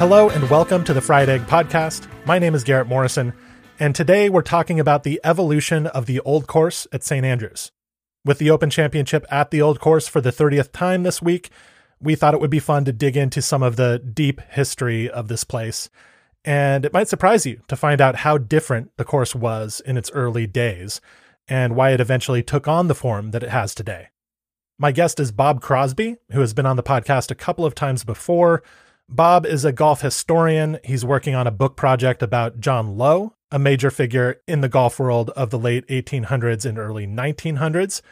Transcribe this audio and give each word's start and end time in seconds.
Hello 0.00 0.30
and 0.30 0.48
welcome 0.48 0.82
to 0.84 0.94
the 0.94 1.02
Fried 1.02 1.28
Egg 1.28 1.42
Podcast. 1.42 2.08
My 2.24 2.38
name 2.38 2.54
is 2.54 2.64
Garrett 2.64 2.86
Morrison, 2.86 3.34
and 3.78 3.94
today 3.94 4.30
we're 4.30 4.40
talking 4.40 4.80
about 4.80 5.02
the 5.02 5.20
evolution 5.22 5.86
of 5.88 6.06
the 6.06 6.20
Old 6.20 6.46
Course 6.46 6.86
at 6.90 7.04
St. 7.04 7.22
Andrews. 7.22 7.70
With 8.24 8.38
the 8.38 8.48
Open 8.48 8.70
Championship 8.70 9.26
at 9.30 9.50
the 9.50 9.60
Old 9.60 9.78
Course 9.78 10.08
for 10.08 10.22
the 10.22 10.32
30th 10.32 10.72
time 10.72 11.02
this 11.02 11.20
week, 11.20 11.50
we 12.00 12.14
thought 12.14 12.32
it 12.32 12.40
would 12.40 12.48
be 12.48 12.60
fun 12.60 12.86
to 12.86 12.94
dig 12.94 13.14
into 13.14 13.42
some 13.42 13.62
of 13.62 13.76
the 13.76 13.98
deep 13.98 14.40
history 14.48 15.10
of 15.10 15.28
this 15.28 15.44
place. 15.44 15.90
And 16.46 16.86
it 16.86 16.94
might 16.94 17.08
surprise 17.08 17.44
you 17.44 17.60
to 17.68 17.76
find 17.76 18.00
out 18.00 18.16
how 18.16 18.38
different 18.38 18.92
the 18.96 19.04
course 19.04 19.34
was 19.34 19.82
in 19.84 19.98
its 19.98 20.10
early 20.12 20.46
days 20.46 21.02
and 21.46 21.76
why 21.76 21.90
it 21.90 22.00
eventually 22.00 22.42
took 22.42 22.66
on 22.66 22.88
the 22.88 22.94
form 22.94 23.32
that 23.32 23.42
it 23.42 23.50
has 23.50 23.74
today. 23.74 24.08
My 24.78 24.92
guest 24.92 25.20
is 25.20 25.30
Bob 25.30 25.60
Crosby, 25.60 26.16
who 26.32 26.40
has 26.40 26.54
been 26.54 26.64
on 26.64 26.76
the 26.76 26.82
podcast 26.82 27.30
a 27.30 27.34
couple 27.34 27.66
of 27.66 27.74
times 27.74 28.02
before 28.02 28.62
Bob 29.12 29.44
is 29.44 29.64
a 29.64 29.72
golf 29.72 30.02
historian. 30.02 30.78
He's 30.84 31.04
working 31.04 31.34
on 31.34 31.48
a 31.48 31.50
book 31.50 31.74
project 31.74 32.22
about 32.22 32.60
John 32.60 32.96
Low, 32.96 33.34
a 33.50 33.58
major 33.58 33.90
figure 33.90 34.40
in 34.46 34.60
the 34.60 34.68
golf 34.68 35.00
world 35.00 35.30
of 35.30 35.50
the 35.50 35.58
late 35.58 35.84
1800s 35.88 36.64
and 36.64 36.78
early 36.78 37.08
1900s. 37.08 38.02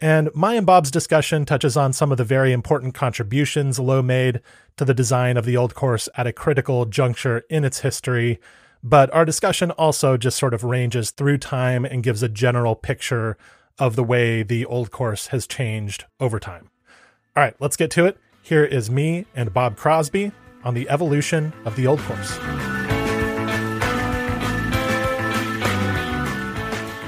And 0.00 0.28
my 0.34 0.54
and 0.54 0.66
Bob's 0.66 0.90
discussion 0.90 1.44
touches 1.44 1.76
on 1.76 1.92
some 1.92 2.10
of 2.10 2.18
the 2.18 2.24
very 2.24 2.52
important 2.52 2.94
contributions 2.94 3.78
Low 3.78 4.02
made 4.02 4.40
to 4.76 4.84
the 4.84 4.92
design 4.92 5.36
of 5.36 5.44
the 5.44 5.56
old 5.56 5.76
course 5.76 6.08
at 6.16 6.26
a 6.26 6.32
critical 6.32 6.84
juncture 6.84 7.44
in 7.48 7.64
its 7.64 7.80
history. 7.80 8.40
But 8.82 9.12
our 9.14 9.24
discussion 9.24 9.70
also 9.70 10.16
just 10.16 10.36
sort 10.36 10.52
of 10.52 10.64
ranges 10.64 11.12
through 11.12 11.38
time 11.38 11.84
and 11.84 12.02
gives 12.02 12.24
a 12.24 12.28
general 12.28 12.74
picture 12.74 13.36
of 13.78 13.94
the 13.94 14.04
way 14.04 14.42
the 14.42 14.66
old 14.66 14.90
course 14.90 15.28
has 15.28 15.46
changed 15.46 16.06
over 16.18 16.40
time. 16.40 16.70
All 17.36 17.44
right, 17.44 17.54
let's 17.60 17.76
get 17.76 17.92
to 17.92 18.06
it. 18.06 18.18
Here 18.42 18.64
is 18.64 18.90
me 18.90 19.26
and 19.34 19.52
Bob 19.52 19.76
Crosby 19.76 20.32
on 20.64 20.74
the 20.74 20.88
evolution 20.88 21.52
of 21.64 21.76
the 21.76 21.86
old 21.86 22.00
course. 22.00 22.38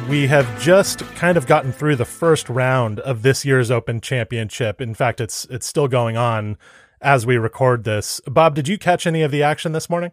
We 0.09 0.27
have 0.27 0.61
just 0.61 1.01
kind 1.15 1.39
of 1.39 1.47
gotten 1.47 1.73
through 1.73 1.97
the 1.97 2.05
first 2.05 2.49
round 2.51 3.01
of 3.01 3.23
this 3.23 3.45
year's 3.45 3.71
Open 3.71 4.01
Championship. 4.01 4.81
In 4.81 4.95
fact, 4.95 5.21
it's 5.21 5.47
it's 5.47 5.67
still 5.67 5.89
going 5.89 6.19
on 6.19 6.59
as 7.01 7.25
we 7.25 7.39
record 7.39 7.85
this. 7.85 8.21
Bob, 8.27 8.55
did 8.55 8.69
you 8.69 8.77
catch 8.77 9.07
any 9.07 9.23
of 9.23 9.31
the 9.31 9.43
action 9.43 9.73
this 9.73 9.89
morning? 9.89 10.13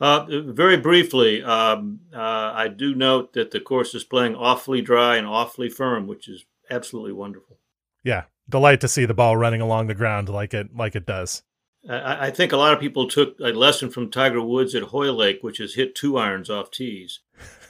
Uh, 0.00 0.26
very 0.28 0.76
briefly, 0.76 1.44
um, 1.44 2.00
uh, 2.12 2.18
I 2.54 2.66
do 2.66 2.92
note 2.94 3.34
that 3.34 3.52
the 3.52 3.60
course 3.60 3.94
is 3.94 4.02
playing 4.02 4.34
awfully 4.34 4.82
dry 4.82 5.16
and 5.16 5.28
awfully 5.28 5.68
firm, 5.68 6.08
which 6.08 6.28
is 6.28 6.44
absolutely 6.68 7.12
wonderful. 7.12 7.58
Yeah, 8.02 8.24
delight 8.50 8.80
to 8.80 8.88
see 8.88 9.04
the 9.04 9.14
ball 9.14 9.36
running 9.36 9.60
along 9.60 9.86
the 9.86 9.94
ground 9.94 10.28
like 10.28 10.54
it 10.54 10.74
like 10.76 10.94
it 10.94 11.06
does. 11.06 11.42
I, 11.88 12.26
I 12.26 12.30
think 12.30 12.52
a 12.52 12.56
lot 12.56 12.74
of 12.74 12.80
people 12.80 13.08
took 13.08 13.38
a 13.40 13.48
lesson 13.48 13.90
from 13.90 14.10
Tiger 14.10 14.42
Woods 14.42 14.74
at 14.74 14.84
Hoylake, 14.84 15.42
which 15.42 15.58
has 15.58 15.74
hit 15.74 15.94
two 15.94 16.18
irons 16.18 16.50
off 16.50 16.70
tees. 16.70 17.20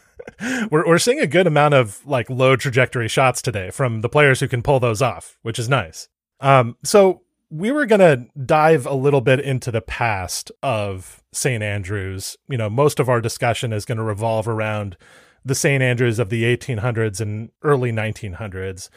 we're 0.70 0.86
we're 0.86 0.98
seeing 0.98 1.20
a 1.20 1.26
good 1.26 1.46
amount 1.46 1.74
of 1.74 2.04
like 2.06 2.28
low 2.28 2.56
trajectory 2.56 3.08
shots 3.08 3.40
today 3.42 3.70
from 3.70 4.00
the 4.00 4.08
players 4.08 4.40
who 4.40 4.48
can 4.48 4.62
pull 4.62 4.80
those 4.80 5.02
off, 5.02 5.38
which 5.42 5.58
is 5.58 5.68
nice. 5.68 6.08
Um, 6.40 6.76
so 6.82 7.22
we 7.50 7.70
were 7.70 7.86
gonna 7.86 8.26
dive 8.44 8.86
a 8.86 8.94
little 8.94 9.20
bit 9.20 9.40
into 9.40 9.70
the 9.70 9.80
past 9.80 10.50
of 10.62 11.22
St. 11.32 11.62
Andrews. 11.62 12.36
You 12.48 12.58
know, 12.58 12.70
most 12.70 13.00
of 13.00 13.08
our 13.08 13.20
discussion 13.20 13.72
is 13.72 13.84
going 13.84 13.98
to 13.98 14.04
revolve 14.04 14.48
around 14.48 14.96
the 15.44 15.54
St. 15.54 15.82
Andrews 15.82 16.18
of 16.18 16.28
the 16.28 16.44
1800s 16.44 17.20
and 17.20 17.50
early 17.62 17.92
1900s. 17.92 18.88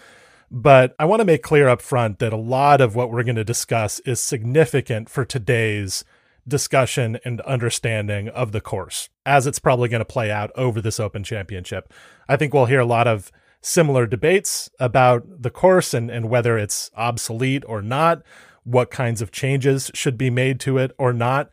But 0.51 0.95
I 0.99 1.05
want 1.05 1.19
to 1.21 1.25
make 1.25 1.43
clear 1.43 1.67
up 1.67 1.81
front 1.81 2.19
that 2.19 2.33
a 2.33 2.37
lot 2.37 2.81
of 2.81 2.95
what 2.95 3.11
we're 3.11 3.23
going 3.23 3.35
to 3.35 3.43
discuss 3.43 3.99
is 4.01 4.19
significant 4.19 5.09
for 5.09 5.25
today's 5.25 6.03
discussion 6.47 7.17
and 7.23 7.41
understanding 7.41 8.27
of 8.29 8.51
the 8.51 8.61
course 8.61 9.09
as 9.25 9.47
it's 9.47 9.59
probably 9.59 9.89
going 9.89 10.01
to 10.01 10.05
play 10.05 10.29
out 10.29 10.51
over 10.55 10.81
this 10.81 10.99
Open 10.99 11.23
Championship. 11.23 11.91
I 12.27 12.35
think 12.35 12.53
we'll 12.53 12.65
hear 12.65 12.81
a 12.81 12.85
lot 12.85 13.07
of 13.07 13.31
similar 13.61 14.05
debates 14.05 14.69
about 14.79 15.23
the 15.41 15.49
course 15.49 15.93
and, 15.93 16.11
and 16.11 16.29
whether 16.29 16.57
it's 16.57 16.91
obsolete 16.95 17.63
or 17.65 17.81
not, 17.81 18.21
what 18.63 18.91
kinds 18.91 19.21
of 19.21 19.31
changes 19.31 19.89
should 19.93 20.17
be 20.17 20.29
made 20.29 20.59
to 20.61 20.77
it 20.77 20.91
or 20.97 21.13
not. 21.13 21.49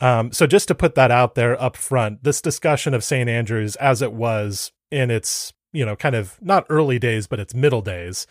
Um, 0.00 0.32
so, 0.32 0.48
just 0.48 0.66
to 0.68 0.74
put 0.74 0.96
that 0.96 1.12
out 1.12 1.36
there 1.36 1.60
up 1.60 1.76
front, 1.76 2.24
this 2.24 2.42
discussion 2.42 2.92
of 2.92 3.04
St. 3.04 3.28
Andrews 3.28 3.76
as 3.76 4.02
it 4.02 4.12
was 4.12 4.72
in 4.90 5.10
its 5.10 5.52
you 5.72 5.84
know, 5.84 5.96
kind 5.96 6.14
of 6.14 6.38
not 6.40 6.66
early 6.68 6.98
days, 6.98 7.26
but 7.26 7.40
its 7.40 7.54
middle 7.54 7.82
days 7.82 8.26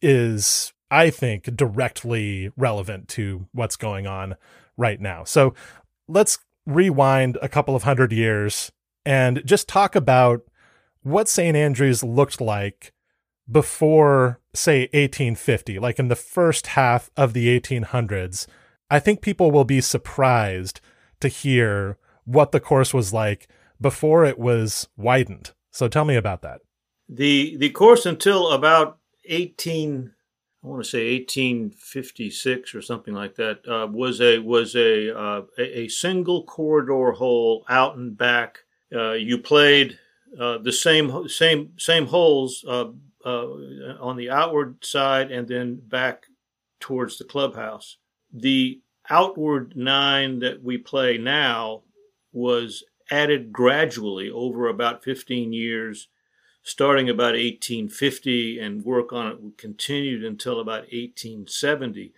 is, 0.00 0.72
I 0.90 1.10
think, 1.10 1.56
directly 1.56 2.50
relevant 2.56 3.08
to 3.10 3.46
what's 3.52 3.76
going 3.76 4.06
on 4.06 4.36
right 4.76 5.00
now. 5.00 5.24
So 5.24 5.54
let's 6.08 6.38
rewind 6.66 7.38
a 7.40 7.48
couple 7.48 7.74
of 7.74 7.84
hundred 7.84 8.12
years 8.12 8.72
and 9.04 9.42
just 9.44 9.68
talk 9.68 9.94
about 9.94 10.42
what 11.02 11.28
St. 11.28 11.56
Andrews 11.56 12.02
looked 12.04 12.40
like 12.40 12.92
before, 13.50 14.40
say, 14.54 14.82
1850, 14.92 15.78
like 15.78 15.98
in 15.98 16.08
the 16.08 16.16
first 16.16 16.68
half 16.68 17.10
of 17.16 17.32
the 17.32 17.48
1800s. 17.60 18.46
I 18.90 18.98
think 18.98 19.20
people 19.20 19.50
will 19.50 19.64
be 19.64 19.80
surprised 19.80 20.80
to 21.20 21.28
hear 21.28 21.98
what 22.24 22.52
the 22.52 22.60
course 22.60 22.94
was 22.94 23.12
like 23.12 23.48
before 23.80 24.24
it 24.24 24.38
was 24.38 24.88
widened. 24.96 25.52
So 25.70 25.88
tell 25.88 26.04
me 26.04 26.14
about 26.14 26.42
that 26.42 26.60
the 27.14 27.56
the 27.58 27.70
course 27.70 28.06
until 28.06 28.52
about 28.52 28.98
18 29.26 30.12
I 30.64 30.68
want 30.68 30.84
to 30.84 30.88
say 30.88 31.14
1856 31.16 32.74
or 32.74 32.82
something 32.82 33.14
like 33.14 33.34
that 33.34 33.66
uh, 33.66 33.88
was 33.88 34.20
a 34.20 34.38
was 34.38 34.76
a, 34.76 35.16
uh, 35.16 35.42
a 35.58 35.88
single 35.88 36.44
corridor 36.44 37.10
hole 37.10 37.64
out 37.68 37.96
and 37.96 38.16
back. 38.16 38.60
Uh, 38.94 39.12
you 39.12 39.38
played 39.38 39.98
uh, 40.38 40.58
the 40.58 40.72
same 40.72 41.28
same 41.28 41.72
same 41.78 42.06
holes 42.06 42.64
uh, 42.68 42.90
uh, 43.24 43.46
on 44.00 44.16
the 44.16 44.30
outward 44.30 44.84
side 44.84 45.32
and 45.32 45.48
then 45.48 45.80
back 45.88 46.26
towards 46.78 47.18
the 47.18 47.24
clubhouse. 47.24 47.96
The 48.32 48.80
outward 49.10 49.76
nine 49.76 50.38
that 50.40 50.62
we 50.62 50.78
play 50.78 51.18
now 51.18 51.82
was 52.32 52.84
added 53.10 53.52
gradually 53.52 54.30
over 54.30 54.68
about 54.68 55.02
15 55.02 55.52
years 55.52 56.06
starting 56.62 57.08
about 57.08 57.34
1850 57.34 58.58
and 58.58 58.84
work 58.84 59.12
on 59.12 59.26
it 59.26 59.58
continued 59.58 60.24
until 60.24 60.60
about 60.60 60.82
1870. 60.92 62.12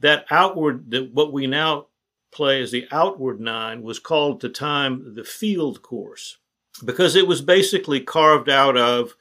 That 0.00 0.26
outward, 0.30 0.90
that 0.90 1.12
what 1.12 1.32
we 1.32 1.46
now 1.46 1.86
play 2.30 2.60
as 2.60 2.72
the 2.72 2.86
outward 2.90 3.40
nine, 3.40 3.82
was 3.82 3.98
called 3.98 4.36
at 4.36 4.40
the 4.40 4.48
time 4.48 5.14
the 5.14 5.24
field 5.24 5.82
course 5.82 6.38
because 6.84 7.14
it 7.14 7.26
was 7.26 7.40
basically 7.40 8.00
carved 8.00 8.48
out 8.48 8.76
of 8.76 9.14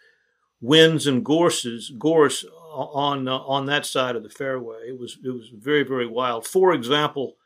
whins 0.60 1.06
and 1.06 1.24
gorses, 1.24 1.92
gorse 1.98 2.44
on 2.74 3.28
uh, 3.28 3.38
on 3.38 3.68
that 3.68 3.86
side 3.86 4.16
of 4.16 4.24
the 4.24 4.30
fairway. 4.30 4.88
It 4.88 5.00
was 5.00 5.18
it 5.24 5.30
was 5.30 5.50
very 5.50 5.84
very 5.84 6.08
wild. 6.08 6.48
For 6.48 6.74
example, 6.74 7.38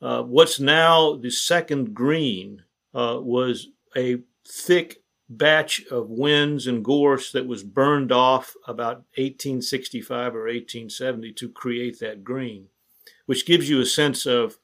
uh, 0.00 0.22
what's 0.22 0.58
now 0.58 1.16
the 1.16 1.30
second 1.30 1.94
green 1.94 2.62
uh, 2.94 3.18
was 3.20 3.68
a 3.96 4.22
thick 4.46 5.03
batch 5.28 5.84
of 5.90 6.10
whins 6.10 6.66
and 6.66 6.84
gorse 6.84 7.32
that 7.32 7.46
was 7.46 7.62
burned 7.62 8.12
off 8.12 8.54
about 8.66 9.04
1865 9.16 10.34
or 10.34 10.42
1870 10.42 11.32
to 11.32 11.48
create 11.48 11.98
that 12.00 12.24
green, 12.24 12.68
which 13.26 13.46
gives 13.46 13.68
you 13.68 13.80
a 13.80 13.86
sense 13.86 14.26
of 14.26 14.58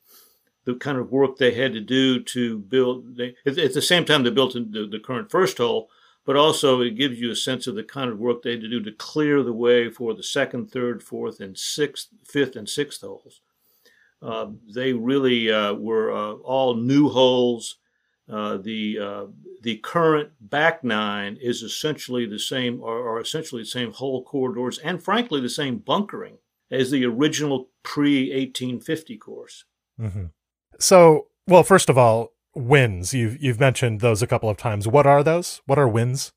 the 0.65 0.75
kind 0.75 0.99
of 0.99 1.11
work 1.11 1.37
they 1.37 1.55
had 1.55 1.73
to 1.73 1.81
do 1.81 2.23
to 2.23 2.59
build. 2.59 3.17
They, 3.17 3.35
at, 3.47 3.55
the 3.55 3.83
same 3.83 4.05
time, 4.05 4.23
they 4.23 4.31
built 4.31 4.53
the, 4.53 4.89
the 4.91 5.01
current 5.01 5.31
first 5.31 5.59
hole, 5.59 5.89
but 6.27 6.37
also 6.37 6.81
it 6.83 6.91
gives 6.91 7.19
you 7.19 7.31
a 7.31 7.37
sense 7.37 7.67
of 7.67 7.75
the 7.75 7.83
kind 7.83 8.11
of 8.11 8.19
work 8.19 8.43
they 8.43 8.53
had 8.53 8.61
to 8.61 8.69
do 8.69 8.83
to 8.83 8.93
clear 8.93 9.43
the 9.43 9.55
way 9.55 9.89
for 9.89 10.15
the 10.15 10.23
second, 10.23 10.71
third, 10.71 11.03
fourth, 11.03 11.41
and 11.41 11.57
sixth, 11.57 12.09
fifth, 12.27 12.57
and 12.57 12.69
sixth 12.69 13.01
holes. 13.01 13.41
Uh, 14.23 14.49
they 14.75 14.93
really 14.93 15.51
uh, 15.51 15.73
were 15.73 16.13
uh, 16.13 16.33
all 16.35 16.75
new 16.75 17.09
holes 17.09 17.77
uh, 18.31 18.57
the 18.57 18.99
uh, 18.99 19.27
the 19.63 19.77
current 19.79 20.31
back 20.41 20.85
nine 20.85 21.37
is 21.41 21.63
essentially 21.63 22.27
the 22.27 22.39
same, 22.39 22.81
or, 22.83 22.99
or, 22.99 23.21
essentially 23.21 23.63
the 23.63 23.67
same 23.67 23.93
hole 23.93 24.23
corridors, 24.25 24.79
and 24.79 25.03
frankly 25.03 25.41
the 25.41 25.49
same 25.49 25.79
bunkering 25.79 26.39
as 26.71 26.91
the 26.91 27.05
original 27.05 27.69
pre 27.83 28.31
1850 28.31 29.19
course. 29.19 29.65
Mm-hmm. 30.01 30.27
So, 30.79 31.27
well, 31.47 31.63
first 31.63 31.91
of 31.91 31.99
all, 31.99 32.33
whins. 32.55 33.15
You've 33.15 33.43
you've 33.43 33.61
mentioned 33.61 34.01
those 34.01 34.23
a 34.23 34.27
couple 34.27 34.49
of 34.49 34.57
times. 34.57 34.87
What 34.89 35.07
are 35.07 35.23
those? 35.23 35.61
What 35.67 35.79
are 35.79 35.89
whins? 35.89 36.33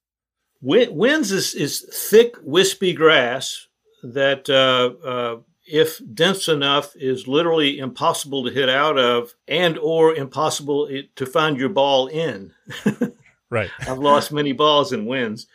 Whins 0.61 1.31
is 1.31 1.53
is 1.53 1.85
thick, 1.93 2.35
wispy 2.41 2.93
grass 2.93 3.67
that 4.03 4.49
uh, 4.49 5.07
uh, 5.07 5.37
if 5.65 6.01
dense 6.13 6.47
enough 6.47 6.95
is 6.95 7.27
literally 7.27 7.79
impossible 7.79 8.43
to 8.45 8.51
hit 8.51 8.69
out 8.69 8.97
of 8.97 9.33
and 9.47 9.77
or 9.77 10.13
impossible 10.13 10.89
to 11.15 11.25
find 11.25 11.57
your 11.57 11.69
ball 11.69 12.07
in. 12.07 12.53
Right. 13.49 13.69
I've 13.81 13.99
lost 13.99 14.31
many 14.31 14.51
balls 14.51 14.91
in 14.91 15.05
whins 15.05 15.45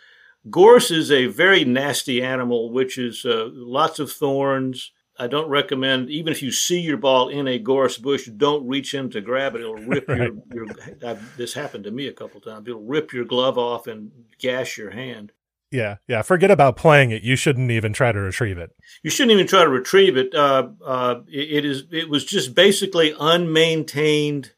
gorse 0.51 0.91
is 0.91 1.11
a 1.11 1.27
very 1.27 1.65
nasty 1.65 2.23
animal 2.23 2.71
which 2.71 2.99
is 2.99 3.25
uh, 3.25 3.49
lots 3.53 3.99
of 3.99 4.11
thorns. 4.11 4.93
I 5.19 5.27
don't 5.27 5.49
recommend 5.49 6.11
even 6.11 6.33
if 6.33 6.43
you 6.43 6.53
see 6.53 6.81
your 6.81 6.97
ball 6.97 7.29
in 7.29 7.49
a 7.49 7.59
gorse 7.59 7.99
bush 7.99 8.27
don't 8.27 8.67
reach 8.67 8.95
in 8.95 9.11
to 9.11 9.21
grab 9.21 9.55
it. 9.57 9.63
It'll 9.63 9.75
rip 9.75 10.09
right. 10.09 10.31
your, 10.53 10.67
your 11.05 11.19
this 11.37 11.55
happened 11.55 11.85
to 11.85 11.91
me 11.91 12.07
a 12.07 12.13
couple 12.13 12.41
times. 12.41 12.69
It'll 12.69 12.83
rip 12.83 13.13
your 13.13 13.25
glove 13.25 13.59
off 13.59 13.87
and 13.87 14.13
gash 14.39 14.79
your 14.79 14.91
hand 14.91 15.33
yeah, 15.70 15.97
yeah. 16.06 16.23
Forget 16.23 16.50
about 16.50 16.76
playing 16.76 17.11
it. 17.11 17.23
You 17.23 17.37
shouldn't 17.37 17.70
even 17.70 17.93
try 17.93 18.12
to 18.12 18.19
retrieve 18.19 18.59
it. 18.59 18.70
You 19.03 19.11
shouldn't 19.11 19.32
even 19.32 19.47
try 19.47 19.65
to 19.65 19.69
retrieve 19.69 20.17
it. 20.17 20.35
Uh, 20.35 20.69
uh, 20.85 21.20
it, 21.29 21.65
it 21.65 21.65
is. 21.65 21.85
It 21.91 22.09
was 22.09 22.25
just 22.25 22.55
basically 22.55 23.12
unmaintained 23.12 24.53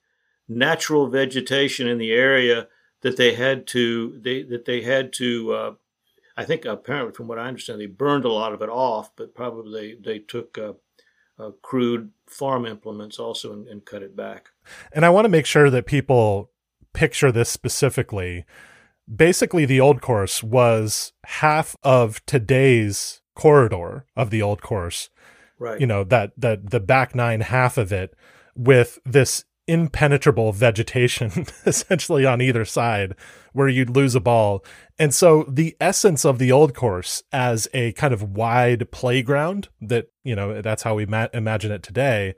natural 0.48 1.08
vegetation 1.08 1.86
in 1.86 1.98
the 1.98 2.12
area 2.12 2.68
that 3.02 3.16
they 3.16 3.34
had 3.34 3.66
to. 3.68 4.18
They 4.22 4.42
that 4.42 4.64
they 4.64 4.82
had 4.82 5.12
to. 5.14 5.52
Uh, 5.52 5.72
I 6.36 6.44
think 6.44 6.64
apparently, 6.64 7.12
from 7.12 7.26
what 7.28 7.38
I 7.38 7.48
understand, 7.48 7.80
they 7.80 7.86
burned 7.86 8.24
a 8.24 8.32
lot 8.32 8.52
of 8.52 8.62
it 8.62 8.68
off, 8.68 9.10
but 9.16 9.34
probably 9.34 9.96
they, 10.00 10.12
they 10.12 10.18
took 10.20 10.56
uh, 10.56 10.72
uh, 11.38 11.50
crude 11.60 12.12
farm 12.26 12.64
implements 12.64 13.18
also 13.18 13.52
and, 13.52 13.66
and 13.68 13.84
cut 13.84 14.02
it 14.02 14.16
back. 14.16 14.50
And 14.92 15.04
I 15.04 15.10
want 15.10 15.24
to 15.24 15.28
make 15.28 15.44
sure 15.44 15.70
that 15.70 15.86
people 15.86 16.50
picture 16.92 17.30
this 17.30 17.50
specifically 17.50 18.44
basically 19.14 19.64
the 19.64 19.80
old 19.80 20.00
course 20.00 20.42
was 20.42 21.12
half 21.24 21.76
of 21.82 22.24
today's 22.26 23.20
corridor 23.34 24.04
of 24.16 24.30
the 24.30 24.42
old 24.42 24.62
course. 24.62 25.10
Right. 25.58 25.80
You 25.80 25.86
know, 25.86 26.04
that 26.04 26.32
that 26.38 26.70
the 26.70 26.80
back 26.80 27.14
nine 27.14 27.40
half 27.40 27.76
of 27.76 27.92
it 27.92 28.14
with 28.54 28.98
this 29.04 29.44
impenetrable 29.66 30.52
vegetation 30.52 31.46
essentially 31.66 32.26
on 32.26 32.40
either 32.40 32.64
side 32.64 33.14
where 33.52 33.68
you'd 33.68 33.90
lose 33.90 34.14
a 34.14 34.20
ball. 34.20 34.64
And 34.98 35.14
so 35.14 35.44
the 35.48 35.76
essence 35.80 36.24
of 36.24 36.38
the 36.38 36.50
old 36.50 36.74
course 36.74 37.22
as 37.30 37.68
a 37.72 37.92
kind 37.92 38.12
of 38.12 38.36
wide 38.36 38.90
playground 38.90 39.68
that, 39.80 40.10
you 40.24 40.34
know, 40.34 40.60
that's 40.60 40.82
how 40.82 40.96
we 40.96 41.06
ma- 41.06 41.28
imagine 41.32 41.70
it 41.70 41.82
today 41.82 42.34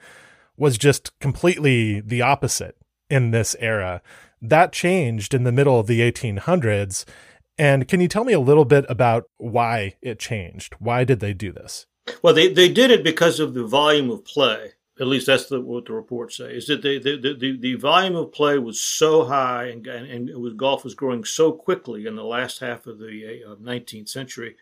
was 0.56 0.76
just 0.76 1.18
completely 1.20 2.00
the 2.00 2.20
opposite 2.20 2.76
in 3.08 3.30
this 3.30 3.56
era 3.58 4.02
that 4.42 4.72
changed 4.72 5.32
in 5.32 5.44
the 5.44 5.52
middle 5.52 5.78
of 5.78 5.86
the 5.86 6.00
1800s. 6.00 7.04
And 7.56 7.86
can 7.86 8.00
you 8.00 8.08
tell 8.08 8.24
me 8.24 8.32
a 8.32 8.40
little 8.40 8.64
bit 8.64 8.84
about 8.88 9.24
why 9.36 9.94
it 10.02 10.18
changed? 10.18 10.74
Why 10.78 11.04
did 11.04 11.20
they 11.20 11.32
do 11.32 11.52
this? 11.52 11.86
Well, 12.22 12.34
they, 12.34 12.52
they 12.52 12.68
did 12.68 12.90
it 12.90 13.04
because 13.04 13.38
of 13.38 13.54
the 13.54 13.64
volume 13.64 14.10
of 14.10 14.24
play. 14.24 14.72
At 15.00 15.06
least 15.06 15.26
that's 15.26 15.46
the, 15.46 15.60
what 15.60 15.86
the 15.86 15.92
reports 15.92 16.36
say. 16.36 16.54
Is 16.54 16.66
that 16.66 16.82
they, 16.82 16.98
the, 16.98 17.16
the, 17.16 17.56
the 17.56 17.74
volume 17.76 18.16
of 18.16 18.32
play 18.32 18.58
was 18.58 18.80
so 18.80 19.24
high, 19.24 19.66
and, 19.66 19.86
and, 19.86 20.06
and 20.06 20.42
was, 20.42 20.54
golf 20.54 20.84
was 20.84 20.94
growing 20.94 21.24
so 21.24 21.52
quickly 21.52 22.06
in 22.06 22.16
the 22.16 22.24
last 22.24 22.58
half 22.58 22.86
of 22.86 22.98
the 22.98 23.42
uh, 23.46 23.54
19th 23.54 24.08
century 24.08 24.56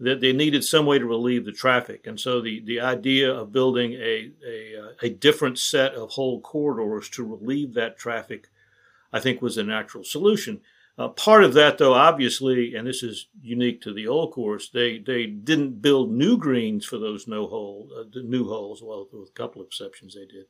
that 0.00 0.20
they 0.20 0.32
needed 0.32 0.64
some 0.64 0.84
way 0.84 0.98
to 0.98 1.04
relieve 1.04 1.44
the 1.44 1.52
traffic. 1.52 2.06
And 2.06 2.18
so 2.18 2.40
the, 2.40 2.60
the 2.60 2.80
idea 2.80 3.32
of 3.32 3.52
building 3.52 3.92
a, 3.92 4.32
a, 4.44 4.82
uh, 4.82 4.92
a 5.02 5.10
different 5.10 5.58
set 5.58 5.94
of 5.94 6.10
hole 6.10 6.40
corridors 6.40 7.08
to 7.10 7.24
relieve 7.24 7.74
that 7.74 7.98
traffic 7.98 8.48
I 9.12 9.20
think 9.20 9.42
was 9.42 9.58
a 9.58 9.64
natural 9.64 10.04
solution. 10.04 10.60
Uh, 10.98 11.08
part 11.08 11.42
of 11.42 11.54
that, 11.54 11.78
though, 11.78 11.94
obviously, 11.94 12.74
and 12.74 12.86
this 12.86 13.02
is 13.02 13.28
unique 13.40 13.80
to 13.80 13.94
the 13.94 14.06
old 14.06 14.32
course, 14.32 14.68
they 14.68 14.98
they 14.98 15.24
didn't 15.26 15.80
build 15.80 16.12
new 16.12 16.36
greens 16.36 16.84
for 16.84 16.98
those 16.98 17.26
no 17.26 17.46
hole, 17.46 17.90
uh, 17.98 18.04
new 18.22 18.46
holes. 18.46 18.82
Well, 18.82 19.08
with 19.10 19.30
a 19.30 19.32
couple 19.32 19.62
of 19.62 19.68
exceptions, 19.68 20.14
they 20.14 20.26
did. 20.26 20.46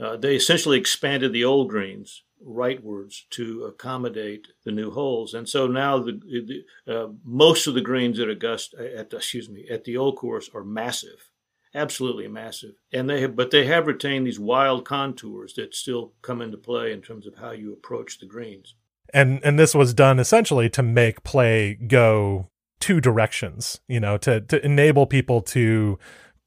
Uh, 0.00 0.16
they 0.16 0.34
essentially 0.34 0.78
expanded 0.78 1.32
the 1.32 1.44
old 1.44 1.68
greens 1.68 2.22
rightwards 2.44 3.28
to 3.30 3.64
accommodate 3.64 4.48
the 4.64 4.72
new 4.72 4.90
holes, 4.90 5.32
and 5.32 5.48
so 5.48 5.68
now 5.68 5.98
the, 5.98 6.64
the 6.86 6.92
uh, 6.92 7.08
most 7.24 7.68
of 7.68 7.74
the 7.74 7.80
greens 7.80 8.18
at 8.18 8.28
Augusta, 8.28 8.98
at 8.98 9.12
excuse 9.12 9.48
me, 9.48 9.66
at 9.70 9.84
the 9.84 9.96
old 9.96 10.16
course 10.16 10.50
are 10.52 10.64
massive 10.64 11.30
absolutely 11.74 12.28
massive. 12.28 12.74
And 12.92 13.08
they 13.08 13.20
have, 13.20 13.36
but 13.36 13.50
they 13.50 13.66
have 13.66 13.86
retained 13.86 14.26
these 14.26 14.40
wild 14.40 14.84
contours 14.84 15.54
that 15.54 15.74
still 15.74 16.12
come 16.22 16.42
into 16.42 16.56
play 16.56 16.92
in 16.92 17.02
terms 17.02 17.26
of 17.26 17.36
how 17.36 17.52
you 17.52 17.72
approach 17.72 18.18
the 18.18 18.26
greens. 18.26 18.74
And 19.12 19.40
and 19.44 19.58
this 19.58 19.74
was 19.74 19.92
done 19.94 20.18
essentially 20.18 20.70
to 20.70 20.82
make 20.82 21.22
play 21.22 21.74
go 21.74 22.48
two 22.80 23.00
directions, 23.00 23.80
you 23.88 24.00
know, 24.00 24.16
to 24.18 24.40
to 24.40 24.64
enable 24.64 25.06
people 25.06 25.42
to 25.42 25.98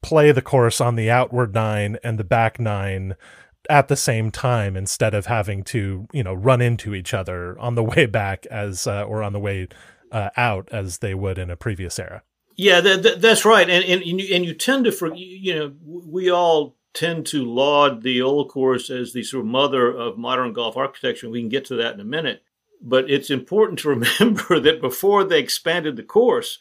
play 0.02 0.32
the 0.32 0.42
course 0.42 0.80
on 0.80 0.96
the 0.96 1.10
outward 1.10 1.54
nine 1.54 1.98
and 2.04 2.20
the 2.20 2.24
back 2.24 2.60
nine 2.60 3.16
at 3.70 3.88
the 3.88 3.96
same 3.96 4.30
time 4.30 4.78
instead 4.78 5.14
of 5.16 5.26
having 5.26 5.64
to, 5.64 6.08
you 6.14 6.24
know, 6.24 6.34
run 6.34 6.62
into 6.62 6.94
each 6.94 7.14
other 7.14 7.58
on 7.60 7.76
the 7.76 7.84
way 7.96 8.06
back 8.06 8.46
as 8.48 8.88
uh, 8.88 9.04
or 9.04 9.24
on 9.24 9.34
the 9.34 9.40
way 9.40 9.68
uh, 10.12 10.30
out 10.38 10.70
as 10.72 11.00
they 11.00 11.14
would 11.14 11.38
in 11.38 11.50
a 11.50 11.56
previous 11.56 12.00
era. 12.00 12.24
Yeah, 12.56 12.80
that, 12.82 13.04
that, 13.04 13.22
that's 13.22 13.46
right, 13.46 13.70
and, 13.70 13.84
and 13.84 14.02
and 14.02 14.22
you, 14.22 14.34
and 14.34 14.46
you 14.46 14.54
tend 14.54 14.86
to 14.86 14.92
for 14.92 15.14
you 15.14 15.56
know 15.56 15.74
we 15.84 16.30
all 16.30 16.78
tend 16.94 17.26
to 17.28 17.44
laud 17.44 18.02
the 18.02 18.22
old 18.22 18.50
course 18.50 18.90
as 18.90 19.12
the 19.12 19.24
sort 19.24 19.42
of 19.42 19.48
mother 19.48 19.92
of 19.92 20.18
modern 20.18 20.54
golf 20.54 20.78
architecture. 20.78 21.30
We 21.30 21.42
can 21.42 21.50
get 21.50 21.66
to 21.66 21.76
that 21.76 21.94
in 21.94 22.00
a 22.00 22.06
minute, 22.06 22.44
but 22.82 23.10
it's 23.10 23.30
important 23.30 23.80
to 23.80 23.90
remember 24.20 24.60
that 24.62 24.82
before 24.82 25.26
they 25.26 25.40
expanded 25.40 25.98
the 25.98 26.04
course, 26.04 26.60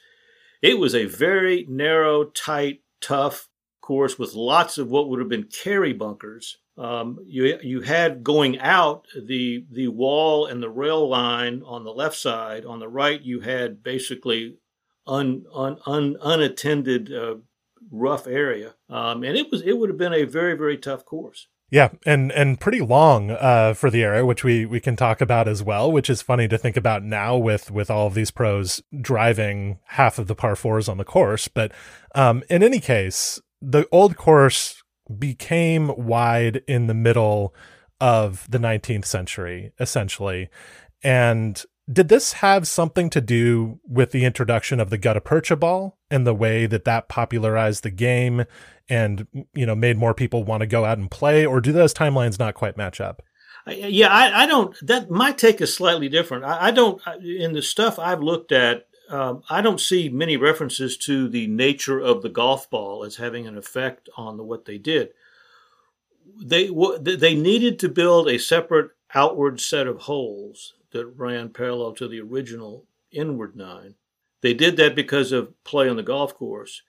it 0.61 0.79
was 0.79 0.95
a 0.95 1.05
very 1.05 1.65
narrow, 1.69 2.25
tight, 2.25 2.83
tough 3.01 3.49
course 3.81 4.19
with 4.19 4.35
lots 4.35 4.79
of 4.79 4.91
what 4.91 5.09
would 5.09 5.21
have 5.21 5.29
been 5.29 5.45
carry 5.45 5.93
bunkers. 5.93 6.59
Um, 6.77 7.21
you 7.25 7.57
you 7.63 7.83
had 7.83 8.25
going 8.25 8.59
out 8.59 9.07
the 9.17 9.65
the 9.71 9.87
wall 9.89 10.47
and 10.47 10.61
the 10.61 10.71
rail 10.71 11.09
line 11.09 11.63
on 11.65 11.85
the 11.85 11.93
left 11.93 12.17
side. 12.17 12.65
On 12.65 12.81
the 12.81 12.89
right, 12.89 13.21
you 13.21 13.41
had 13.41 13.85
basically 13.85 14.57
un, 15.07 15.45
un, 15.55 15.79
un 15.87 16.17
unattended 16.23 17.13
uh, 17.13 17.37
rough 17.91 18.27
area, 18.27 18.75
um, 18.89 19.23
and 19.23 19.37
it 19.37 19.51
was 19.51 19.63
it 19.63 19.79
would 19.79 19.89
have 19.89 19.99
been 19.99 20.15
a 20.15 20.25
very 20.25 20.57
very 20.57 20.77
tough 20.77 21.05
course. 21.05 21.49
Yeah, 21.71 21.91
and 22.07 22.31
and 22.33 22.61
pretty 22.61 22.81
long 22.81 23.31
uh, 23.31 23.75
for 23.75 23.91
the 23.91 24.03
era, 24.03 24.25
which 24.25 24.45
we 24.45 24.67
we 24.67 24.81
can 24.81 24.97
talk 24.97 25.21
about 25.21 25.49
as 25.49 25.63
well. 25.63 25.91
Which 25.91 26.11
is 26.11 26.23
funny 26.23 26.47
to 26.49 26.59
think 26.59 26.77
about 26.77 27.03
now 27.03 27.37
with 27.37 27.71
with 27.71 27.91
all 27.91 28.07
of 28.07 28.15
these 28.15 28.31
pros 28.31 28.83
driving 29.01 29.79
half 29.87 30.19
of 30.19 30.27
the 30.27 30.35
par 30.35 30.57
fours 30.57 30.89
on 30.89 30.99
the 30.99 31.05
course. 31.05 31.49
But 31.49 31.73
um, 32.15 32.43
in 32.49 32.63
any 32.63 32.81
case, 32.81 33.41
the 33.61 33.89
old 33.91 34.17
course 34.17 34.83
became 35.19 35.89
wide 35.97 36.63
in 36.69 36.87
the 36.87 36.95
middle 36.95 37.55
of 38.01 38.47
the 38.51 38.59
19th 38.59 39.05
century, 39.05 39.73
essentially, 39.81 40.49
and 41.03 41.65
did 41.91 42.09
this 42.09 42.35
have 42.35 42.67
something 42.67 43.11
to 43.11 43.21
do 43.21 43.79
with 43.87 44.11
the 44.11 44.25
introduction 44.25 44.81
of 44.81 44.91
the 44.91 44.99
gutta 44.99 45.21
percha 45.21 45.57
ball 45.57 45.99
and 46.11 46.27
the 46.27 46.35
way 46.35 46.67
that 46.67 46.85
that 46.85 47.09
popularized 47.09 47.83
the 47.83 47.91
game 47.91 48.45
and 48.89 49.27
you 49.55 49.67
know 49.67 49.75
made 49.75 49.99
more 49.99 50.15
people 50.15 50.45
want 50.45 50.61
to 50.61 50.67
go 50.67 50.85
out 50.85 50.99
and 50.99 51.11
play 51.11 51.45
or 51.45 51.61
do 51.61 51.73
those 51.73 51.95
timelines 51.95 52.39
not 52.39 52.55
quite 52.55 52.77
match 52.77 53.01
up? 53.01 53.23
Yeah 53.67 54.09
i, 54.09 54.45
I 54.45 54.47
don't 54.47 54.77
that 54.83 55.11
my 55.11 55.33
take 55.33 55.61
is 55.61 55.75
slightly 55.75 56.09
different. 56.09 56.45
I, 56.45 56.69
I 56.69 56.71
don't 56.71 57.01
in 57.23 57.53
the 57.53 57.63
stuff 57.63 57.99
i've 57.99 58.23
looked 58.23 58.53
at 58.53 58.87
um, 59.11 59.43
i 59.51 59.61
don't 59.61 59.81
see 59.81 60.09
many 60.09 60.37
references 60.37 60.97
to 60.99 61.29
the 61.29 61.47
nature 61.47 62.01
of 62.01 62.23
the 62.23 62.31
golf 62.31 62.71
ball 62.71 63.05
as 63.05 63.17
having 63.17 63.47
an 63.47 63.59
effect 63.59 64.09
on 64.17 64.39
the, 64.39 64.43
what 64.43 64.65
they 64.65 64.79
did. 64.79 65.11
They 66.43 66.69
they 67.01 67.35
needed 67.35 67.79
to 67.81 67.89
build 67.89 68.29
a 68.29 68.39
separate 68.39 68.91
outward 69.15 69.61
set 69.61 69.87
of 69.87 70.01
holes 70.01 70.75
that 70.95 71.07
ran 71.07 71.51
parallel 71.51 71.93
to 71.93 72.09
the 72.09 72.21
original 72.21 72.87
inward 73.13 73.55
nine. 73.55 73.95
They 74.41 74.55
did 74.55 74.77
that 74.79 74.95
because 74.95 75.33
of 75.33 75.53
play 75.65 75.89
on 75.89 75.97
the 75.97 76.03
golf 76.03 76.35
course. 76.35 76.83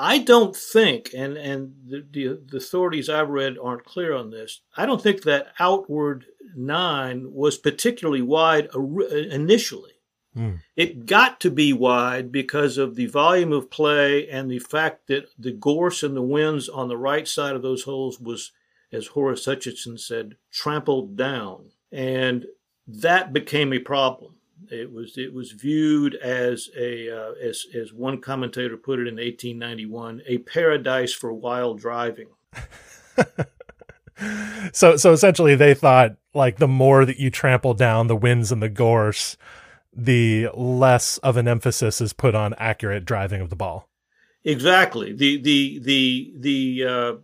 I 0.00 0.18
don't 0.18 0.54
think, 0.54 1.10
and, 1.16 1.36
and 1.36 1.74
the, 1.84 2.06
the, 2.08 2.40
the 2.46 2.56
authorities 2.58 3.08
I've 3.08 3.30
read 3.30 3.56
aren't 3.60 3.84
clear 3.84 4.14
on 4.14 4.30
this, 4.30 4.60
I 4.76 4.86
don't 4.86 5.02
think 5.02 5.22
that 5.22 5.48
outward 5.58 6.26
nine 6.54 7.32
was 7.32 7.58
particularly 7.58 8.22
wide 8.22 8.68
initially. 8.74 9.92
Mm. 10.36 10.60
It 10.76 11.06
got 11.06 11.40
to 11.40 11.50
be 11.50 11.72
wide 11.72 12.30
because 12.30 12.78
of 12.78 12.94
the 12.94 13.06
volume 13.06 13.52
of 13.52 13.70
play 13.70 14.28
and 14.28 14.48
the 14.48 14.60
fact 14.60 15.08
that 15.08 15.30
the 15.36 15.52
gorse 15.52 16.04
and 16.04 16.16
the 16.16 16.22
whins 16.22 16.68
on 16.68 16.86
the 16.88 16.96
right 16.96 17.26
side 17.26 17.56
of 17.56 17.62
those 17.62 17.82
holes 17.82 18.20
was, 18.20 18.52
as 18.92 19.08
Horace 19.08 19.46
Hutchinson 19.46 19.98
said, 19.98 20.36
trampled 20.52 21.16
down. 21.16 21.70
and 21.90 22.46
that 22.88 23.32
became 23.32 23.72
a 23.72 23.78
problem. 23.78 24.34
It 24.70 24.92
was 24.92 25.16
it 25.16 25.32
was 25.32 25.52
viewed 25.52 26.14
as 26.16 26.68
a 26.76 27.10
uh, 27.10 27.32
as 27.42 27.64
as 27.74 27.92
one 27.92 28.20
commentator 28.20 28.76
put 28.76 28.98
it 28.98 29.06
in 29.06 29.16
1891, 29.16 30.22
a 30.26 30.38
paradise 30.38 31.12
for 31.12 31.32
wild 31.32 31.80
driving. 31.80 32.28
so 34.72 34.96
so 34.96 35.12
essentially 35.12 35.54
they 35.54 35.74
thought 35.74 36.16
like 36.34 36.56
the 36.56 36.68
more 36.68 37.04
that 37.04 37.18
you 37.18 37.30
trample 37.30 37.74
down 37.74 38.06
the 38.06 38.16
whins 38.16 38.50
and 38.50 38.62
the 38.62 38.68
gorse 38.68 39.36
the 39.92 40.48
less 40.54 41.18
of 41.18 41.36
an 41.36 41.48
emphasis 41.48 42.00
is 42.00 42.12
put 42.12 42.34
on 42.34 42.54
accurate 42.54 43.04
driving 43.04 43.40
of 43.40 43.50
the 43.50 43.56
ball 43.56 43.88
exactly 44.44 45.12
the 45.12 45.40
the 45.40 45.78
the 45.80 46.32
the 46.36 46.84
uh, 46.84 47.14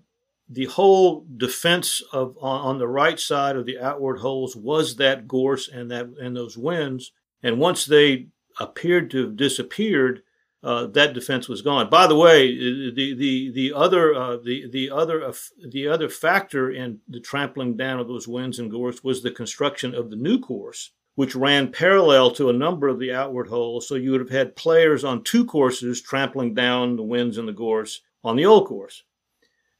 the 0.49 0.67
whole 0.67 1.27
defense 1.37 2.03
of 2.13 2.37
on, 2.41 2.61
on 2.61 2.79
the 2.79 2.89
right 2.89 3.19
side 3.19 3.57
of 3.57 3.67
the 3.67 3.79
outward 3.79 4.19
holes 4.19 4.55
was 4.55 4.97
that 4.97 5.27
gorse 5.27 5.69
and 5.69 5.91
that 5.91 6.07
and 6.21 6.37
those 6.37 6.57
whins 6.57 7.13
and 7.43 7.59
once 7.59 7.87
they 7.87 8.29
appeared 8.61 9.11
to 9.11 9.23
have 9.23 9.37
disappeared 9.37 10.23
uh, 10.65 10.87
that 10.87 11.13
defense 11.13 11.47
was 11.47 11.61
gone. 11.61 11.91
By 11.91 12.07
the 12.07 12.17
way, 12.17 12.49
the 12.49 13.15
the 13.15 13.51
the 13.53 13.73
other 13.75 14.15
uh, 14.15 14.39
the 14.39 14.67
the 14.71 14.91
other 14.91 15.23
uh, 15.23 15.35
the 15.69 15.87
other 15.89 16.09
factor 16.09 16.71
in 16.71 17.01
the 17.07 17.21
trampling 17.21 17.77
down 17.77 18.01
of 18.01 18.09
those 18.09 18.27
whins 18.27 18.59
and 18.59 18.71
gorse 18.71 19.05
was 19.05 19.23
the 19.23 19.31
construction 19.31 19.95
of 19.95 20.09
the 20.09 20.17
new 20.17 20.41
course, 20.41 20.93
which 21.17 21.37
ran 21.37 21.71
parallel 21.71 22.31
to 22.31 22.49
a 22.49 22.55
number 22.55 22.89
of 22.89 22.99
the 22.99 23.13
outward 23.13 23.49
holes. 23.49 23.87
So 23.87 23.95
you 23.95 24.13
would 24.13 24.23
have 24.23 24.31
had 24.31 24.57
players 24.57 25.05
on 25.05 25.23
two 25.23 25.45
courses 25.45 26.01
trampling 26.01 26.55
down 26.55 26.97
the 26.97 27.03
whins 27.03 27.37
and 27.37 27.47
the 27.47 27.53
gorse 27.53 28.01
on 28.23 28.37
the 28.37 28.47
old 28.47 28.67
course. 28.67 29.03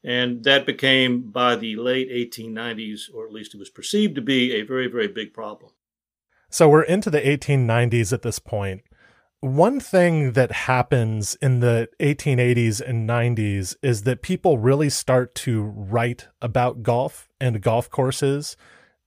And 0.07 0.43
that 0.43 0.67
became, 0.67 1.31
by 1.31 1.55
the 1.55 1.75
late 1.77 2.09
1890s, 2.11 3.11
or 3.11 3.25
at 3.25 3.33
least 3.33 3.55
it 3.55 3.57
was 3.57 3.71
perceived 3.71 4.13
to 4.15 4.21
be, 4.21 4.53
a 4.53 4.61
very, 4.61 4.87
very 4.87 5.07
big 5.07 5.33
problem. 5.33 5.71
So 6.51 6.69
we're 6.69 6.83
into 6.83 7.09
the 7.09 7.21
1890s 7.21 8.13
at 8.13 8.21
this 8.21 8.37
point. 8.37 8.83
one 9.41 9.79
thing 9.79 10.31
that 10.33 10.51
happens 10.51 11.35
in 11.35 11.59
the 11.59 11.87
1880s 11.99 12.81
and 12.81 13.07
90s 13.07 13.75
is 13.83 14.03
that 14.03 14.21
people 14.23 14.57
really 14.57 14.89
start 14.89 15.35
to 15.35 15.61
write 15.61 16.27
about 16.41 16.81
golf 16.81 17.29
and 17.39 17.61
golf 17.61 17.89
courses 17.89 18.57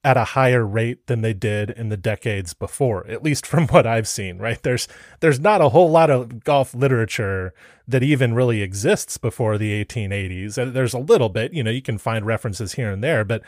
at 0.05 0.17
a 0.17 0.25
higher 0.25 0.64
rate 0.64 1.07
than 1.07 1.23
they 1.23 1.33
did 1.35 1.71
in 1.71 1.88
the 1.88 1.97
decades 1.97 2.55
before 2.55 3.07
at 3.09 3.23
least 3.23 3.45
from 3.47 3.67
what 3.69 3.87
i've 3.87 4.09
seen 4.09 4.38
right? 4.38 4.62
There's 4.62 4.87
there's 5.21 5.40
not 5.40 5.61
a 5.61 5.71
whole 5.71 5.90
lot 5.90 6.11
of 6.11 6.45
golf 6.45 6.75
literature 6.75 7.52
that 7.87 8.02
even 8.02 8.35
really 8.35 8.62
exists 8.62 9.19
before 9.19 9.59
the 9.59 9.85
1880s 9.85 10.73
there's 10.73 10.95
a 10.95 10.99
little 10.99 11.28
bit 11.28 11.52
you 11.52 11.62
know 11.62 11.71
you 11.71 11.83
can 11.83 11.99
find 11.99 12.25
references 12.26 12.75
here 12.75 12.90
and 12.90 13.02
there 13.02 13.25
but 13.25 13.43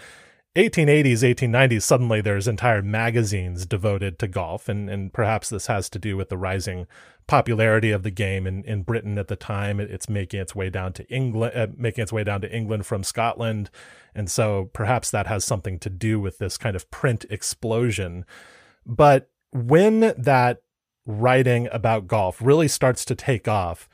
1880s 0.57 1.23
1890s 1.23 1.83
suddenly 1.83 2.21
there's 2.21 2.49
entire 2.49 2.83
magazines 2.83 3.65
devoted 3.65 4.19
to 4.19 4.27
golf 4.27 4.69
and 4.69 4.91
and 4.91 5.13
perhaps 5.13 5.49
this 5.49 5.69
has 5.69 5.89
to 5.89 5.99
do 5.99 6.17
with 6.17 6.29
the 6.29 6.37
rising 6.37 6.89
popularity 7.29 7.93
of 7.93 8.03
the 8.03 8.11
game 8.11 8.49
in, 8.49 8.65
in 8.65 8.83
Britain 8.83 9.17
at 9.17 9.29
the 9.29 9.37
time. 9.37 9.79
It's 9.79 10.09
making 10.09 10.41
its 10.41 10.57
way 10.57 10.69
down 10.69 10.93
to 10.95 11.09
England 11.09 11.53
uh, 11.55 11.69
making 11.77 12.03
its 12.03 12.13
way 12.13 12.25
down 12.25 12.41
to 12.41 12.53
England 12.53 12.85
from 12.85 13.05
Scotland 13.05 13.71
and 14.13 14.29
so 14.29 14.71
perhaps 14.73 15.13
that 15.13 15.29
has 15.29 15.45
something 15.45 15.79
to 15.79 15.91
do 15.91 16.19
with 16.19 16.39
this 16.39 16.59
kind 16.59 16.75
of 16.75 16.91
print 16.91 17.25
explosion. 17.31 18.25
But 18.85 19.31
when 19.53 20.01
that 20.19 20.63
writing 21.07 21.69
about 21.71 22.09
golf 22.09 22.43
really 22.43 22.67
starts 22.67 23.05
to 23.05 23.15
take 23.15 23.47
off 23.47 23.89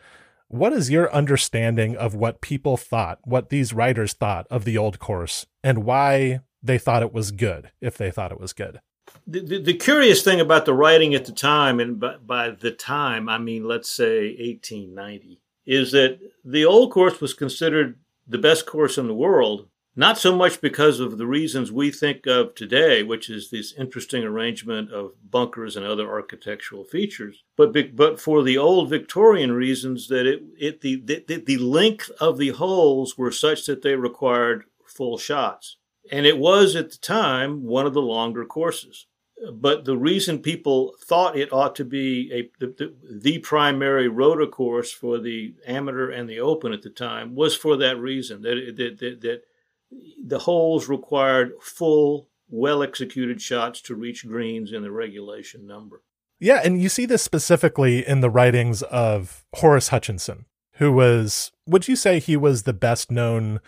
what 0.49 0.73
is 0.73 0.91
your 0.91 1.13
understanding 1.13 1.97
of 1.97 2.15
what 2.15 2.41
people 2.41 2.77
thought, 2.77 3.19
what 3.25 3.51
these 3.51 3.75
writers 3.75 4.13
thought 4.13 4.47
of 4.49 4.65
the 4.65 4.79
old 4.79 4.99
course, 4.99 5.45
and 5.63 5.85
why 5.85 6.41
they 6.63 6.79
thought 6.79 7.03
it 7.03 7.13
was 7.13 7.31
good, 7.31 7.71
if 7.81 7.97
they 7.97 8.11
thought 8.11 8.33
it 8.33 8.41
was 8.41 8.53
good? 8.53 8.81
The, 9.27 9.41
the, 9.41 9.63
the 9.63 9.75
curious 9.75 10.23
thing 10.23 10.41
about 10.41 10.67
the 10.67 10.75
writing 10.75 11.15
at 11.15 11.27
the 11.27 11.33
time, 11.33 11.79
and 11.79 12.01
by, 12.01 12.17
by 12.17 12.51
the 12.51 12.73
time, 12.73 13.29
I 13.29 13.39
mean, 13.39 13.65
let's 13.65 13.91
say 13.91 14.29
1890, 14.31 15.41
is 15.65 15.93
that 15.93 16.19
the 16.45 16.65
old 16.65 16.93
course 16.93 17.21
was 17.21 17.35
considered 17.35 18.01
the 18.27 18.39
best 18.39 18.67
course 18.67 18.99
in 18.99 19.07
the 19.07 19.15
world 19.15 19.69
not 19.99 20.19
so 20.19 20.37
much 20.37 20.61
because 20.61 21.01
of 21.01 21.17
the 21.17 21.27
reasons 21.27 21.73
we 21.73 21.91
think 21.91 22.27
of 22.27 22.55
today, 22.55 23.03
which 23.03 23.31
is 23.31 23.49
this 23.49 23.73
interesting 23.79 24.23
arrangement 24.23 24.93
of 24.93 25.13
bunkers 25.31 25.75
and 25.75 25.87
other 25.87 26.09
architectural 26.09 26.85
features, 26.85 27.43
but 27.57 27.75
but 27.97 28.21
for 28.21 28.43
the 28.43 28.59
old 28.59 28.91
Victorian 28.91 29.53
reasons 29.53 30.09
that 30.09 30.27
it, 30.27 30.43
it 30.59 30.81
the, 30.83 30.97
the 30.97 31.43
the 31.45 31.57
length 31.57 32.11
of 32.21 32.37
the 32.37 32.51
holes 32.51 33.17
were 33.17 33.33
such 33.33 33.65
that 33.65 33.81
they 33.81 33.95
required 33.97 34.65
full 34.85 35.17
shots, 35.17 35.79
and 36.11 36.27
it 36.27 36.39
was 36.39 36.77
at 36.77 36.91
the 36.91 36.99
time 36.99 37.65
one 37.65 37.87
of 37.87 37.95
the 37.95 38.03
longer 38.03 38.45
courses. 38.45 39.07
But 39.53 39.85
the 39.85 39.99
reason 39.99 40.39
people 40.39 40.95
thought 41.05 41.37
it 41.37 41.53
ought 41.53 41.77
to 41.77 41.85
be 41.85 42.33
a 42.33 42.51
the, 42.59 42.95
the, 43.05 43.39
primary 43.39 44.09
rota 44.09 44.47
course 44.47 44.91
for 44.91 45.19
the 45.19 45.55
amateur 45.67 46.11
and 46.11 46.29
the 46.29 46.41
open 46.41 46.73
at 46.73 46.81
the 46.81 46.91
time 46.91 47.35
was 47.35 47.55
for 47.55 47.77
that 47.77 47.99
reason 47.99 48.41
that 48.43 48.75
that, 48.77 48.99
that, 48.99 49.21
that 49.21 49.43
the 50.25 50.41
holes 50.41 50.89
required 50.89 51.53
full, 51.61 52.29
well 52.49 52.83
executed 52.83 53.43
shots 53.43 53.83
to 53.83 53.95
reach 53.95 54.27
greens 54.27 54.73
in 54.73 54.83
the 54.83 54.91
regulation 54.91 55.67
number. 55.67 56.03
Yeah, 56.39 56.61
and 56.65 56.83
you 56.83 56.89
see 56.89 57.07
this 57.07 57.23
specifically 57.23 58.07
in 58.07 58.21
the 58.21 58.31
writings 58.31 58.83
of 58.83 59.45
Horace 59.55 59.89
Hutchinson, 59.89 60.45
who 60.73 60.93
was, 60.93 61.53
would 61.67 61.89
you 61.89 61.97
say 61.97 62.19
he 62.19 62.37
was 62.37 62.63
the 62.63 62.75
best 62.75 63.11
known 63.11 63.61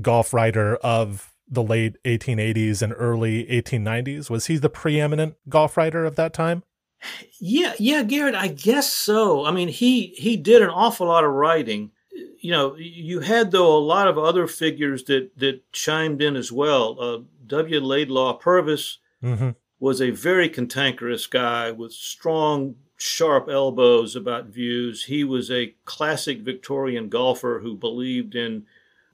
golf 0.00 0.32
writer 0.32 0.76
of 0.76 1.33
the 1.48 1.62
late 1.62 1.96
1880s 2.04 2.82
and 2.82 2.94
early 2.96 3.44
1890s? 3.46 4.30
Was 4.30 4.46
he 4.46 4.56
the 4.56 4.70
preeminent 4.70 5.36
golf 5.48 5.76
writer 5.76 6.04
of 6.04 6.16
that 6.16 6.32
time? 6.32 6.62
Yeah, 7.38 7.74
yeah, 7.78 8.02
Garrett, 8.02 8.34
I 8.34 8.48
guess 8.48 8.90
so. 8.90 9.44
I 9.44 9.50
mean, 9.50 9.68
he 9.68 10.14
he 10.16 10.36
did 10.36 10.62
an 10.62 10.70
awful 10.70 11.06
lot 11.06 11.24
of 11.24 11.32
writing 11.32 11.90
you 12.44 12.50
know, 12.50 12.76
you 12.76 13.20
had 13.20 13.50
though 13.52 13.74
a 13.74 13.78
lot 13.78 14.06
of 14.06 14.18
other 14.18 14.46
figures 14.46 15.04
that 15.04 15.30
that 15.38 15.72
chimed 15.72 16.20
in 16.20 16.36
as 16.36 16.52
well. 16.52 17.00
Uh, 17.00 17.18
W. 17.46 17.80
Laidlaw 17.80 18.34
Purvis 18.34 18.98
mm-hmm. 19.22 19.50
was 19.80 20.02
a 20.02 20.10
very 20.10 20.50
cantankerous 20.50 21.26
guy 21.26 21.70
with 21.70 21.92
strong, 21.92 22.76
sharp 22.96 23.48
elbows 23.48 24.14
about 24.14 24.46
views. 24.46 25.04
He 25.04 25.24
was 25.24 25.50
a 25.50 25.74
classic 25.86 26.40
Victorian 26.40 27.08
golfer 27.08 27.60
who 27.62 27.74
believed 27.76 28.34
in 28.34 28.66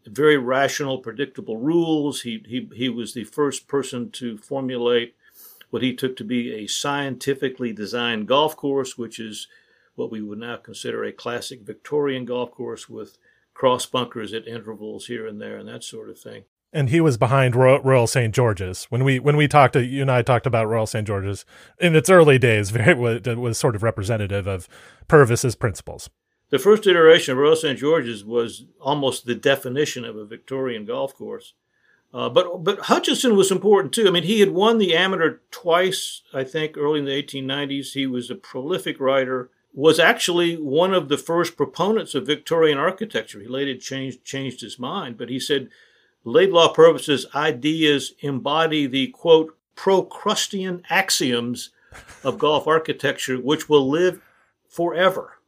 very 0.06 0.36
rational, 0.36 0.98
predictable 0.98 1.56
rules. 1.56 2.22
He 2.22 2.42
he 2.46 2.68
he 2.74 2.88
was 2.88 3.14
the 3.14 3.24
first 3.24 3.68
person 3.68 4.10
to 4.12 4.36
formulate 4.38 5.14
what 5.70 5.82
he 5.82 5.94
took 5.94 6.16
to 6.16 6.24
be 6.24 6.52
a 6.54 6.66
scientifically 6.66 7.72
designed 7.72 8.28
golf 8.28 8.56
course, 8.56 8.98
which 8.98 9.18
is 9.18 9.46
what 9.94 10.10
we 10.10 10.20
would 10.20 10.38
now 10.38 10.56
consider 10.56 11.04
a 11.04 11.12
classic 11.12 11.62
Victorian 11.62 12.24
golf 12.24 12.50
course 12.50 12.88
with 12.88 13.18
cross 13.54 13.86
bunkers 13.86 14.32
at 14.32 14.48
intervals 14.48 15.06
here 15.06 15.26
and 15.26 15.40
there 15.40 15.58
and 15.58 15.68
that 15.68 15.84
sort 15.84 16.08
of 16.08 16.18
thing. 16.18 16.44
And 16.72 16.88
he 16.88 17.00
was 17.00 17.16
behind 17.16 17.56
Royal, 17.56 17.80
Royal 17.80 18.06
St. 18.06 18.34
George's 18.34 18.84
when 18.84 19.02
we 19.02 19.18
when 19.18 19.36
we 19.36 19.48
talked 19.48 19.72
to 19.72 19.84
you 19.84 20.02
and 20.02 20.10
I 20.10 20.22
talked 20.22 20.46
about 20.46 20.68
Royal 20.68 20.86
St. 20.86 21.06
George's 21.06 21.44
in 21.80 21.96
its 21.96 22.08
early 22.08 22.38
days. 22.38 22.70
Very 22.70 23.16
it 23.16 23.38
was 23.38 23.58
sort 23.58 23.76
of 23.76 23.82
representative 23.82 24.46
of 24.46 24.68
Purvis's 25.08 25.56
principles. 25.56 26.08
The 26.50 26.58
first 26.58 26.86
iteration 26.86 27.32
of 27.32 27.38
Royal 27.38 27.56
St. 27.56 27.78
George's 27.78 28.24
was 28.24 28.64
almost 28.80 29.24
the 29.24 29.34
definition 29.34 30.04
of 30.04 30.16
a 30.16 30.24
Victorian 30.24 30.84
golf 30.84 31.14
course. 31.14 31.54
Uh, 32.12 32.28
but 32.28 32.64
but 32.64 32.80
Hutchinson 32.80 33.36
was 33.36 33.52
important 33.52 33.94
too. 33.94 34.08
I 34.08 34.10
mean, 34.10 34.24
he 34.24 34.40
had 34.40 34.50
won 34.50 34.78
the 34.78 34.96
amateur 34.96 35.38
twice, 35.52 36.22
I 36.34 36.42
think, 36.42 36.76
early 36.76 36.98
in 36.98 37.04
the 37.04 37.22
1890s. 37.22 37.92
He 37.92 38.06
was 38.06 38.30
a 38.30 38.34
prolific 38.34 38.98
writer 38.98 39.50
was 39.72 40.00
actually 40.00 40.56
one 40.56 40.92
of 40.92 41.08
the 41.08 41.18
first 41.18 41.56
proponents 41.56 42.14
of 42.14 42.26
Victorian 42.26 42.78
architecture. 42.78 43.40
He 43.40 43.46
later 43.46 43.76
changed 43.76 44.24
changed 44.24 44.60
his 44.60 44.78
mind, 44.78 45.16
but 45.16 45.28
he 45.28 45.38
said 45.38 45.68
Laidlaw 46.24 46.72
Purvis's 46.72 47.26
ideas 47.34 48.14
embody 48.20 48.86
the 48.86 49.08
quote 49.08 49.56
Procrustean 49.76 50.82
axioms 50.90 51.70
of 52.24 52.38
golf 52.38 52.66
architecture, 52.66 53.36
which 53.36 53.68
will 53.68 53.88
live 53.88 54.20
forever. 54.68 55.39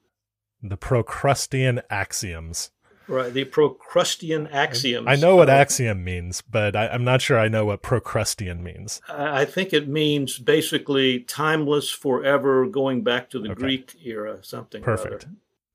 The 0.63 0.77
Procrustean 0.77 1.83
axioms. 1.91 2.71
Right, 3.09 3.33
the 3.33 3.45
Procrustean 3.45 4.47
axioms. 4.53 5.07
I 5.09 5.17
know 5.17 5.37
what 5.37 5.51
axiom 5.51 6.05
means, 6.05 6.41
but 6.41 6.77
I, 6.77 6.87
am 6.87 7.05
not 7.05 7.21
sure 7.21 7.39
I 7.39 7.49
know 7.49 7.65
what 7.65 7.83
Procrustean 7.83 8.63
means. 8.63 9.01
I 9.09 9.45
think 9.45 9.73
it 9.73 9.89
means 9.89 10.39
basically 10.39 11.21
timeless, 11.21 11.91
forever, 11.91 12.67
going 12.67 13.03
back 13.03 13.29
to 13.31 13.41
the 13.41 13.51
okay. 13.51 13.61
Greek 13.61 13.97
era, 14.05 14.39
something. 14.43 14.83
Perfect. 14.83 15.27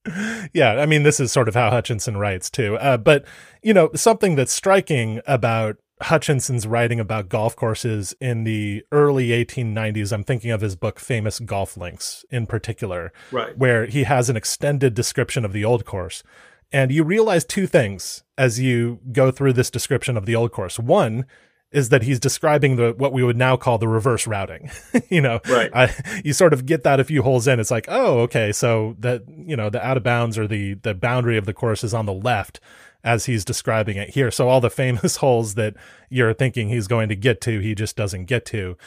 yeah, 0.54 0.76
I 0.76 0.86
mean, 0.86 1.04
this 1.04 1.20
is 1.20 1.32
sort 1.32 1.48
of 1.48 1.54
how 1.54 1.70
Hutchinson 1.70 2.18
writes 2.18 2.50
too. 2.50 2.78
Uh, 2.78 2.98
but, 2.98 3.26
you 3.62 3.74
know, 3.74 3.90
something 3.94 4.36
that's 4.36 4.54
striking 4.54 5.22
about 5.28 5.78
Hutchinson's 6.02 6.68
writing 6.68 7.00
about 7.00 7.30
golf 7.30 7.56
courses 7.56 8.16
in 8.22 8.44
the 8.44 8.84
early 8.92 9.30
1890s. 9.30 10.12
I'm 10.12 10.24
thinking 10.24 10.52
of 10.52 10.62
his 10.62 10.76
book 10.76 11.00
Famous 11.00 11.40
Golf 11.40 11.76
Links 11.76 12.24
in 12.30 12.46
particular, 12.46 13.12
right. 13.32 13.58
where 13.58 13.86
he 13.86 14.04
has 14.04 14.30
an 14.30 14.38
extended 14.38 14.94
description 14.94 15.44
of 15.44 15.54
the 15.54 15.66
old 15.66 15.86
course. 15.86 16.24
And 16.72 16.92
you 16.92 17.04
realize 17.04 17.46
two 17.46 17.66
things 17.66 18.24
as 18.38 18.60
you 18.60 19.00
go 19.12 19.32
through 19.32 19.54
this 19.54 19.72
description 19.72 20.18
of 20.18 20.26
the 20.26 20.36
old 20.36 20.52
course. 20.52 20.78
One, 20.78 21.26
is 21.72 21.90
that 21.90 22.04
he's 22.04 22.20
describing 22.20 22.78
the 22.78 22.94
what 22.98 23.12
we 23.12 23.24
would 23.24 23.36
now 23.36 23.58
call 23.58 23.78
the 23.78 23.88
reverse 23.88 24.26
routing. 24.26 24.72
you 25.10 25.22
know, 25.22 25.42
right? 25.50 25.70
I, 25.74 26.22
you 26.24 26.34
sort 26.34 26.54
of 26.54 26.66
get 26.66 26.84
that 26.84 27.00
a 27.00 27.04
few 27.04 27.22
holes 27.24 27.48
in. 27.48 27.60
It's 27.60 27.72
like, 27.72 27.86
oh, 27.90 28.20
okay, 28.20 28.52
so 28.52 28.96
that 29.00 29.24
you 29.28 29.56
know 29.56 29.70
the 29.70 29.86
out 29.86 29.98
of 29.98 30.04
bounds 30.04 30.38
or 30.38 30.48
the 30.48 30.76
the 30.76 30.94
boundary 30.94 31.38
of 31.38 31.46
the 31.46 31.54
course 31.54 31.84
is 31.84 31.94
on 31.94 32.06
the 32.06 32.14
left 32.14 32.60
as 33.08 33.26
he's 33.26 33.46
describing 33.46 33.96
it 33.96 34.10
here. 34.10 34.30
So 34.30 34.50
all 34.50 34.60
the 34.60 34.70
famous 34.70 35.16
holes 35.24 35.56
that 35.56 35.76
you're 36.10 36.34
thinking 36.34 36.68
he's 36.68 36.88
going 36.88 37.08
to 37.08 37.16
get 37.16 37.40
to, 37.42 37.60
he 37.60 37.74
just 37.74 37.96
doesn't 37.96 38.26
get 38.26 38.46
to. 38.48 38.78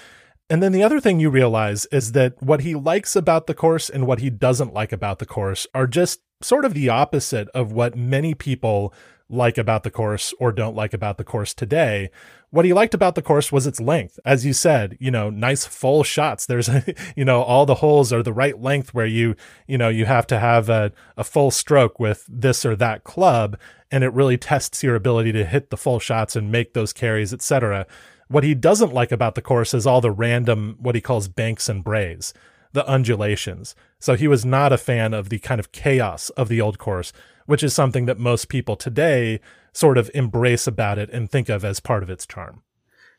And 0.51 0.63
then 0.63 0.73
the 0.73 0.83
other 0.83 1.01
thing 1.01 1.21
you 1.21 1.31
realize 1.31 1.87
is 1.87 2.13
that 2.13 2.41
what 2.43 2.61
he 2.61 2.75
likes 2.75 3.17
about 3.17 3.47
the 3.47 3.55
course 3.55 3.89
and 3.89 4.07
what 4.07 4.19
he 4.19 4.29
doesn't 4.29 4.75
like 4.75 4.93
about 4.93 5.21
the 5.21 5.27
course 5.27 5.67
are 5.75 5.87
just 5.87 6.21
sort 6.43 6.65
of 6.65 6.75
the 6.75 6.89
opposite 6.89 7.49
of 7.55 7.73
what 7.73 7.97
many 7.97 8.35
people 8.35 8.93
like 9.31 9.57
about 9.57 9.85
the 9.85 9.91
course 9.91 10.35
or 10.39 10.53
don't 10.53 10.75
like 10.75 10.93
about 10.93 11.17
the 11.17 11.25
course 11.25 11.55
today. 11.55 12.11
What 12.51 12.65
he 12.65 12.73
liked 12.73 12.95
about 12.95 13.15
the 13.15 13.23
course 13.23 13.53
was 13.53 13.67
its 13.67 13.81
length. 13.81 14.19
As 14.25 14.45
you 14.45 14.53
said, 14.53 14.97
you 14.99 15.11
know, 15.11 15.31
nice 15.31 15.65
full 15.65 16.03
shots. 16.03 16.47
There's, 16.47 16.69
a, 16.69 16.85
you 17.17 17.25
know, 17.25 17.43
all 17.43 17.65
the 17.65 17.77
holes 17.77 18.13
are 18.13 18.23
the 18.23 18.33
right 18.33 18.61
length 18.61 18.93
where 18.93 19.07
you, 19.07 19.37
you 19.69 19.79
know, 19.79 19.89
you 19.89 20.05
have 20.07 20.27
to 20.29 20.39
have 20.39 20.69
a, 20.69 20.93
a 21.17 21.25
full 21.25 21.51
stroke 21.51 22.01
with 22.01 22.27
this 22.29 22.67
or 22.67 22.75
that 22.77 23.05
club. 23.05 23.57
And 23.91 24.03
it 24.03 24.13
really 24.13 24.37
tests 24.37 24.83
your 24.83 24.97
ability 24.97 25.33
to 25.33 25.45
hit 25.45 25.71
the 25.71 25.77
full 25.77 26.01
shots 26.01 26.35
and 26.35 26.51
make 26.51 26.75
those 26.75 26.93
carries, 26.93 27.33
etc. 27.33 27.87
What 28.29 28.45
he 28.45 28.55
doesn't 28.55 28.93
like 28.93 29.13
about 29.13 29.35
the 29.35 29.43
course 29.43 29.75
is 29.75 29.87
all 29.87 30.01
the 30.01 30.11
random, 30.11 30.77
what 30.81 30.95
he 30.95 31.01
calls 31.01 31.29
banks 31.29 31.69
and 31.69 31.85
braes, 31.85 32.33
the 32.73 32.87
undulations. 32.89 33.75
So 33.99 34.15
he 34.15 34.29
was 34.29 34.45
not 34.45 34.73
a 34.73 34.79
fan 34.79 35.15
of 35.15 35.29
the 35.29 35.41
kind 35.41 35.59
of 35.61 35.73
chaos 35.73 36.31
of 36.31 36.49
the 36.49 36.61
old 36.61 36.79
course, 36.79 37.13
which 37.51 37.65
is 37.65 37.75
something 37.75 38.07
that 38.07 38.17
most 38.17 38.49
people 38.49 38.77
today 38.77 39.41
sort 39.73 39.99
of 39.99 40.09
embrace 40.15 40.69
about 40.69 40.99
it 40.99 41.11
and 41.11 41.29
think 41.29 41.49
of 41.49 41.65
as 41.65 41.81
part 41.81 42.01
of 42.01 42.09
its 42.09 42.25
charm. 42.25 42.63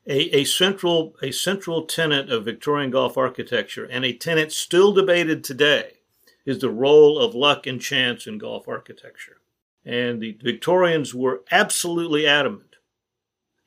A, 0.08 0.34
a 0.34 0.46
central 0.46 1.18
a 1.22 1.32
central 1.32 1.86
tenet 1.86 2.32
of 2.32 2.46
Victorian 2.46 2.92
golf 2.92 3.18
architecture 3.18 3.84
and 3.84 4.06
a 4.06 4.14
tenet 4.14 4.54
still 4.54 4.94
debated 4.94 5.44
today 5.44 5.98
is 6.46 6.60
the 6.60 6.70
role 6.70 7.20
of 7.20 7.36
luck 7.36 7.68
and 7.68 7.82
chance 7.82 8.26
in 8.26 8.38
golf 8.38 8.70
architecture. 8.70 9.42
And 9.84 10.22
the 10.22 10.38
Victorians 10.42 11.14
were 11.14 11.44
absolutely 11.52 12.26
adamant, 12.26 12.78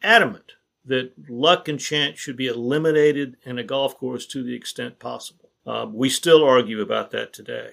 adamant 0.03 0.53
that 0.83 1.13
luck 1.29 1.69
and 1.69 1.79
chance 1.79 2.19
should 2.19 2.39
be 2.39 2.47
eliminated 2.47 3.37
in 3.45 3.59
a 3.59 3.65
golf 3.65 3.99
course 3.99 4.25
to 4.29 4.43
the 4.43 4.55
extent 4.55 4.99
possible. 4.99 5.51
Uh, 5.67 5.85
we 5.93 6.09
still 6.09 6.43
argue 6.43 6.81
about 6.81 7.11
that 7.11 7.35
today. 7.35 7.73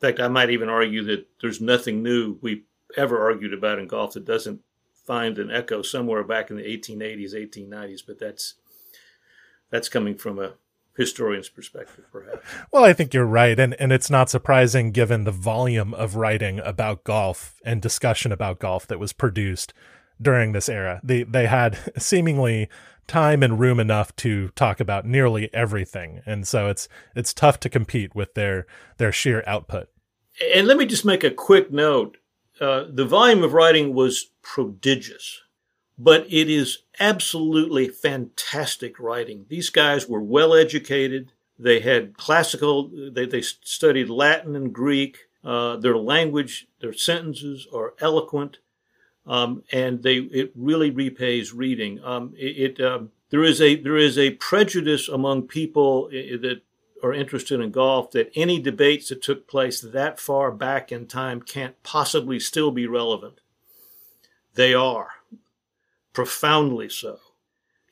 In 0.00 0.08
fact, 0.08 0.20
I 0.20 0.28
might 0.28 0.50
even 0.50 0.68
argue 0.68 1.02
that 1.04 1.26
there's 1.40 1.60
nothing 1.60 2.02
new 2.02 2.38
we 2.40 2.64
ever 2.96 3.20
argued 3.20 3.52
about 3.52 3.78
in 3.78 3.88
golf 3.88 4.14
that 4.14 4.24
doesn't 4.24 4.60
find 5.06 5.38
an 5.38 5.50
echo 5.50 5.82
somewhere 5.82 6.22
back 6.22 6.50
in 6.50 6.56
the 6.56 6.62
1880s, 6.62 7.34
1890s. 7.34 8.00
But 8.06 8.18
that's 8.18 8.54
that's 9.70 9.88
coming 9.88 10.16
from 10.16 10.38
a 10.38 10.54
historian's 10.96 11.48
perspective, 11.48 12.04
perhaps. 12.12 12.46
Well, 12.72 12.84
I 12.84 12.92
think 12.92 13.12
you're 13.12 13.24
right, 13.24 13.58
and 13.58 13.74
and 13.80 13.92
it's 13.92 14.10
not 14.10 14.30
surprising 14.30 14.92
given 14.92 15.24
the 15.24 15.32
volume 15.32 15.94
of 15.94 16.16
writing 16.16 16.60
about 16.60 17.04
golf 17.04 17.60
and 17.64 17.82
discussion 17.82 18.30
about 18.30 18.58
golf 18.58 18.86
that 18.86 19.00
was 19.00 19.12
produced 19.12 19.72
during 20.20 20.52
this 20.52 20.68
era. 20.68 21.00
They 21.02 21.22
they 21.22 21.46
had 21.46 21.78
seemingly 21.98 22.68
time 23.06 23.42
and 23.42 23.58
room 23.58 23.80
enough 23.80 24.14
to 24.16 24.48
talk 24.50 24.80
about 24.80 25.06
nearly 25.06 25.52
everything, 25.54 26.20
and 26.26 26.46
so 26.46 26.68
it's 26.68 26.88
it's 27.16 27.32
tough 27.32 27.58
to 27.60 27.68
compete 27.68 28.14
with 28.14 28.34
their 28.34 28.66
their 28.98 29.12
sheer 29.12 29.42
output. 29.46 29.88
And 30.54 30.66
let 30.66 30.76
me 30.76 30.86
just 30.86 31.04
make 31.04 31.24
a 31.24 31.30
quick 31.30 31.72
note: 31.72 32.18
uh, 32.60 32.84
the 32.88 33.06
volume 33.06 33.42
of 33.42 33.52
writing 33.52 33.94
was 33.94 34.30
prodigious, 34.42 35.40
but 35.98 36.26
it 36.28 36.48
is 36.50 36.78
absolutely 37.00 37.88
fantastic 37.88 38.98
writing. 39.00 39.46
These 39.48 39.70
guys 39.70 40.08
were 40.08 40.22
well 40.22 40.54
educated. 40.54 41.32
They 41.58 41.80
had 41.80 42.16
classical. 42.16 42.90
They 43.12 43.26
they 43.26 43.42
studied 43.42 44.08
Latin 44.08 44.54
and 44.54 44.72
Greek. 44.72 45.18
Uh, 45.44 45.76
their 45.76 45.96
language, 45.96 46.66
their 46.80 46.92
sentences 46.92 47.66
are 47.72 47.94
eloquent 48.00 48.58
um, 49.28 49.62
and 49.70 50.02
they 50.02 50.16
it 50.16 50.52
really 50.56 50.90
repays 50.90 51.52
reading. 51.52 52.02
Um, 52.02 52.34
it, 52.36 52.78
it 52.78 52.84
um, 52.84 53.12
there 53.30 53.44
is 53.44 53.60
a 53.60 53.76
there 53.76 53.96
is 53.96 54.18
a 54.18 54.30
prejudice 54.32 55.08
among 55.08 55.42
people 55.48 56.08
that 56.08 56.62
are 57.02 57.12
interested 57.12 57.60
in 57.60 57.70
golf 57.70 58.10
that 58.12 58.32
any 58.34 58.60
debates 58.60 59.10
that 59.10 59.22
took 59.22 59.46
place 59.46 59.80
that 59.80 60.18
far 60.18 60.50
back 60.50 60.90
in 60.90 61.06
time 61.06 61.40
can't 61.40 61.80
possibly 61.82 62.40
still 62.40 62.70
be 62.70 62.86
relevant. 62.86 63.40
They 64.54 64.74
are 64.74 65.10
profoundly 66.12 66.88
so. 66.88 67.20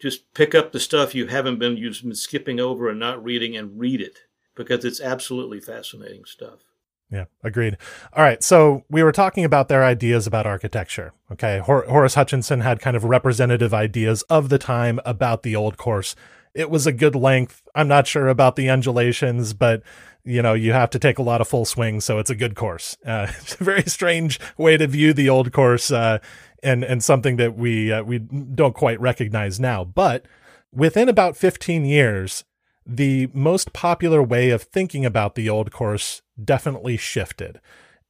Just 0.00 0.32
pick 0.34 0.54
up 0.54 0.72
the 0.72 0.80
stuff 0.80 1.14
you 1.14 1.28
haven't 1.28 1.58
been 1.58 1.76
you've 1.76 2.02
been 2.02 2.14
skipping 2.14 2.58
over 2.58 2.88
and 2.88 2.98
not 2.98 3.22
reading 3.22 3.56
and 3.56 3.78
read 3.78 4.00
it 4.00 4.20
because 4.54 4.84
it's 4.84 5.00
absolutely 5.00 5.60
fascinating 5.60 6.24
stuff. 6.24 6.65
Yeah, 7.10 7.26
agreed. 7.44 7.76
All 8.12 8.24
right. 8.24 8.42
So 8.42 8.84
we 8.90 9.02
were 9.02 9.12
talking 9.12 9.44
about 9.44 9.68
their 9.68 9.84
ideas 9.84 10.26
about 10.26 10.46
architecture. 10.46 11.12
Okay. 11.30 11.60
Hor- 11.60 11.86
Horace 11.88 12.14
Hutchinson 12.14 12.60
had 12.60 12.80
kind 12.80 12.96
of 12.96 13.04
representative 13.04 13.72
ideas 13.72 14.22
of 14.22 14.48
the 14.48 14.58
time 14.58 14.98
about 15.04 15.42
the 15.42 15.54
old 15.54 15.76
course. 15.76 16.16
It 16.52 16.68
was 16.70 16.86
a 16.86 16.92
good 16.92 17.14
length. 17.14 17.62
I'm 17.74 17.86
not 17.86 18.06
sure 18.06 18.28
about 18.28 18.56
the 18.56 18.68
undulations, 18.68 19.52
but 19.52 19.82
you 20.24 20.42
know, 20.42 20.54
you 20.54 20.72
have 20.72 20.90
to 20.90 20.98
take 20.98 21.18
a 21.18 21.22
lot 21.22 21.40
of 21.40 21.46
full 21.46 21.64
swings, 21.64 22.04
so 22.04 22.18
it's 22.18 22.30
a 22.30 22.34
good 22.34 22.56
course. 22.56 22.96
Uh, 23.06 23.28
it's 23.40 23.54
a 23.60 23.64
very 23.64 23.84
strange 23.84 24.40
way 24.58 24.76
to 24.76 24.86
view 24.88 25.12
the 25.12 25.28
old 25.28 25.52
course, 25.52 25.92
uh, 25.92 26.18
and 26.62 26.82
and 26.82 27.04
something 27.04 27.36
that 27.36 27.56
we 27.56 27.92
uh, 27.92 28.02
we 28.02 28.18
don't 28.18 28.74
quite 28.74 29.00
recognize 29.00 29.60
now. 29.60 29.84
But 29.84 30.26
within 30.72 31.08
about 31.08 31.36
15 31.36 31.84
years, 31.84 32.44
the 32.84 33.28
most 33.32 33.72
popular 33.72 34.20
way 34.20 34.50
of 34.50 34.62
thinking 34.62 35.06
about 35.06 35.36
the 35.36 35.48
old 35.48 35.70
course 35.70 36.22
definitely 36.42 36.96
shifted. 36.96 37.60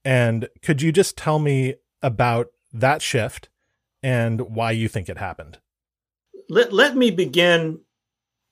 And 0.05 0.49
could 0.63 0.83
you 0.83 0.93
just 0.93 1.17
tell 1.17 1.39
me 1.39 1.75
about 2.03 2.49
that 2.73 3.03
shift 3.03 3.49
and 4.03 4.41
why 4.43 4.71
you 4.71 4.89
think 4.89 5.09
it 5.09 5.19
happened? 5.19 5.59
Let, 6.49 6.73
let 6.73 6.97
me 6.97 7.11
begin 7.11 7.81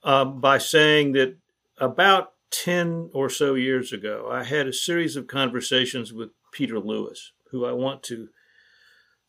uh, 0.02 0.24
by 0.24 0.58
saying 0.58 1.12
that 1.12 1.36
about 1.78 2.32
10 2.50 3.10
or 3.12 3.28
so 3.28 3.54
years 3.54 3.92
ago, 3.92 4.28
I 4.30 4.44
had 4.44 4.66
a 4.66 4.72
series 4.72 5.16
of 5.16 5.26
conversations 5.26 6.12
with 6.12 6.30
Peter 6.52 6.78
Lewis, 6.78 7.32
who 7.50 7.64
I 7.64 7.72
want 7.72 8.02
to 8.04 8.28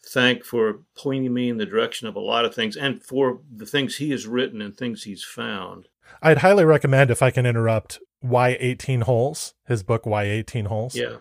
thank 0.08 0.43
for 0.43 0.81
pointing 0.95 1.34
me 1.34 1.49
in 1.49 1.58
the 1.58 1.65
direction 1.65 2.08
of 2.08 2.15
a 2.15 2.19
lot 2.19 2.45
of 2.45 2.53
things 2.53 2.75
and 2.75 3.03
for 3.03 3.41
the 3.51 3.65
things 3.65 3.95
he 3.95 4.12
has 4.12 4.27
written 4.27 4.62
and 4.62 4.77
things 4.77 5.03
he's 5.03 5.23
found. 5.23 5.88
I'd 6.21 6.39
highly 6.39 6.65
recommend, 6.65 7.10
if 7.10 7.23
I 7.23 7.31
can 7.31 7.45
interrupt, 7.45 7.99
Why 8.25 8.57
18 8.59 9.01
Holes, 9.01 9.53
his 9.67 9.83
book, 9.83 10.05
Why 10.05 10.23
18 10.23 10.65
Holes. 10.65 10.95
Yeah. 10.95 11.17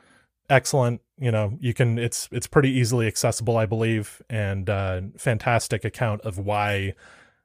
Excellent. 0.48 1.00
You 1.18 1.30
know, 1.30 1.56
you 1.60 1.74
can, 1.74 1.98
it's, 1.98 2.28
it's 2.32 2.46
pretty 2.46 2.70
easily 2.70 3.06
accessible, 3.06 3.56
I 3.56 3.66
believe, 3.66 4.22
and 4.30 4.68
uh, 4.68 5.02
fantastic 5.16 5.84
account 5.84 6.22
of 6.22 6.38
why 6.38 6.94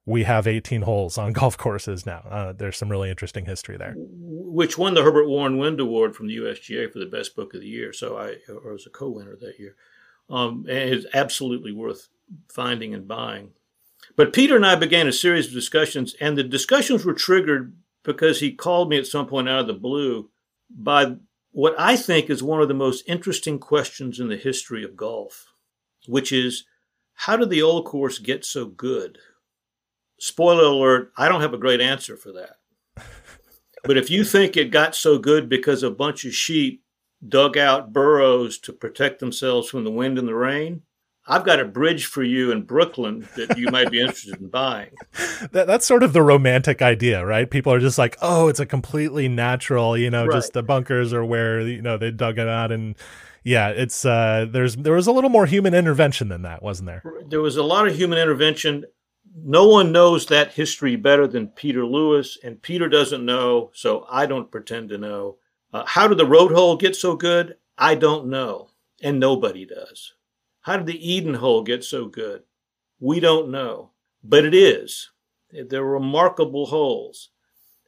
we 0.06 0.24
have 0.24 0.48
18 0.48 0.84
holes 0.84 1.18
on 1.18 1.34
golf 1.34 1.58
courses 1.58 2.06
now. 2.06 2.26
Uh, 2.30 2.54
there's 2.54 2.78
some 2.78 2.90
really 2.90 3.10
interesting 3.10 3.46
history 3.46 3.78
there. 3.78 3.96
Which 3.98 4.78
won 4.78 4.94
the 4.94 5.04
Herbert 5.04 5.28
Warren 5.28 5.58
Wind 5.58 5.80
Award 5.80 6.16
from 6.16 6.28
the 6.28 6.38
USGA 6.38 6.92
for 6.92 7.00
the 7.00 7.06
best 7.06 7.36
book 7.36 7.54
of 7.54 7.62
the 7.62 7.68
year. 7.68 7.92
So 7.94 8.18
I, 8.18 8.38
or 8.50 8.74
was 8.74 8.88
a 8.88 8.90
co 8.90 9.10
winner 9.10 9.36
that 9.36 9.60
year. 9.60 9.76
Um, 10.30 10.66
and 10.70 10.90
it's 10.90 11.06
absolutely 11.14 11.72
worth 11.72 12.08
finding 12.48 12.94
and 12.94 13.08
buying. 13.08 13.52
But 14.16 14.34
Peter 14.34 14.56
and 14.56 14.66
I 14.66 14.76
began 14.76 15.08
a 15.08 15.14
series 15.14 15.48
of 15.48 15.54
discussions, 15.54 16.16
and 16.22 16.38
the 16.38 16.44
discussions 16.44 17.06
were 17.06 17.14
triggered 17.14 17.74
because 18.04 18.40
he 18.40 18.52
called 18.52 18.90
me 18.90 18.98
at 18.98 19.08
some 19.08 19.28
point 19.28 19.50
out 19.50 19.60
of 19.60 19.68
the 19.68 19.74
blue 19.74 20.30
by 20.70 21.16
what 21.52 21.76
I 21.78 21.96
think 21.96 22.30
is 22.30 22.44
one 22.44 22.62
of 22.62 22.68
the 22.68 22.74
most 22.74 23.04
interesting 23.08 23.60
questions 23.60 24.20
in 24.20 24.30
the 24.30 24.38
history 24.38 24.84
of 24.84 24.96
golf, 24.96 25.46
which 26.08 26.32
is 26.32 26.66
how 27.14 27.36
did 27.36 27.50
the 27.50 27.62
old 27.62 27.86
course 27.86 28.20
get 28.20 28.46
so 28.46 28.66
good? 28.66 29.18
Spoiler 30.20 30.66
alert, 30.66 31.12
I 31.18 31.28
don't 31.28 31.42
have 31.42 31.54
a 31.54 31.58
great 31.58 31.82
answer 31.82 32.16
for 32.16 32.32
that. 32.34 32.58
but 33.84 33.98
if 33.98 34.10
you 34.10 34.24
think 34.24 34.56
it 34.56 34.72
got 34.72 34.96
so 34.96 35.18
good 35.18 35.50
because 35.50 35.84
a 35.84 35.92
bunch 35.92 36.26
of 36.26 36.34
sheep 36.34 36.84
dug 37.28 37.58
out 37.58 37.92
burrows 37.92 38.58
to 38.60 38.74
protect 38.74 39.20
themselves 39.20 39.70
from 39.70 39.84
the 39.84 39.92
wind 39.92 40.18
and 40.18 40.28
the 40.28 40.36
rain, 40.36 40.84
I've 41.30 41.46
got 41.46 41.60
a 41.60 41.66
bridge 41.66 42.08
for 42.08 42.24
you 42.24 42.52
in 42.52 42.64
Brooklyn 42.64 43.30
that 43.38 43.56
you 43.56 43.70
might 43.70 43.92
be 43.92 44.02
interested 44.02 44.42
in 44.42 44.50
buying. 44.50 44.90
That, 45.52 45.68
that's 45.68 45.86
sort 45.86 46.04
of 46.04 46.12
the 46.12 46.22
romantic 46.22 46.82
idea, 46.82 47.26
right? 47.26 47.50
People 47.50 47.72
are 47.72 47.80
just 47.80 47.98
like, 47.98 48.18
oh, 48.22 48.50
it's 48.50 48.60
a 48.60 48.66
completely 48.66 49.28
natural, 49.28 49.98
you 49.98 50.10
know, 50.10 50.26
right. 50.26 50.36
just 50.36 50.54
the 50.54 50.62
bunkers 50.62 51.14
are 51.14 51.24
where, 51.24 51.62
you 51.62 51.82
know, 51.82 51.98
they 51.98 52.12
dug 52.12 52.38
it 52.38 52.48
out. 52.48 52.72
And 52.72 52.96
yeah, 53.44 53.70
it's, 53.70 54.06
uh, 54.06 54.48
there's, 54.50 54.76
there 54.76 54.94
was 54.94 55.08
a 55.08 55.12
little 55.12 55.30
more 55.30 55.46
human 55.46 55.74
intervention 55.74 56.28
than 56.28 56.42
that, 56.42 56.62
wasn't 56.62 56.88
there? 56.88 57.04
There 57.28 57.42
was 57.42 57.58
a 57.58 57.64
lot 57.64 57.88
of 57.88 57.96
human 57.96 58.20
intervention. 58.20 58.86
No 59.34 59.68
one 59.68 59.92
knows 59.92 60.26
that 60.26 60.54
history 60.54 60.96
better 60.98 61.26
than 61.26 61.48
Peter 61.48 61.86
Lewis, 61.86 62.38
and 62.44 62.62
Peter 62.62 62.90
doesn't 62.90 63.26
know, 63.26 63.72
so 63.74 64.06
I 64.10 64.26
don't 64.26 64.52
pretend 64.52 64.90
to 64.90 64.98
know. 64.98 65.38
Uh, 65.74 65.86
how 65.86 66.08
did 66.08 66.18
the 66.18 66.26
road 66.26 66.52
hole 66.52 66.76
get 66.76 66.96
so 66.96 67.16
good? 67.16 67.56
I 67.78 67.96
don't 67.96 68.28
know, 68.28 68.70
and 69.02 69.20
nobody 69.20 69.66
does. 69.66 70.14
How 70.62 70.78
did 70.78 70.86
the 70.86 71.12
Eden 71.12 71.36
hole 71.36 71.64
get 71.64 71.84
so 71.84 72.06
good? 72.06 72.44
We 73.00 73.20
don't 73.20 73.50
know. 73.50 73.92
but 74.24 74.46
it 74.46 74.54
is. 74.54 75.12
They're 75.52 75.84
remarkable 75.84 76.68
holes. 76.68 77.30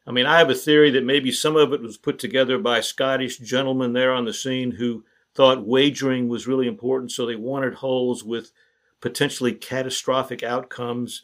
I 0.07 0.11
mean, 0.11 0.25
I 0.25 0.39
have 0.39 0.49
a 0.49 0.55
theory 0.55 0.89
that 0.91 1.03
maybe 1.03 1.31
some 1.31 1.55
of 1.55 1.73
it 1.73 1.81
was 1.81 1.97
put 1.97 2.17
together 2.17 2.57
by 2.57 2.79
Scottish 2.79 3.37
gentlemen 3.37 3.93
there 3.93 4.13
on 4.13 4.25
the 4.25 4.33
scene 4.33 4.71
who 4.71 5.03
thought 5.35 5.65
wagering 5.65 6.27
was 6.27 6.47
really 6.47 6.67
important, 6.67 7.11
so 7.11 7.25
they 7.25 7.35
wanted 7.35 7.75
holes 7.75 8.23
with 8.23 8.51
potentially 8.99 9.53
catastrophic 9.53 10.41
outcomes 10.43 11.21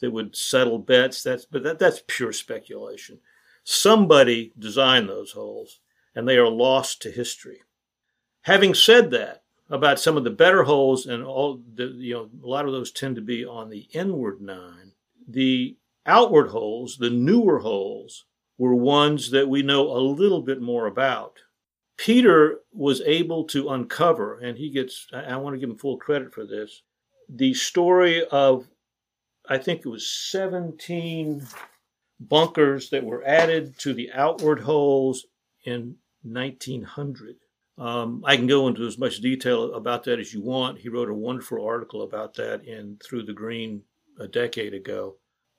that 0.00 0.10
would 0.10 0.36
settle 0.36 0.78
bets. 0.78 1.22
That's 1.22 1.44
but 1.46 1.62
that, 1.62 1.78
that's 1.78 2.02
pure 2.06 2.32
speculation. 2.32 3.20
Somebody 3.64 4.52
designed 4.58 5.08
those 5.08 5.32
holes, 5.32 5.80
and 6.14 6.28
they 6.28 6.36
are 6.36 6.48
lost 6.48 7.00
to 7.02 7.10
history. 7.10 7.62
Having 8.42 8.74
said 8.74 9.10
that, 9.12 9.42
about 9.70 10.00
some 10.00 10.16
of 10.16 10.24
the 10.24 10.30
better 10.30 10.64
holes, 10.64 11.06
and 11.06 11.22
all 11.24 11.60
the 11.74 11.86
you 11.86 12.14
know 12.14 12.30
a 12.42 12.46
lot 12.46 12.66
of 12.66 12.72
those 12.72 12.90
tend 12.90 13.16
to 13.16 13.22
be 13.22 13.44
on 13.44 13.70
the 13.70 13.88
inward 13.92 14.40
nine. 14.40 14.92
The 15.26 15.76
outward 16.06 16.48
holes, 16.48 16.96
the 16.96 17.10
newer 17.10 17.58
holes, 17.58 18.24
were 18.56 18.74
ones 18.74 19.30
that 19.30 19.48
we 19.48 19.62
know 19.62 19.90
a 19.90 20.00
little 20.00 20.42
bit 20.42 20.60
more 20.60 20.86
about. 20.86 21.40
Peter 21.96 22.60
was 22.72 23.00
able 23.02 23.44
to 23.44 23.70
uncover, 23.70 24.38
and 24.38 24.56
he 24.56 24.70
gets, 24.70 25.06
I, 25.12 25.36
want 25.36 25.54
to 25.54 25.60
give 25.60 25.70
him 25.70 25.76
full 25.76 25.98
credit 25.98 26.32
for 26.32 26.46
this, 26.46 26.82
the 27.28 27.54
story 27.54 28.24
of, 28.26 28.68
I 29.48 29.58
think 29.58 29.80
it 29.80 29.88
was 29.88 30.08
17 30.08 31.46
bunkers 32.20 32.90
that 32.90 33.04
were 33.04 33.24
added 33.24 33.78
to 33.80 33.92
the 33.92 34.12
outward 34.12 34.60
holes 34.60 35.26
in 35.64 35.96
1900. 36.22 37.36
Um, 37.78 38.24
I 38.26 38.36
can 38.36 38.48
go 38.48 38.66
into 38.66 38.86
as 38.86 38.98
much 38.98 39.20
detail 39.20 39.74
about 39.74 40.04
that 40.04 40.18
as 40.18 40.34
you 40.34 40.42
want. 40.42 40.80
He 40.80 40.88
wrote 40.88 41.08
a 41.08 41.14
wonderful 41.14 41.64
article 41.64 42.02
about 42.02 42.34
that 42.34 42.64
in 42.64 42.98
Through 43.02 43.24
the 43.24 43.32
Green 43.32 43.82
a 44.18 44.26
decade 44.26 44.74
ago. 44.74 45.16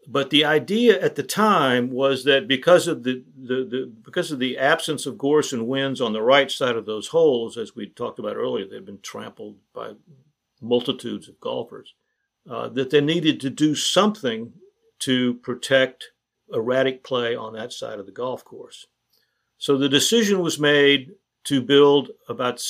But 0.07 0.29
the 0.29 0.43
idea 0.43 0.99
at 1.01 1.15
the 1.15 1.23
time 1.23 1.91
was 1.91 2.23
that 2.23 2.47
because 2.47 2.87
of 2.87 3.03
the, 3.03 3.23
the, 3.37 3.55
the, 3.55 3.93
because 4.03 4.31
of 4.31 4.39
the 4.39 4.57
absence 4.57 5.05
of 5.05 5.17
gorse 5.17 5.53
and 5.53 5.67
whins 5.67 6.01
on 6.01 6.13
the 6.13 6.21
right 6.21 6.49
side 6.49 6.75
of 6.75 6.85
those 6.85 7.09
holes, 7.09 7.57
as 7.57 7.75
we 7.75 7.87
talked 7.87 8.19
about 8.19 8.35
earlier, 8.35 8.65
they'd 8.65 8.85
been 8.85 9.01
trampled 9.01 9.57
by 9.73 9.91
multitudes 10.61 11.29
of 11.29 11.39
golfers, 11.39 11.93
uh, 12.49 12.67
that 12.69 12.89
they 12.89 13.01
needed 13.01 13.39
to 13.41 13.49
do 13.49 13.75
something 13.75 14.53
to 14.99 15.35
protect 15.35 16.11
erratic 16.53 17.03
play 17.03 17.35
on 17.35 17.53
that 17.53 17.71
side 17.71 17.99
of 17.99 18.05
the 18.05 18.11
golf 18.11 18.43
course. 18.43 18.87
So 19.57 19.77
the 19.77 19.89
decision 19.89 20.39
was 20.39 20.59
made 20.59 21.11
to 21.49 21.61
build 21.61 22.09
about 22.27 22.63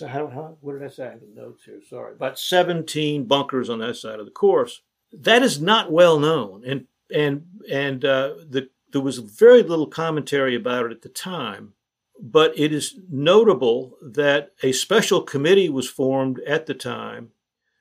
how, 0.00 0.26
how, 0.26 0.56
what 0.60 0.72
did 0.72 0.82
I 0.82 0.88
say? 0.88 1.06
I 1.06 1.10
have 1.10 1.22
notes 1.34 1.64
here. 1.64 1.80
Sorry, 1.88 2.14
about 2.14 2.38
17 2.38 3.24
bunkers 3.24 3.70
on 3.70 3.78
that 3.78 3.96
side 3.96 4.18
of 4.18 4.24
the 4.24 4.32
course 4.32 4.80
that 5.12 5.42
is 5.42 5.60
not 5.60 5.92
well 5.92 6.18
known, 6.18 6.64
and 6.66 6.86
and 7.14 7.46
and 7.70 8.04
uh, 8.04 8.34
the, 8.48 8.70
there 8.92 9.00
was 9.00 9.18
very 9.18 9.62
little 9.62 9.86
commentary 9.86 10.54
about 10.54 10.86
it 10.86 10.92
at 10.92 11.02
the 11.02 11.08
time. 11.08 11.74
But 12.20 12.56
it 12.56 12.72
is 12.72 13.00
notable 13.10 13.96
that 14.00 14.52
a 14.62 14.72
special 14.72 15.22
committee 15.22 15.68
was 15.68 15.90
formed 15.90 16.38
at 16.40 16.66
the 16.66 16.74
time 16.74 17.32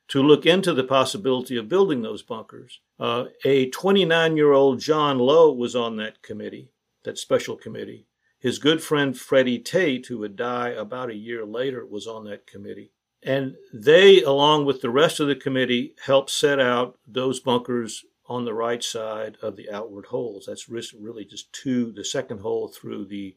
to 0.08 0.24
look 0.24 0.48
into 0.48 0.74
the 0.74 0.84
possibility 0.84 1.58
of 1.58 1.70
building 1.70 2.02
those 2.02 2.24
bunkers. 2.24 2.80
Uh, 3.00 3.26
a 3.46 3.70
29 3.70 4.36
year 4.36 4.52
old 4.52 4.80
John 4.80 5.20
Low 5.20 5.52
was 5.54 5.76
on 5.76 5.98
that 5.98 6.24
committee, 6.24 6.72
that 7.04 7.20
special 7.20 7.56
committee. 7.56 8.08
His 8.42 8.58
good 8.58 8.82
friend 8.82 9.16
Freddie 9.18 9.60
Tait, 9.60 10.08
who 10.08 10.18
would 10.18 10.36
die 10.36 10.70
about 10.70 11.12
a 11.12 11.16
year 11.16 11.46
later, 11.46 11.86
was 11.86 12.08
on 12.08 12.26
that 12.26 12.48
committee. 12.48 12.92
And 13.22 13.56
they, 13.72 14.24
along 14.24 14.66
with 14.66 14.82
the 14.82 14.90
rest 14.90 15.20
of 15.20 15.28
the 15.28 15.36
committee, 15.36 15.94
helped 16.06 16.32
set 16.32 16.60
out 16.60 16.98
those 17.08 17.40
bunkers 17.40 18.04
on 18.28 18.46
the 18.46 18.54
right 18.54 18.84
side 18.84 19.38
of 19.44 19.58
the 19.58 19.70
outward 19.70 20.08
holes. 20.08 20.46
That's 20.48 20.68
really 20.68 21.24
just 21.24 21.54
two, 21.54 21.92
the 21.92 22.04
second 22.04 22.40
hole 22.40 22.68
through 22.68 23.06
the 23.06 23.36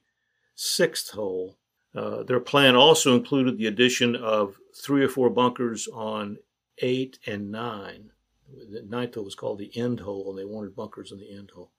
sixth 0.55 1.11
hole. 1.11 1.59
Uh, 1.95 2.23
their 2.23 2.41
plan 2.41 2.75
also 2.75 3.15
included 3.15 3.59
the 3.59 3.67
addition 3.67 4.17
of 4.17 4.57
three 4.75 5.05
or 5.05 5.09
four 5.09 5.29
bunkers 5.29 5.87
on 5.93 6.39
eight 6.79 7.19
and 7.27 7.53
nine. 7.53 8.11
The 8.49 8.83
ninth 8.89 9.17
hole 9.17 9.25
was 9.25 9.35
called 9.35 9.59
the 9.59 9.77
end 9.77 10.01
hole, 10.01 10.31
and 10.31 10.39
they 10.39 10.47
wanted 10.47 10.75
bunkers 10.75 11.13
in 11.13 11.19
the 11.19 11.31
end 11.31 11.51
hole. 11.51 11.73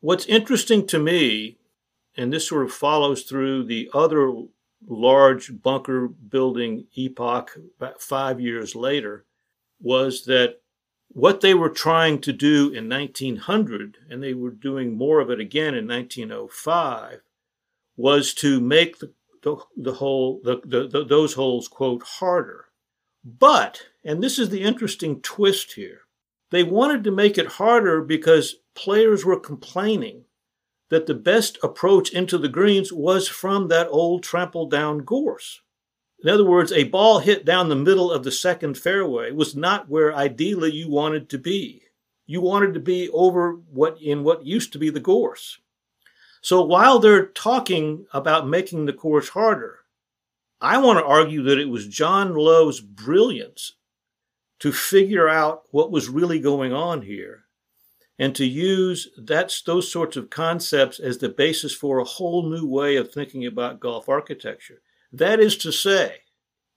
What's 0.00 0.26
interesting 0.26 0.86
to 0.88 0.98
me, 0.98 1.58
and 2.16 2.32
this 2.32 2.48
sort 2.48 2.64
of 2.64 2.72
follows 2.72 3.22
through 3.22 3.64
the 3.64 3.90
other 3.94 4.32
large 4.86 5.62
bunker 5.62 6.08
building 6.08 6.86
epoch 6.96 7.56
about 7.76 8.02
five 8.02 8.40
years 8.40 8.74
later 8.74 9.24
was 9.80 10.24
that 10.24 10.60
what 11.08 11.40
they 11.40 11.54
were 11.54 11.68
trying 11.68 12.20
to 12.22 12.32
do 12.32 12.70
in 12.72 12.88
1900, 12.88 13.98
and 14.08 14.22
they 14.22 14.32
were 14.32 14.50
doing 14.50 14.96
more 14.96 15.20
of 15.20 15.30
it 15.30 15.40
again 15.40 15.74
in 15.74 15.86
1905, 15.86 17.20
was 17.96 18.32
to 18.34 18.60
make 18.60 18.98
the, 18.98 19.12
the, 19.42 19.56
the 19.76 19.92
the, 20.64 20.88
the, 20.88 21.04
those 21.04 21.34
holes, 21.34 21.68
quote, 21.68 22.02
harder. 22.02 22.66
But, 23.24 23.82
and 24.04 24.22
this 24.22 24.38
is 24.38 24.48
the 24.48 24.62
interesting 24.62 25.20
twist 25.20 25.74
here, 25.74 26.00
they 26.50 26.62
wanted 26.62 27.04
to 27.04 27.10
make 27.10 27.36
it 27.38 27.46
harder 27.46 28.02
because 28.02 28.56
players 28.74 29.24
were 29.24 29.38
complaining 29.38 30.24
that 30.92 31.06
the 31.06 31.14
best 31.14 31.56
approach 31.62 32.10
into 32.10 32.36
the 32.36 32.50
greens 32.50 32.92
was 32.92 33.26
from 33.26 33.68
that 33.68 33.88
old 33.88 34.22
trampled 34.22 34.70
down 34.70 34.98
gorse. 34.98 35.62
In 36.22 36.28
other 36.28 36.44
words, 36.44 36.70
a 36.70 36.84
ball 36.84 37.20
hit 37.20 37.46
down 37.46 37.70
the 37.70 37.74
middle 37.74 38.12
of 38.12 38.24
the 38.24 38.30
second 38.30 38.76
fairway 38.76 39.30
was 39.30 39.56
not 39.56 39.88
where 39.88 40.14
ideally 40.14 40.70
you 40.70 40.90
wanted 40.90 41.30
to 41.30 41.38
be. 41.38 41.84
You 42.26 42.42
wanted 42.42 42.74
to 42.74 42.80
be 42.80 43.08
over 43.08 43.52
what 43.52 44.02
in 44.02 44.22
what 44.22 44.44
used 44.44 44.70
to 44.74 44.78
be 44.78 44.90
the 44.90 45.00
gorse. 45.00 45.60
So 46.42 46.62
while 46.62 46.98
they're 46.98 47.24
talking 47.24 48.04
about 48.12 48.46
making 48.46 48.84
the 48.84 48.92
course 48.92 49.30
harder, 49.30 49.78
I 50.60 50.76
want 50.76 50.98
to 50.98 51.06
argue 51.06 51.42
that 51.44 51.58
it 51.58 51.70
was 51.70 51.88
John 51.88 52.34
Low's 52.34 52.82
brilliance 52.82 53.76
to 54.60 54.72
figure 54.72 55.26
out 55.26 55.62
what 55.70 55.90
was 55.90 56.10
really 56.10 56.38
going 56.38 56.74
on 56.74 57.00
here 57.00 57.46
and 58.22 58.36
to 58.36 58.46
use 58.46 59.08
that's 59.18 59.62
those 59.62 59.90
sorts 59.90 60.16
of 60.16 60.30
concepts 60.30 61.00
as 61.00 61.18
the 61.18 61.28
basis 61.28 61.74
for 61.74 61.98
a 61.98 62.04
whole 62.04 62.48
new 62.48 62.64
way 62.64 62.94
of 62.94 63.10
thinking 63.10 63.44
about 63.44 63.80
golf 63.80 64.08
architecture. 64.08 64.80
That 65.12 65.40
is 65.40 65.56
to 65.56 65.72
say, 65.72 66.18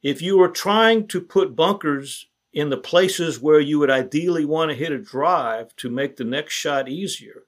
if 0.02 0.24
you 0.24 0.42
are 0.42 0.50
trying 0.50 1.08
to 1.10 1.22
put 1.22 1.56
bunkers 1.56 2.26
in 2.52 2.72
the 2.72 2.78
places 2.78 3.40
where 3.40 3.60
you 3.60 3.78
would 3.78 3.92
ideally 3.92 4.44
want 4.44 4.72
to 4.72 4.76
hit 4.76 4.92
a 4.92 4.98
drive 4.98 5.76
to 5.76 5.88
make 5.92 6.16
the 6.16 6.24
next 6.24 6.56
shot 6.56 6.90
easier, 6.90 7.44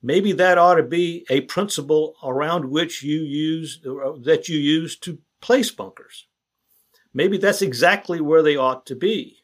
maybe 0.00 0.30
that 0.34 0.56
ought 0.56 0.76
to 0.76 0.84
be 0.84 1.26
a 1.28 1.40
principle 1.40 2.14
around 2.22 2.66
which 2.66 3.02
you 3.02 3.18
use 3.22 3.80
uh, 3.84 4.12
that 4.22 4.48
you 4.48 4.56
use 4.56 4.96
to 4.96 5.18
place 5.40 5.72
bunkers. 5.72 6.28
Maybe 7.12 7.36
that's 7.36 7.62
exactly 7.62 8.20
where 8.20 8.44
they 8.44 8.54
ought 8.54 8.86
to 8.86 8.94
be. 8.94 9.38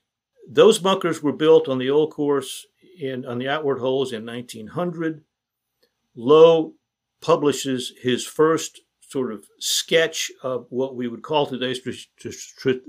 Those 0.49 0.79
bunkers 0.79 1.25
were 1.25 1.33
built 1.33 1.69
on 1.69 1.79
the 1.79 1.91
old 1.91 2.13
course 2.13 2.69
in, 2.99 3.25
on 3.25 3.39
the 3.39 3.49
outward 3.49 3.79
holes 3.79 4.13
in 4.13 4.27
1900. 4.27 5.23
Low 6.15 6.75
publishes 7.21 7.93
his 8.03 8.27
first 8.27 8.81
sort 9.01 9.33
of 9.33 9.47
sketch 9.59 10.31
of 10.43 10.67
what 10.71 10.97
we 10.97 11.09
would 11.09 11.23
call 11.23 11.47
today 11.47 11.75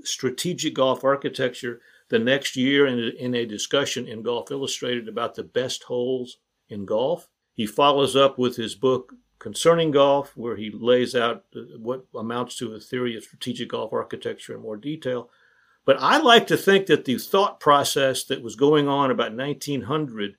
strategic 0.04 0.74
golf 0.74 1.04
architecture 1.04 1.82
the 2.10 2.20
next 2.20 2.56
year 2.56 2.86
in 2.86 3.00
a, 3.00 3.24
in 3.24 3.36
a 3.36 3.46
discussion 3.46 4.08
in 4.08 4.22
Golf 4.22 4.52
Illustrated 4.52 5.08
about 5.08 5.36
the 5.36 5.44
best 5.44 5.84
holes 5.84 6.38
in 6.70 6.86
golf. 6.86 7.28
He 7.54 7.66
follows 7.66 8.16
up 8.16 8.38
with 8.38 8.58
his 8.58 8.76
book 8.76 9.14
concerning 9.40 9.92
golf, 9.92 10.36
where 10.36 10.56
he 10.56 10.72
lays 10.72 11.16
out 11.16 11.46
uh, 11.56 11.62
what 11.78 12.06
amounts 12.16 12.58
to 12.58 12.74
a 12.74 12.80
theory 12.80 13.16
of 13.16 13.24
strategic 13.24 13.70
golf 13.70 13.94
architecture 13.94 14.56
in 14.56 14.62
more 14.62 14.78
detail. 14.78 15.30
But 15.86 15.98
I 16.02 16.18
like 16.18 16.48
to 16.48 16.58
think 16.58 16.88
that 16.88 17.06
the 17.06 17.18
thought 17.18 17.60
process 17.60 18.24
that 18.26 18.42
was 18.42 18.56
going 18.56 18.88
on 18.88 19.12
about 19.12 19.36
1900 19.36 20.36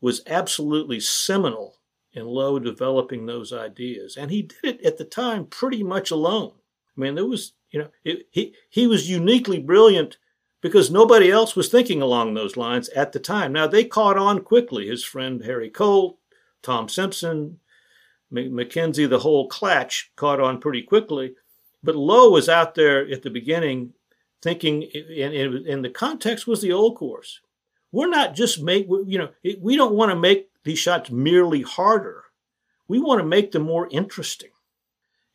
was 0.00 0.22
absolutely 0.26 0.98
seminal 0.98 1.76
in 2.12 2.26
Low 2.26 2.58
developing 2.58 3.26
those 3.26 3.52
ideas. 3.52 4.16
And 4.16 4.32
he 4.32 4.42
did 4.42 4.80
it 4.80 4.84
at 4.84 4.98
the 4.98 5.04
time 5.04 5.46
pretty 5.46 5.84
much 5.84 6.10
alone. 6.10 6.54
I 6.96 7.00
mean, 7.00 7.14
there 7.14 7.26
was, 7.26 7.52
you 7.70 7.78
know, 7.78 7.88
it, 8.04 8.26
he, 8.30 8.54
he 8.68 8.88
was 8.88 9.08
uniquely 9.08 9.60
brilliant 9.60 10.18
because 10.60 10.90
nobody 10.90 11.30
else 11.30 11.54
was 11.54 11.68
thinking 11.68 12.02
along 12.02 12.34
those 12.34 12.56
lines 12.56 12.88
at 12.90 13.12
the 13.12 13.20
time. 13.20 13.52
Now, 13.52 13.68
they 13.68 13.84
caught 13.84 14.18
on 14.18 14.40
quickly. 14.40 14.88
His 14.88 15.04
friend 15.04 15.42
Harry 15.44 15.70
Colt, 15.70 16.18
Tom 16.62 16.88
Simpson, 16.88 17.60
MacKenzie, 18.32 19.08
the 19.08 19.20
whole 19.20 19.48
clatch 19.48 20.10
caught 20.16 20.40
on 20.40 20.60
pretty 20.60 20.82
quickly. 20.82 21.34
But 21.82 21.96
Low 21.96 22.30
was 22.30 22.48
out 22.48 22.74
there 22.74 23.08
at 23.08 23.22
the 23.22 23.30
beginning 23.30 23.94
thinking, 24.42 24.84
and, 24.84 25.84
the 25.84 25.90
context 25.90 26.46
was 26.46 26.62
the 26.62 26.72
old 26.72 26.96
course. 26.96 27.40
We're 27.92 28.08
not 28.08 28.34
just 28.34 28.62
make, 28.62 28.86
you 28.88 29.18
know, 29.18 29.30
we 29.60 29.76
don't 29.76 29.94
want 29.94 30.10
to 30.10 30.16
make 30.16 30.48
these 30.64 30.78
shots 30.78 31.10
merely 31.10 31.62
harder. 31.62 32.24
We 32.88 32.98
want 32.98 33.20
to 33.20 33.26
make 33.26 33.52
them 33.52 33.62
more 33.62 33.88
interesting. 33.90 34.50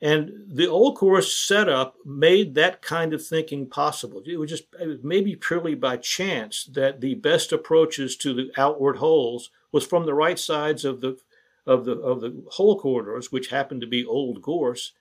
And 0.02 0.46
the 0.48 0.68
old 0.68 0.98
course 0.98 1.34
setup 1.34 1.96
made 2.06 2.54
that 2.56 2.82
kind 2.82 3.14
of 3.14 3.26
thinking 3.26 3.68
possible. 3.68 4.22
It 4.26 4.38
was 4.38 4.50
just 4.50 4.66
it 4.80 4.88
was 4.88 5.00
maybe 5.04 5.36
purely 5.36 5.74
by 5.74 5.98
chance 5.98 6.66
that 6.66 7.00
the 7.02 7.16
best 7.16 7.52
approaches 7.54 8.16
to 8.18 8.34
the 8.34 8.52
outward 8.58 8.98
holes 8.98 9.52
was 9.72 9.86
from 9.86 10.06
the 10.06 10.14
right 10.14 10.38
sides 10.38 10.84
of 10.84 11.02
the 11.02 11.18
of 11.66 11.86
the 11.86 11.94
of 11.94 12.22
the 12.22 12.44
hole 12.52 12.80
corridors, 12.80 13.32
which 13.32 13.48
happened 13.48 13.82
to 13.82 13.88
be 13.88 14.06
old 14.06 14.42
gorse. 14.42 14.92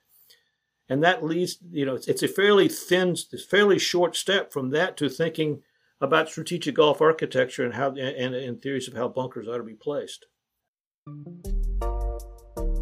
And 0.88 1.02
that 1.02 1.24
leads, 1.24 1.58
you 1.70 1.86
know, 1.86 1.94
it's, 1.94 2.08
it's 2.08 2.22
a 2.22 2.28
fairly 2.28 2.68
thin, 2.68 3.16
fairly 3.48 3.78
short 3.78 4.16
step 4.16 4.52
from 4.52 4.70
that 4.70 4.96
to 4.98 5.08
thinking 5.08 5.62
about 6.00 6.28
strategic 6.28 6.74
golf 6.74 7.00
architecture 7.00 7.64
and 7.64 7.74
how 7.74 7.90
and, 7.90 8.34
and 8.34 8.60
theories 8.60 8.88
of 8.88 8.94
how 8.94 9.08
bunkers 9.08 9.48
ought 9.48 9.58
to 9.58 9.64
be 9.64 9.74
placed. 9.74 10.26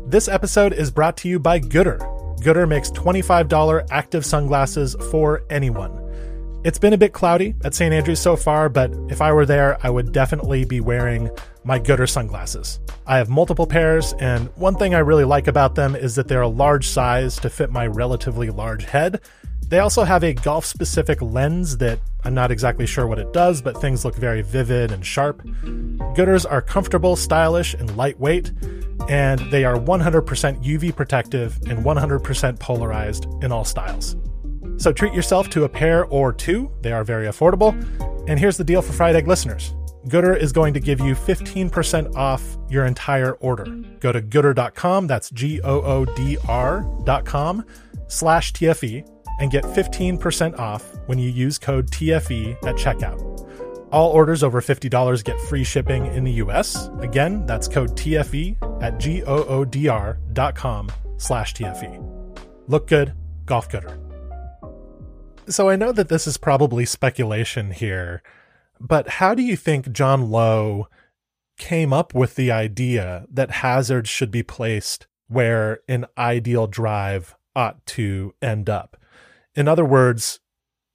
This 0.06 0.28
episode 0.28 0.72
is 0.72 0.90
brought 0.90 1.16
to 1.18 1.28
you 1.28 1.38
by 1.38 1.60
Goodr 1.60 2.00
Goodr 2.42 2.68
makes 2.68 2.90
$25 2.90 3.86
active 3.92 4.26
sunglasses 4.26 4.96
for 5.12 5.44
anyone. 5.48 6.01
It's 6.64 6.78
been 6.78 6.92
a 6.92 6.98
bit 6.98 7.12
cloudy 7.12 7.56
at 7.64 7.74
St. 7.74 7.92
Andrews 7.92 8.20
so 8.20 8.36
far, 8.36 8.68
but 8.68 8.92
if 9.08 9.20
I 9.20 9.32
were 9.32 9.44
there, 9.44 9.84
I 9.84 9.90
would 9.90 10.12
definitely 10.12 10.64
be 10.64 10.80
wearing 10.80 11.28
my 11.64 11.80
Goodr 11.80 12.08
sunglasses. 12.08 12.78
I 13.04 13.16
have 13.16 13.28
multiple 13.28 13.66
pairs, 13.66 14.12
and 14.20 14.46
one 14.54 14.76
thing 14.76 14.94
I 14.94 15.00
really 15.00 15.24
like 15.24 15.48
about 15.48 15.74
them 15.74 15.96
is 15.96 16.14
that 16.14 16.28
they're 16.28 16.40
a 16.40 16.48
large 16.48 16.86
size 16.86 17.34
to 17.40 17.50
fit 17.50 17.72
my 17.72 17.88
relatively 17.88 18.50
large 18.50 18.84
head. 18.84 19.20
They 19.66 19.80
also 19.80 20.04
have 20.04 20.22
a 20.22 20.34
golf 20.34 20.64
specific 20.64 21.20
lens 21.20 21.78
that 21.78 21.98
I'm 22.22 22.34
not 22.34 22.52
exactly 22.52 22.86
sure 22.86 23.08
what 23.08 23.18
it 23.18 23.32
does, 23.32 23.60
but 23.60 23.80
things 23.80 24.04
look 24.04 24.14
very 24.14 24.42
vivid 24.42 24.92
and 24.92 25.04
sharp. 25.04 25.42
Goodrs 25.42 26.46
are 26.48 26.62
comfortable, 26.62 27.16
stylish, 27.16 27.74
and 27.74 27.96
lightweight, 27.96 28.52
and 29.08 29.40
they 29.50 29.64
are 29.64 29.74
100% 29.74 30.62
UV 30.62 30.94
protective 30.94 31.58
and 31.66 31.84
100% 31.84 32.60
polarized 32.60 33.26
in 33.42 33.50
all 33.50 33.64
styles. 33.64 34.14
So 34.76 34.92
treat 34.92 35.12
yourself 35.12 35.48
to 35.50 35.64
a 35.64 35.68
pair 35.68 36.04
or 36.06 36.32
two. 36.32 36.70
They 36.80 36.92
are 36.92 37.04
very 37.04 37.26
affordable. 37.26 37.72
And 38.28 38.38
here's 38.38 38.56
the 38.56 38.64
deal 38.64 38.82
for 38.82 38.92
Fried 38.92 39.16
Egg 39.16 39.26
listeners. 39.26 39.74
Goodr 40.08 40.36
is 40.36 40.52
going 40.52 40.74
to 40.74 40.80
give 40.80 41.00
you 41.00 41.14
15% 41.14 42.16
off 42.16 42.56
your 42.68 42.86
entire 42.86 43.34
order. 43.34 43.64
Go 44.00 44.10
to 44.10 44.20
goodr.com, 44.20 45.06
that's 45.06 45.30
G 45.30 45.60
O 45.62 45.80
O 45.82 46.04
D 46.04 46.38
R.com 46.48 47.64
slash 48.08 48.52
TFE, 48.52 49.08
and 49.38 49.50
get 49.50 49.64
15% 49.64 50.58
off 50.58 50.84
when 51.06 51.18
you 51.18 51.30
use 51.30 51.58
code 51.58 51.90
TFE 51.90 52.54
at 52.66 52.74
checkout. 52.76 53.20
All 53.92 54.10
orders 54.10 54.42
over 54.42 54.60
$50 54.60 55.22
get 55.22 55.38
free 55.42 55.64
shipping 55.64 56.06
in 56.06 56.24
the 56.24 56.32
US. 56.44 56.88
Again, 57.00 57.46
that's 57.46 57.68
code 57.68 57.90
TFE 57.96 58.82
at 58.82 58.98
G 58.98 59.22
O 59.22 59.44
O 59.44 59.64
D 59.64 59.86
R.com 59.86 60.90
slash 61.18 61.54
TFE. 61.54 62.00
Look 62.66 62.88
good, 62.88 63.12
golf 63.44 63.68
gooder. 63.68 64.01
So 65.48 65.68
I 65.68 65.76
know 65.76 65.92
that 65.92 66.08
this 66.08 66.26
is 66.26 66.36
probably 66.36 66.84
speculation 66.84 67.72
here, 67.72 68.22
but 68.80 69.08
how 69.08 69.34
do 69.34 69.42
you 69.42 69.56
think 69.56 69.92
John 69.92 70.30
Low 70.30 70.88
came 71.58 71.92
up 71.92 72.14
with 72.14 72.36
the 72.36 72.52
idea 72.52 73.26
that 73.30 73.50
hazards 73.50 74.08
should 74.08 74.30
be 74.30 74.42
placed 74.42 75.06
where 75.26 75.80
an 75.88 76.06
ideal 76.16 76.66
drive 76.66 77.34
ought 77.56 77.84
to 77.86 78.34
end 78.40 78.70
up? 78.70 78.96
In 79.54 79.66
other 79.66 79.84
words, 79.84 80.38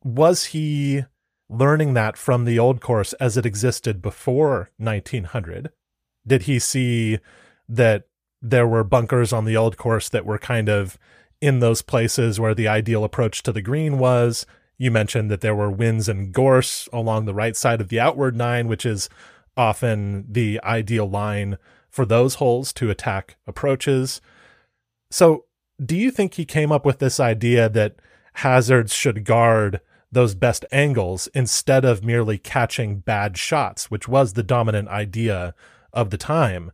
was 0.04 0.46
he 0.46 1.04
learning 1.50 1.94
that 1.94 2.18
from 2.18 2.46
the 2.46 2.58
old 2.58 2.82
course 2.82 3.14
as 3.14 3.36
it 3.36 3.46
existed 3.46 4.02
before 4.02 4.72
1900? 4.78 5.72
Did 6.26 6.44
he 6.44 6.60
see 6.60 7.20
that 7.68 8.08
there 8.42 8.68
were 8.68 8.84
bunkers 8.84 9.34
on 9.34 9.46
the 9.46 9.58
old 9.58 9.78
course 9.78 10.08
that 10.10 10.26
were 10.26 10.38
kind 10.38 10.70
of 10.70 10.98
in 11.42 11.60
those 11.60 11.82
places 11.82 12.40
where 12.40 12.56
the 12.56 12.68
ideal 12.68 13.04
approach 13.04 13.44
to 13.44 13.52
the 13.52 13.62
green 13.62 13.98
was. 13.98 14.46
You 14.78 14.92
mentioned 14.92 15.32
that 15.32 15.42
there 15.42 15.56
were 15.56 15.72
whins 15.72 16.08
and 16.08 16.32
gorse 16.32 16.88
along 16.94 17.26
the 17.26 17.34
right 17.34 17.56
side 17.56 17.82
of 17.82 17.90
the 17.90 18.00
outward 18.00 18.36
nine, 18.36 18.68
which 18.68 18.86
is 18.86 19.10
often 19.56 20.26
the 20.30 20.60
ideal 20.64 21.10
line 21.10 21.58
for 21.90 22.06
those 22.06 22.36
holes 22.36 22.72
to 22.74 22.90
attack 22.90 23.38
approaches. 23.48 24.22
So, 25.10 25.46
do 25.84 25.96
you 25.96 26.12
think 26.12 26.34
he 26.34 26.46
came 26.46 26.72
up 26.72 26.86
with 26.86 27.00
this 27.00 27.20
idea 27.20 27.70
that 27.70 27.96
hazards 28.34 28.94
should 28.94 29.24
guard 29.24 29.80
those 30.12 30.36
best 30.36 30.66
angles 30.72 31.28
instead 31.34 31.86
of 31.86 32.04
merely 32.04 32.38
catching 32.38 33.00
bad 33.00 33.38
shots, 33.38 33.92
which 33.92 34.08
was 34.08 34.34
the 34.34 34.44
dominant 34.44 34.88
idea 34.90 35.54
of 35.94 36.10
the 36.10 36.18
time? 36.18 36.72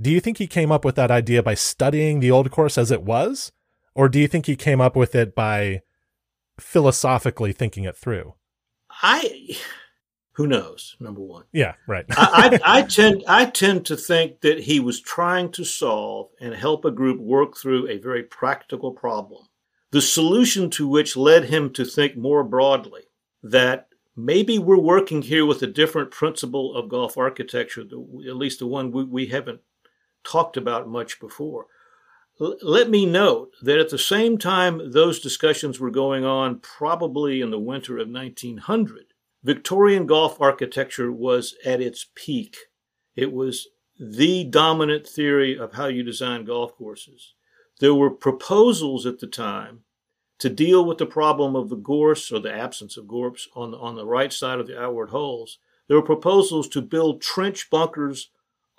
Do 0.00 0.10
you 0.10 0.20
think 0.20 0.38
he 0.38 0.46
came 0.46 0.72
up 0.72 0.84
with 0.84 0.96
that 0.96 1.10
idea 1.10 1.42
by 1.42 1.54
studying 1.54 2.20
the 2.20 2.30
old 2.30 2.50
course 2.50 2.76
as 2.76 2.90
it 2.90 3.02
was? 3.02 3.52
Or 3.94 4.08
do 4.08 4.18
you 4.18 4.28
think 4.28 4.46
he 4.46 4.56
came 4.56 4.80
up 4.80 4.96
with 4.96 5.14
it 5.14 5.34
by 5.34 5.82
philosophically 6.58 7.52
thinking 7.52 7.84
it 7.84 7.96
through? 7.96 8.34
I 9.02 9.56
who 10.32 10.46
knows 10.46 10.96
number 10.98 11.20
one. 11.20 11.44
Yeah 11.52 11.74
right. 11.86 12.06
I, 12.10 12.58
I, 12.64 12.78
I, 12.78 12.82
tend 12.82 13.22
i 13.28 13.44
tend 13.44 13.86
to 13.86 13.96
think 13.96 14.40
that 14.40 14.60
he 14.60 14.80
was 14.80 15.00
trying 15.00 15.50
to 15.52 15.64
solve 15.64 16.30
and 16.40 16.54
help 16.54 16.84
a 16.84 16.90
group 16.90 17.20
work 17.20 17.56
through 17.56 17.88
a 17.88 17.98
very 17.98 18.22
practical 18.22 18.92
problem. 18.92 19.46
The 19.90 20.00
solution 20.00 20.70
to 20.70 20.88
which 20.88 21.16
led 21.16 21.44
him 21.44 21.70
to 21.74 21.84
think 21.84 22.16
more 22.16 22.44
broadly 22.44 23.02
that 23.42 23.88
maybe 24.16 24.58
we're 24.58 24.78
working 24.78 25.22
here 25.22 25.44
with 25.44 25.62
a 25.62 25.66
different 25.66 26.10
principle 26.10 26.74
of 26.74 26.88
golf 26.88 27.18
architecture 27.18 27.82
at 27.82 28.36
least 28.36 28.58
the 28.58 28.66
one 28.66 28.90
we, 28.90 29.04
we 29.04 29.26
haven't 29.26 29.60
talked 30.24 30.56
about 30.56 30.88
much 30.88 31.20
before 31.20 31.66
let 32.38 32.90
me 32.90 33.06
note 33.06 33.52
that 33.62 33.78
at 33.78 33.90
the 33.90 33.98
same 33.98 34.38
time 34.38 34.92
those 34.92 35.20
discussions 35.20 35.78
were 35.78 35.90
going 35.90 36.24
on, 36.24 36.60
probably 36.60 37.40
in 37.40 37.50
the 37.50 37.58
winter 37.58 37.98
of 37.98 38.08
1900, 38.08 39.06
Victorian 39.44 40.06
golf 40.06 40.40
architecture 40.40 41.12
was 41.12 41.54
at 41.64 41.80
its 41.80 42.06
peak. 42.14 42.56
It 43.16 43.32
was 43.32 43.68
the 43.98 44.44
dominant 44.44 45.06
theory 45.06 45.58
of 45.58 45.74
how 45.74 45.86
you 45.86 46.02
design 46.02 46.44
golf 46.44 46.74
courses. 46.76 47.34
There 47.80 47.94
were 47.94 48.10
proposals 48.10 49.06
at 49.06 49.18
the 49.18 49.26
time 49.26 49.80
to 50.38 50.48
deal 50.48 50.84
with 50.84 50.98
the 50.98 51.06
problem 51.06 51.54
of 51.54 51.68
the 51.68 51.76
gorse 51.76 52.32
or 52.32 52.40
the 52.40 52.52
absence 52.52 52.96
of 52.96 53.06
gorse 53.06 53.48
on 53.54 53.70
the, 53.72 53.78
on 53.78 53.94
the 53.94 54.06
right 54.06 54.32
side 54.32 54.58
of 54.58 54.66
the 54.66 54.80
outward 54.80 55.10
holes. 55.10 55.58
There 55.86 55.96
were 55.96 56.02
proposals 56.02 56.68
to 56.68 56.82
build 56.82 57.20
trench 57.20 57.70
bunkers 57.70 58.30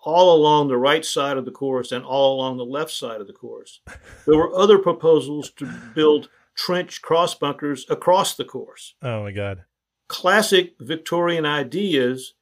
all 0.04 0.36
along 0.36 0.68
the 0.68 0.78
right 0.78 1.06
side 1.06 1.38
of 1.38 1.46
the 1.46 1.52
course 1.52 1.92
and 1.92 2.04
all 2.04 2.36
along 2.36 2.58
the 2.58 2.66
left 2.66 2.92
side 2.92 3.22
of 3.22 3.28
the 3.28 3.34
course. 3.34 3.80
There 4.26 4.38
were 4.38 4.54
other 4.54 4.78
proposals 4.78 5.50
to 5.52 5.66
build 5.96 6.30
trench 6.56 7.02
cross 7.02 7.34
bunkers 7.34 7.86
across 7.90 8.36
the 8.36 8.46
course. 8.46 8.96
Oh 9.02 9.24
my 9.24 9.32
God. 9.32 9.64
Classic 10.08 10.74
Victorian 10.80 11.46
ideas 11.46 12.34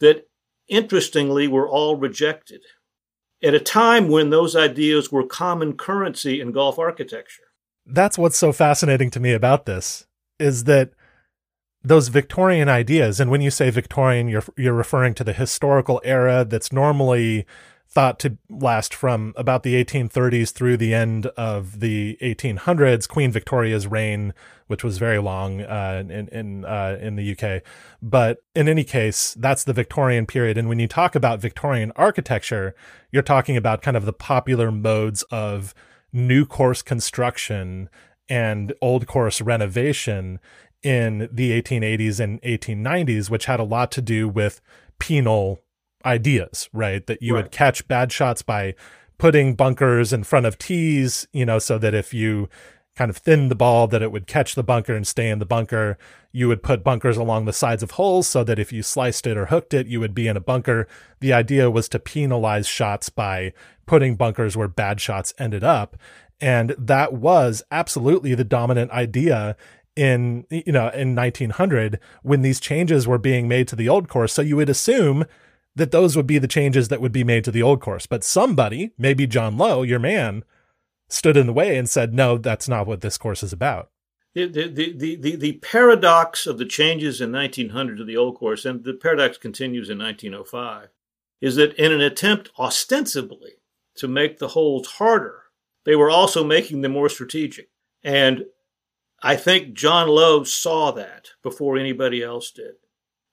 that 0.00 0.28
interestingly 0.68 1.48
were 1.48 1.68
all 1.68 1.96
rejected 1.96 2.62
at 3.42 3.54
a 3.54 3.60
time 3.60 4.08
when 4.08 4.30
those 4.30 4.56
ideas 4.56 5.10
were 5.12 5.26
common 5.26 5.74
currency 5.74 6.40
in 6.40 6.52
golf 6.52 6.78
architecture. 6.78 7.42
That's 7.84 8.18
what's 8.18 8.36
so 8.36 8.52
fascinating 8.52 9.10
to 9.10 9.20
me 9.20 9.32
about 9.32 9.66
this 9.66 10.06
is 10.38 10.64
that 10.64 10.92
those 11.82 12.08
Victorian 12.08 12.68
ideas, 12.68 13.20
and 13.20 13.30
when 13.30 13.40
you 13.40 13.50
say 13.50 13.70
Victorian, 13.70 14.28
you're 14.28 14.44
you're 14.56 14.74
referring 14.74 15.14
to 15.14 15.24
the 15.24 15.32
historical 15.32 16.00
era 16.04 16.44
that's 16.44 16.72
normally 16.72 17.46
thought 17.90 18.18
to 18.20 18.36
last 18.50 18.92
from 18.92 19.32
about 19.36 19.62
the 19.62 19.82
1830s 19.82 20.52
through 20.52 20.76
the 20.76 20.92
end 20.92 21.26
of 21.38 21.80
the 21.80 22.18
1800s. 22.20 23.08
Queen 23.08 23.32
Victoria's 23.32 23.86
reign, 23.86 24.34
which 24.66 24.84
was 24.84 24.98
very 24.98 25.18
long 25.18 25.62
uh, 25.62 26.02
in 26.08 26.28
in 26.28 26.64
uh, 26.64 26.98
in 27.00 27.16
the 27.16 27.36
UK, 27.36 27.62
but 28.02 28.38
in 28.54 28.68
any 28.68 28.84
case, 28.84 29.34
that's 29.38 29.64
the 29.64 29.72
Victorian 29.72 30.26
period. 30.26 30.58
And 30.58 30.68
when 30.68 30.78
you 30.78 30.88
talk 30.88 31.14
about 31.14 31.40
Victorian 31.40 31.92
architecture, 31.96 32.74
you're 33.10 33.22
talking 33.22 33.56
about 33.56 33.82
kind 33.82 33.96
of 33.96 34.04
the 34.04 34.12
popular 34.12 34.70
modes 34.70 35.22
of 35.30 35.74
new 36.12 36.44
course 36.44 36.82
construction 36.82 37.88
and 38.28 38.74
old 38.82 39.06
course 39.06 39.40
renovation 39.40 40.38
in 40.82 41.28
the 41.32 41.60
1880s 41.60 42.20
and 42.20 42.40
1890s, 42.42 43.30
which 43.30 43.46
had 43.46 43.60
a 43.60 43.64
lot 43.64 43.90
to 43.92 44.02
do 44.02 44.28
with 44.28 44.60
penal 44.98 45.60
ideas, 46.04 46.68
right? 46.72 47.06
That 47.06 47.22
you 47.22 47.34
right. 47.34 47.44
would 47.44 47.52
catch 47.52 47.86
bad 47.88 48.12
shots 48.12 48.42
by 48.42 48.74
putting 49.18 49.54
bunkers 49.54 50.12
in 50.12 50.24
front 50.24 50.46
of 50.46 50.58
tees, 50.58 51.26
you 51.32 51.44
know, 51.44 51.58
so 51.58 51.78
that 51.78 51.94
if 51.94 52.14
you 52.14 52.48
kind 52.98 53.10
of 53.10 53.16
thinned 53.16 53.48
the 53.48 53.54
ball 53.54 53.86
that 53.86 54.02
it 54.02 54.10
would 54.10 54.26
catch 54.26 54.56
the 54.56 54.64
bunker 54.64 54.92
and 54.92 55.06
stay 55.06 55.30
in 55.30 55.38
the 55.38 55.46
bunker. 55.46 55.96
You 56.32 56.48
would 56.48 56.64
put 56.64 56.82
bunkers 56.82 57.16
along 57.16 57.44
the 57.44 57.52
sides 57.52 57.84
of 57.84 57.92
holes 57.92 58.26
so 58.26 58.42
that 58.42 58.58
if 58.58 58.72
you 58.72 58.82
sliced 58.82 59.24
it 59.24 59.36
or 59.36 59.46
hooked 59.46 59.72
it, 59.72 59.86
you 59.86 60.00
would 60.00 60.14
be 60.14 60.26
in 60.26 60.36
a 60.36 60.40
bunker. 60.40 60.88
The 61.20 61.32
idea 61.32 61.70
was 61.70 61.88
to 61.90 62.00
penalize 62.00 62.66
shots 62.66 63.08
by 63.08 63.52
putting 63.86 64.16
bunkers 64.16 64.56
where 64.56 64.66
bad 64.66 65.00
shots 65.00 65.32
ended 65.38 65.62
up. 65.62 65.96
And 66.40 66.74
that 66.76 67.12
was 67.12 67.62
absolutely 67.70 68.34
the 68.34 68.44
dominant 68.44 68.90
idea 68.90 69.56
in 69.98 70.46
you 70.50 70.72
know 70.72 70.88
in 70.90 71.14
1900 71.14 71.98
when 72.22 72.42
these 72.42 72.60
changes 72.60 73.06
were 73.06 73.18
being 73.18 73.48
made 73.48 73.66
to 73.68 73.76
the 73.76 73.88
old 73.88 74.08
course 74.08 74.32
so 74.32 74.42
you 74.42 74.56
would 74.56 74.68
assume 74.68 75.24
that 75.74 75.90
those 75.90 76.16
would 76.16 76.26
be 76.26 76.38
the 76.38 76.48
changes 76.48 76.88
that 76.88 77.00
would 77.00 77.12
be 77.12 77.24
made 77.24 77.44
to 77.44 77.50
the 77.50 77.62
old 77.62 77.80
course 77.80 78.06
but 78.06 78.22
somebody 78.22 78.92
maybe 78.96 79.26
John 79.26 79.56
Low 79.56 79.82
your 79.82 79.98
man 79.98 80.44
stood 81.08 81.36
in 81.36 81.46
the 81.46 81.52
way 81.52 81.76
and 81.76 81.88
said, 81.88 82.14
no, 82.14 82.38
that's 82.38 82.68
not 82.68 82.86
what 82.86 83.00
this 83.00 83.18
course 83.18 83.42
is 83.42 83.52
about. 83.52 83.90
The, 84.34 84.46
the, 84.46 84.92
the, 84.92 85.16
the, 85.16 85.36
the 85.36 85.52
paradox 85.54 86.46
of 86.46 86.58
the 86.58 86.66
changes 86.66 87.20
in 87.20 87.32
1900 87.32 87.96
to 87.96 88.04
the 88.04 88.16
old 88.16 88.36
course, 88.36 88.64
and 88.64 88.84
the 88.84 88.94
paradox 88.94 89.38
continues 89.38 89.88
in 89.88 89.98
1905, 89.98 90.90
is 91.40 91.56
that 91.56 91.74
in 91.74 91.92
an 91.92 92.00
attempt 92.00 92.50
ostensibly 92.58 93.54
to 93.96 94.06
make 94.06 94.38
the 94.38 94.48
holes 94.48 94.86
harder, 94.86 95.44
they 95.84 95.96
were 95.96 96.10
also 96.10 96.44
making 96.44 96.82
them 96.82 96.92
more 96.92 97.08
strategic. 97.08 97.70
And 98.04 98.44
I 99.22 99.36
think 99.36 99.74
John 99.74 100.08
Low 100.08 100.44
saw 100.44 100.92
that 100.92 101.30
before 101.42 101.76
anybody 101.76 102.22
else 102.22 102.50
did. 102.50 102.74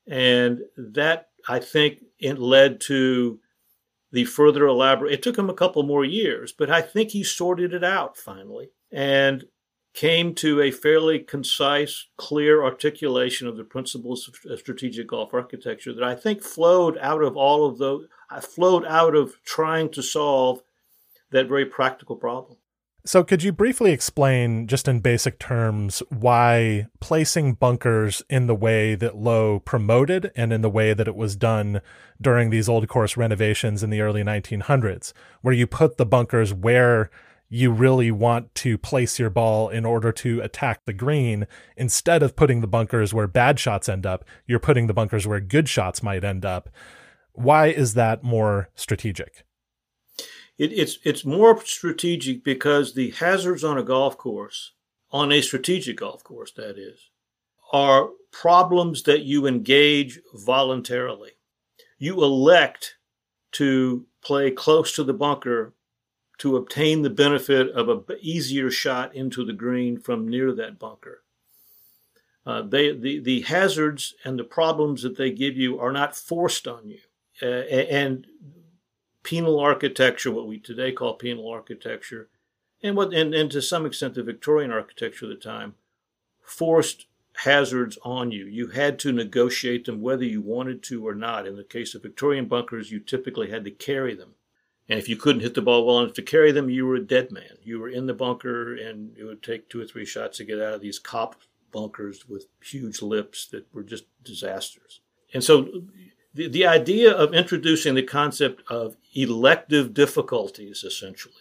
And 0.08 0.62
that, 0.78 1.30
I 1.48 1.60
think, 1.60 2.04
it 2.20 2.40
led 2.40 2.80
to 2.82 3.40
the 4.12 4.26
further 4.26 4.66
elaborate. 4.66 5.14
It 5.14 5.22
took 5.22 5.38
him 5.38 5.50
a 5.50 5.54
couple 5.54 5.84
more 5.84 6.06
years, 6.06 6.52
but 6.52 6.70
I 6.70 6.82
think 6.82 7.12
he 7.12 7.24
sorted 7.24 7.74
it 7.74 7.84
out 7.84 8.18
finally 8.18 8.70
and 8.92 9.46
came 9.94 10.36
to 10.36 10.62
a 10.62 10.72
fairly 10.72 11.20
concise, 11.20 12.08
clear 12.18 12.64
articulation 12.64 13.48
of 13.48 13.58
the 13.58 13.64
principles 13.64 14.30
of 14.50 14.60
strategic 14.60 15.08
golf 15.08 15.34
architecture 15.34 15.94
that 15.94 16.04
I 16.04 16.16
think 16.16 16.44
flowed 16.44 16.98
out 17.00 17.24
of 17.24 17.38
all 17.38 17.66
of 17.66 17.78
those, 17.78 18.08
uh, 18.30 18.42
flowed 18.42 18.86
out 18.86 19.16
of 19.16 19.42
trying 19.44 19.90
to 19.92 20.04
solve 20.04 20.62
that 21.32 21.48
very 21.48 21.66
practical 21.66 22.16
problem. 22.16 22.58
So, 23.08 23.24
could 23.24 23.44
you 23.44 23.52
briefly 23.52 23.92
explain, 23.92 24.66
just 24.66 24.88
in 24.88 25.00
basic 25.00 25.38
terms, 25.38 26.02
why 26.10 26.88
placing 27.00 27.54
bunkers 27.54 28.24
in 28.32 28.48
the 28.48 28.56
way 28.56 28.96
that 28.96 29.16
Low 29.16 29.60
promoted 29.60 30.32
and 30.36 30.52
in 30.52 30.62
the 30.62 30.72
way 30.72 30.92
that 30.96 31.08
it 31.08 31.16
was 31.16 31.36
done 31.36 31.82
during 32.20 32.50
these 32.50 32.68
old 32.68 32.88
course 32.88 33.16
renovations 33.16 33.84
in 33.84 33.92
the 33.92 34.02
early 34.02 34.24
1900s, 34.24 35.14
where 35.42 35.54
you 35.54 35.68
put 35.68 35.98
the 35.98 36.06
bunkers 36.06 36.52
where 36.52 37.12
you 37.48 37.72
really 37.72 38.10
want 38.10 38.56
to 38.56 38.76
place 38.76 39.20
your 39.20 39.30
ball 39.30 39.70
in 39.70 39.86
order 39.86 40.12
to 40.12 40.42
attack 40.42 40.84
the 40.86 40.94
green, 40.94 41.46
instead 41.78 42.24
of 42.24 42.36
putting 42.36 42.62
the 42.62 42.68
bunkers 42.68 43.14
where 43.14 43.28
bad 43.28 43.60
shots 43.60 43.88
end 43.88 44.08
up, 44.08 44.26
you're 44.48 44.58
putting 44.58 44.88
the 44.88 44.96
bunkers 44.96 45.28
where 45.28 45.40
good 45.40 45.70
shots 45.70 46.02
might 46.02 46.24
end 46.24 46.44
up. 46.44 46.70
Why 47.34 47.68
is 47.68 47.94
that 47.94 48.24
more 48.24 48.70
strategic? 48.74 49.46
It, 50.58 50.72
it's 50.72 51.00
it's 51.04 51.26
more 51.26 51.64
strategic 51.66 52.44
because 52.44 52.94
the 52.94 53.12
hazards 53.12 53.64
on 53.64 53.78
a 53.78 53.84
golf 53.84 54.18
course, 54.18 54.72
on 55.12 55.32
a 55.32 55.42
strategic 55.42 55.98
golf 55.98 56.24
course, 56.24 56.52
that 56.54 56.78
is, 56.78 57.10
are 57.74 58.10
problems 58.32 59.04
that 59.04 59.24
you 59.24 59.48
engage 59.48 60.20
voluntarily. 60.34 61.32
You 61.98 62.24
elect 62.24 62.96
to 63.54 64.06
play 64.22 64.52
close 64.52 64.94
to 64.96 65.04
the 65.04 65.14
bunker 65.14 65.74
to 66.38 66.58
obtain 66.58 67.02
the 67.02 67.10
benefit 67.10 67.70
of 67.72 67.88
an 67.88 68.04
easier 68.20 68.70
shot 68.70 69.16
into 69.16 69.46
the 69.46 69.54
green 69.54 69.98
from 69.98 70.28
near 70.28 70.54
that 70.54 70.78
bunker. 70.78 71.24
Uh, 72.46 72.62
they, 72.62 72.92
the, 72.92 73.20
the 73.20 73.42
hazards 73.42 74.14
and 74.24 74.38
the 74.38 74.44
problems 74.44 75.02
that 75.02 75.18
they 75.18 75.32
give 75.32 75.58
you 75.58 75.80
are 75.80 75.92
not 75.92 76.16
forced 76.16 76.68
on 76.68 76.90
you. 76.90 77.00
Uh, 77.42 77.46
and 77.46 78.28
penal 79.26 79.60
architecture, 79.60 80.32
what 80.32 80.48
we 80.48 80.60
today 80.60 80.92
call 80.92 81.16
penal 81.16 81.50
architecture, 81.50 82.30
and 82.84 82.96
what 82.96 83.12
and, 83.12 83.34
and 83.34 83.52
to 83.52 83.62
some 83.62 83.86
extent 83.86 84.14
the 84.14 84.24
Victorian 84.24 84.72
architecture 84.72 85.26
of 85.26 85.30
the 85.30 85.36
time, 85.36 85.74
forced 86.42 87.08
hazards 87.38 87.98
on 88.04 88.32
you. 88.32 88.46
You 88.46 88.68
had 88.68 89.00
to 89.00 89.12
negotiate 89.12 89.86
them 89.86 90.00
whether 90.00 90.24
you 90.24 90.42
wanted 90.42 90.84
to 90.84 91.06
or 91.06 91.16
not. 91.16 91.48
In 91.48 91.58
the 91.58 91.64
case 91.64 91.96
of 91.96 92.04
Victorian 92.04 92.46
bunkers, 92.46 92.92
you 92.92 93.00
typically 93.00 93.50
had 93.50 93.66
to 93.66 93.72
carry 93.72 94.16
them. 94.16 94.36
And 94.88 95.00
if 95.00 95.10
you 95.10 95.16
couldn't 95.16 95.42
hit 95.42 95.56
the 95.56 95.64
ball 95.64 95.86
well 95.86 96.00
enough 96.00 96.14
to 96.14 96.22
carry 96.22 96.52
them, 96.52 96.70
you 96.70 96.86
were 96.86 96.96
a 96.96 97.02
dead 97.02 97.32
man. 97.32 97.58
You 97.64 97.80
were 97.80 97.90
in 97.90 98.06
the 98.06 98.14
bunker, 98.14 98.76
and 98.76 99.18
it 99.18 99.24
would 99.24 99.42
take 99.42 99.68
two 99.68 99.82
or 99.82 99.86
three 99.86 100.06
shots 100.06 100.38
to 100.38 100.46
get 100.46 100.62
out 100.62 100.76
of 100.76 100.82
these 100.82 101.00
cop 101.00 101.36
bunkers 101.72 102.30
with 102.30 102.46
huge 102.64 103.02
lips 103.02 103.48
that 103.48 103.66
were 103.74 103.84
just 103.84 104.06
disasters. 104.24 105.02
And 105.34 105.44
so 105.44 105.82
the, 106.36 106.50
the 106.50 106.66
idea 106.66 107.12
of 107.12 107.34
introducing 107.34 107.96
the 107.96 108.04
concept 108.04 108.62
of 108.70 108.98
elective 109.14 109.94
difficulties, 109.94 110.84
essentially, 110.84 111.34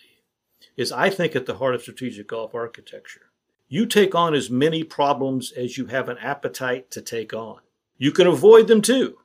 is, 0.76 0.92
I 0.92 1.10
think, 1.10 1.34
at 1.34 1.46
the 1.46 1.56
heart 1.56 1.74
of 1.74 1.82
strategic 1.82 2.28
golf 2.28 2.54
architecture. 2.54 3.32
You 3.68 3.86
take 3.86 4.14
on 4.14 4.34
as 4.34 4.50
many 4.50 4.84
problems 4.84 5.50
as 5.52 5.76
you 5.76 5.86
have 5.86 6.08
an 6.08 6.18
appetite 6.18 6.90
to 6.92 7.02
take 7.02 7.34
on. 7.34 7.58
You 7.98 8.12
can 8.12 8.28
avoid 8.28 8.68
them 8.68 8.82
too. 8.82 9.18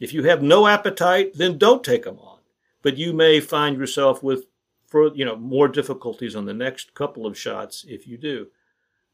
If 0.00 0.12
you 0.12 0.24
have 0.24 0.42
no 0.42 0.66
appetite, 0.66 1.32
then 1.34 1.56
don't 1.56 1.82
take 1.82 2.04
them 2.04 2.18
on. 2.18 2.38
But 2.82 2.98
you 2.98 3.12
may 3.12 3.40
find 3.40 3.78
yourself 3.78 4.22
with, 4.22 4.46
for, 4.86 5.14
you 5.14 5.24
know, 5.24 5.36
more 5.36 5.68
difficulties 5.68 6.36
on 6.36 6.44
the 6.44 6.54
next 6.54 6.94
couple 6.94 7.26
of 7.26 7.38
shots 7.38 7.84
if 7.88 8.06
you 8.06 8.18
do. 8.18 8.48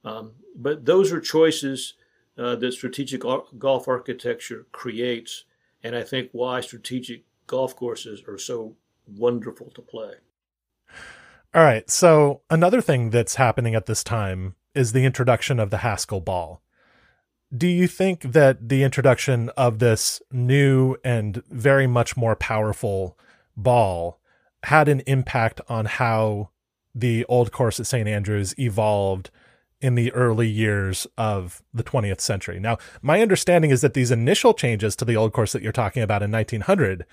Um, 0.05 0.33
but 0.55 0.85
those 0.85 1.13
are 1.13 1.21
choices 1.21 1.95
uh, 2.39 2.57
that 2.57 2.73
strategic 2.73 3.23
golf 3.59 3.89
architecture 3.89 4.67
creates 4.73 5.45
and 5.87 5.95
I 5.95 6.03
think 6.03 6.31
why 6.33 6.61
strategic 6.63 7.23
golf 7.47 7.77
courses 7.77 8.21
are 8.27 8.39
so 8.39 8.75
wonderful 9.07 9.71
to 9.71 9.81
play. 9.81 10.15
All 11.55 11.63
right. 11.63 11.89
So, 11.89 12.43
another 12.51 12.81
thing 12.81 13.11
that's 13.11 13.37
happening 13.37 13.77
at 13.77 13.87
this 13.87 14.03
time 14.03 14.57
is 14.75 14.93
the 14.93 15.05
introduction 15.05 15.61
of 15.61 15.71
the 15.71 15.79
Haskell 15.79 16.21
ball. 16.21 16.61
Do 17.57 17.69
you 17.69 17.87
think 17.87 18.23
that 18.33 18.69
the 18.69 18.83
introduction 18.83 19.49
of 19.51 19.79
this 19.79 20.21
new 20.33 20.97
and 21.05 21.41
very 21.51 21.87
much 21.87 22.17
more 22.17 22.35
powerful 22.35 23.17
ball 23.57 24.19
had 24.65 24.89
an 24.89 25.01
impact 25.07 25.61
on 25.69 25.85
how 25.85 26.51
the 26.97 27.25
old 27.27 27.53
course 27.53 27.79
at 27.79 27.87
St. 27.87 28.09
Andrews 28.09 28.59
evolved 28.59 29.31
in 29.81 29.95
the 29.95 30.13
early 30.13 30.49
years 30.49 31.07
of 31.19 31.63
the 31.73 31.85
20th 31.85 32.21
century. 32.21 32.59
Now, 32.59 32.79
my 33.03 33.21
understanding 33.21 33.71
is 33.71 33.83
that 33.83 33.95
these 33.95 34.11
initial 34.11 34.55
changes 34.55 34.97
to 34.97 35.05
the 35.05 35.17
old 35.17 35.33
course 35.33 35.53
that 35.53 35.63
you're 35.63 35.73
talking 35.73 36.03
about 36.03 36.23
in 36.23 36.31
1900, 36.31 37.05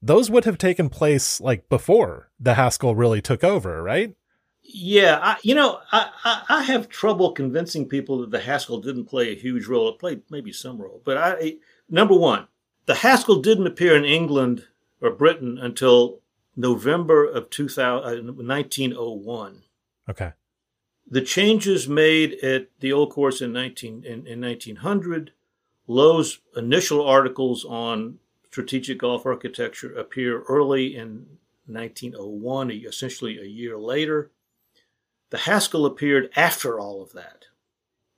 those 0.00 0.30
would 0.30 0.44
have 0.44 0.58
taken 0.58 0.88
place 0.88 1.40
like 1.40 1.68
before 1.68 2.30
the 2.40 2.54
Haskell 2.54 2.94
really 2.94 3.20
took 3.20 3.44
over, 3.44 3.82
right? 3.82 4.14
Yeah, 4.62 5.20
I, 5.22 5.36
you 5.42 5.54
know, 5.54 5.78
I, 5.92 6.10
I, 6.24 6.42
I, 6.48 6.62
have 6.64 6.88
trouble 6.88 7.30
convincing 7.30 7.88
people 7.88 8.18
that 8.18 8.32
the 8.32 8.40
Haskell 8.40 8.80
didn't 8.80 9.04
play 9.04 9.30
a 9.30 9.36
huge 9.36 9.66
role. 9.66 9.88
It 9.88 10.00
played 10.00 10.22
maybe 10.28 10.52
some 10.52 10.78
role, 10.78 11.00
but 11.04 11.16
I, 11.16 11.56
number 11.88 12.14
one, 12.14 12.48
the 12.86 12.96
Haskell 12.96 13.40
didn't 13.40 13.68
appear 13.68 13.96
in 13.96 14.04
England 14.04 14.66
or 15.00 15.12
Britain 15.12 15.56
until 15.56 16.20
November 16.56 17.24
of 17.24 17.48
2000, 17.50 18.28
uh, 18.28 18.32
1901. 18.32 19.62
Okay. 20.08 20.32
The 21.08 21.22
changes 21.22 21.88
made 21.88 22.34
at 22.42 22.68
the 22.80 22.92
old 22.92 23.10
course 23.10 23.40
in, 23.40 23.52
19, 23.52 24.04
in, 24.04 24.26
in 24.26 24.40
1900, 24.40 25.32
Low's 25.86 26.40
initial 26.56 27.06
articles 27.06 27.64
on 27.64 28.18
strategic 28.46 28.98
golf 28.98 29.24
architecture 29.24 29.94
appear 29.94 30.42
early 30.42 30.96
in 30.96 31.38
1901, 31.66 32.70
essentially 32.70 33.38
a 33.38 33.44
year 33.44 33.78
later. 33.78 34.30
The 35.30 35.38
Haskell 35.38 35.86
appeared 35.86 36.30
after 36.34 36.80
all 36.80 37.02
of 37.02 37.12
that. 37.12 37.44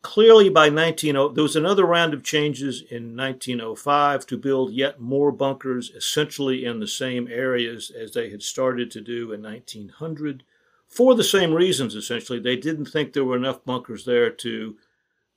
Clearly, 0.01 0.49
by 0.49 0.71
1900, 0.71 1.35
there 1.35 1.43
was 1.43 1.57
another 1.57 1.85
round 1.85 2.15
of 2.15 2.23
changes 2.23 2.83
in 2.83 3.17
1905 3.17 4.27
to 4.27 4.39
build 4.39 4.73
yet 4.73 5.01
more 5.01 5.33
bunkers, 5.33 5.91
essentially 5.91 6.65
in 6.65 6.79
the 6.79 6.87
same 6.87 7.29
areas 7.29 7.91
as 7.91 8.13
they 8.13 8.31
had 8.31 8.43
started 8.43 8.91
to 8.93 9.01
do 9.01 9.33
in 9.33 9.43
1900 9.43 10.45
for 10.89 11.15
the 11.15 11.25
same 11.25 11.53
reasons, 11.53 11.95
essentially. 11.95 12.41
They 12.41 12.57
didn't 12.57 12.87
think 12.87 13.13
there 13.13 13.25
were 13.25 13.37
enough 13.37 13.65
bunkers 13.65 14.05
there 14.05 14.31
to, 14.31 14.77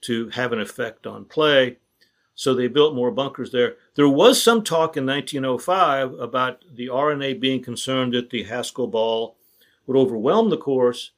to 0.02 0.30
have 0.30 0.54
an 0.54 0.62
effect 0.62 1.06
on 1.06 1.26
play, 1.26 1.78
so 2.34 2.54
they 2.54 2.68
built 2.68 2.96
more 2.96 3.12
bunkers 3.12 3.52
there. 3.52 3.76
There 3.96 4.10
was 4.10 4.42
some 4.42 4.64
talk 4.64 4.98
in 4.98 5.06
1905 5.06 6.14
about 6.14 6.64
the 6.74 6.90
R&A 6.90 7.34
being 7.34 7.62
concerned 7.62 8.14
that 8.14 8.30
the 8.30 8.44
Haskell 8.44 8.88
ball 8.88 9.36
would 9.86 9.98
overwhelm 9.98 10.50
the 10.50 10.58
course, 10.58 11.12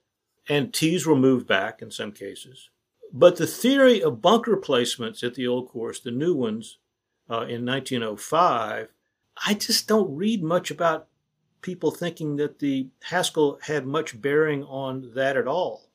and 0.50 0.74
tees 0.74 1.06
were 1.06 1.16
moved 1.16 1.48
back 1.48 1.82
in 1.82 1.92
some 1.92 2.12
cases. 2.12 2.70
But 3.14 3.38
the 3.38 3.48
theory 3.48 4.02
of 4.02 4.22
bunker 4.22 4.58
placements 4.58 5.24
at 5.24 5.36
the 5.36 5.48
old 5.48 5.70
course, 5.70 6.00
the 6.00 6.12
new 6.12 6.34
ones 6.34 6.80
uh, 7.30 7.46
in 7.48 7.66
1905, 7.66 8.90
I 9.46 9.54
just 9.54 9.88
don't 9.88 10.16
read 10.16 10.44
much 10.44 10.72
about 10.72 11.08
people 11.64 11.90
thinking 11.90 12.36
that 12.36 12.60
the 12.60 12.90
Haskell 13.02 13.58
had 13.64 13.88
much 13.88 14.22
bearing 14.22 14.64
on 14.66 15.12
that 15.16 15.36
at 15.36 15.48
all. 15.48 15.90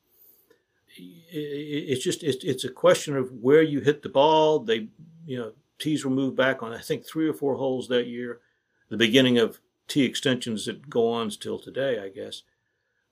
It's 0.97 2.03
just 2.03 2.23
it's, 2.23 2.43
it's 2.43 2.65
a 2.65 2.69
question 2.69 3.15
of 3.15 3.31
where 3.31 3.61
you 3.61 3.79
hit 3.79 4.01
the 4.01 4.09
ball. 4.09 4.59
They 4.59 4.89
you 5.25 5.37
know 5.37 5.53
tees 5.77 6.03
were 6.03 6.11
moved 6.11 6.35
back 6.35 6.61
on 6.61 6.73
I 6.73 6.81
think 6.81 7.05
three 7.05 7.29
or 7.29 7.33
four 7.33 7.55
holes 7.55 7.87
that 7.87 8.07
year, 8.07 8.41
the 8.89 8.97
beginning 8.97 9.37
of 9.37 9.61
tee 9.87 10.03
extensions 10.03 10.65
that 10.65 10.89
go 10.89 11.11
on 11.11 11.31
still 11.31 11.59
today, 11.59 11.99
I 12.03 12.09
guess. 12.09 12.43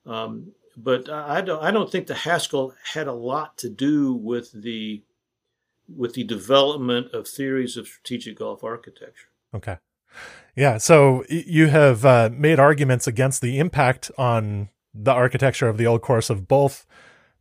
Um, 0.06 0.52
but 0.76 1.10
I 1.10 1.42
don't 1.42 1.64
I 1.64 1.72
don't 1.72 1.92
think 1.92 2.08
the 2.08 2.16
Haskell 2.16 2.74
had 2.94 3.08
a 3.08 3.14
lot 3.14 3.58
to 3.60 3.70
do 3.70 4.14
with 4.14 4.52
the 4.52 5.04
with 5.96 6.16
the 6.16 6.24
development 6.24 7.14
of 7.14 7.28
theories 7.28 7.78
of 7.78 7.88
strategic 7.88 8.40
golf 8.40 8.64
architecture. 8.64 9.30
Okay. 9.54 9.78
Yeah. 10.58 10.80
So 10.80 11.24
you 11.30 11.68
have 11.68 12.04
uh, 12.04 12.32
made 12.34 12.60
arguments 12.60 13.06
against 13.06 13.42
the 13.42 13.60
impact 13.60 14.10
on 14.18 14.70
the 14.92 15.12
architecture 15.12 15.68
of 15.68 15.78
the 15.78 15.86
old 15.86 16.02
course 16.02 16.32
of 16.32 16.48
both 16.48 16.88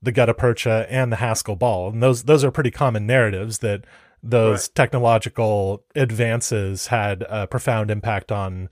the 0.02 0.12
gutta 0.12 0.34
percha 0.34 0.86
and 0.90 1.10
the 1.10 1.16
Haskell 1.16 1.56
ball. 1.56 1.88
And 1.88 2.02
those 2.02 2.24
those 2.24 2.44
are 2.44 2.50
pretty 2.50 2.70
common 2.70 3.06
narratives 3.06 3.58
that 3.58 3.84
those 4.22 4.68
right. 4.68 4.74
technological 4.74 5.82
advances 5.94 6.88
had 6.88 7.24
a 7.30 7.46
profound 7.46 7.90
impact 7.90 8.30
on 8.30 8.68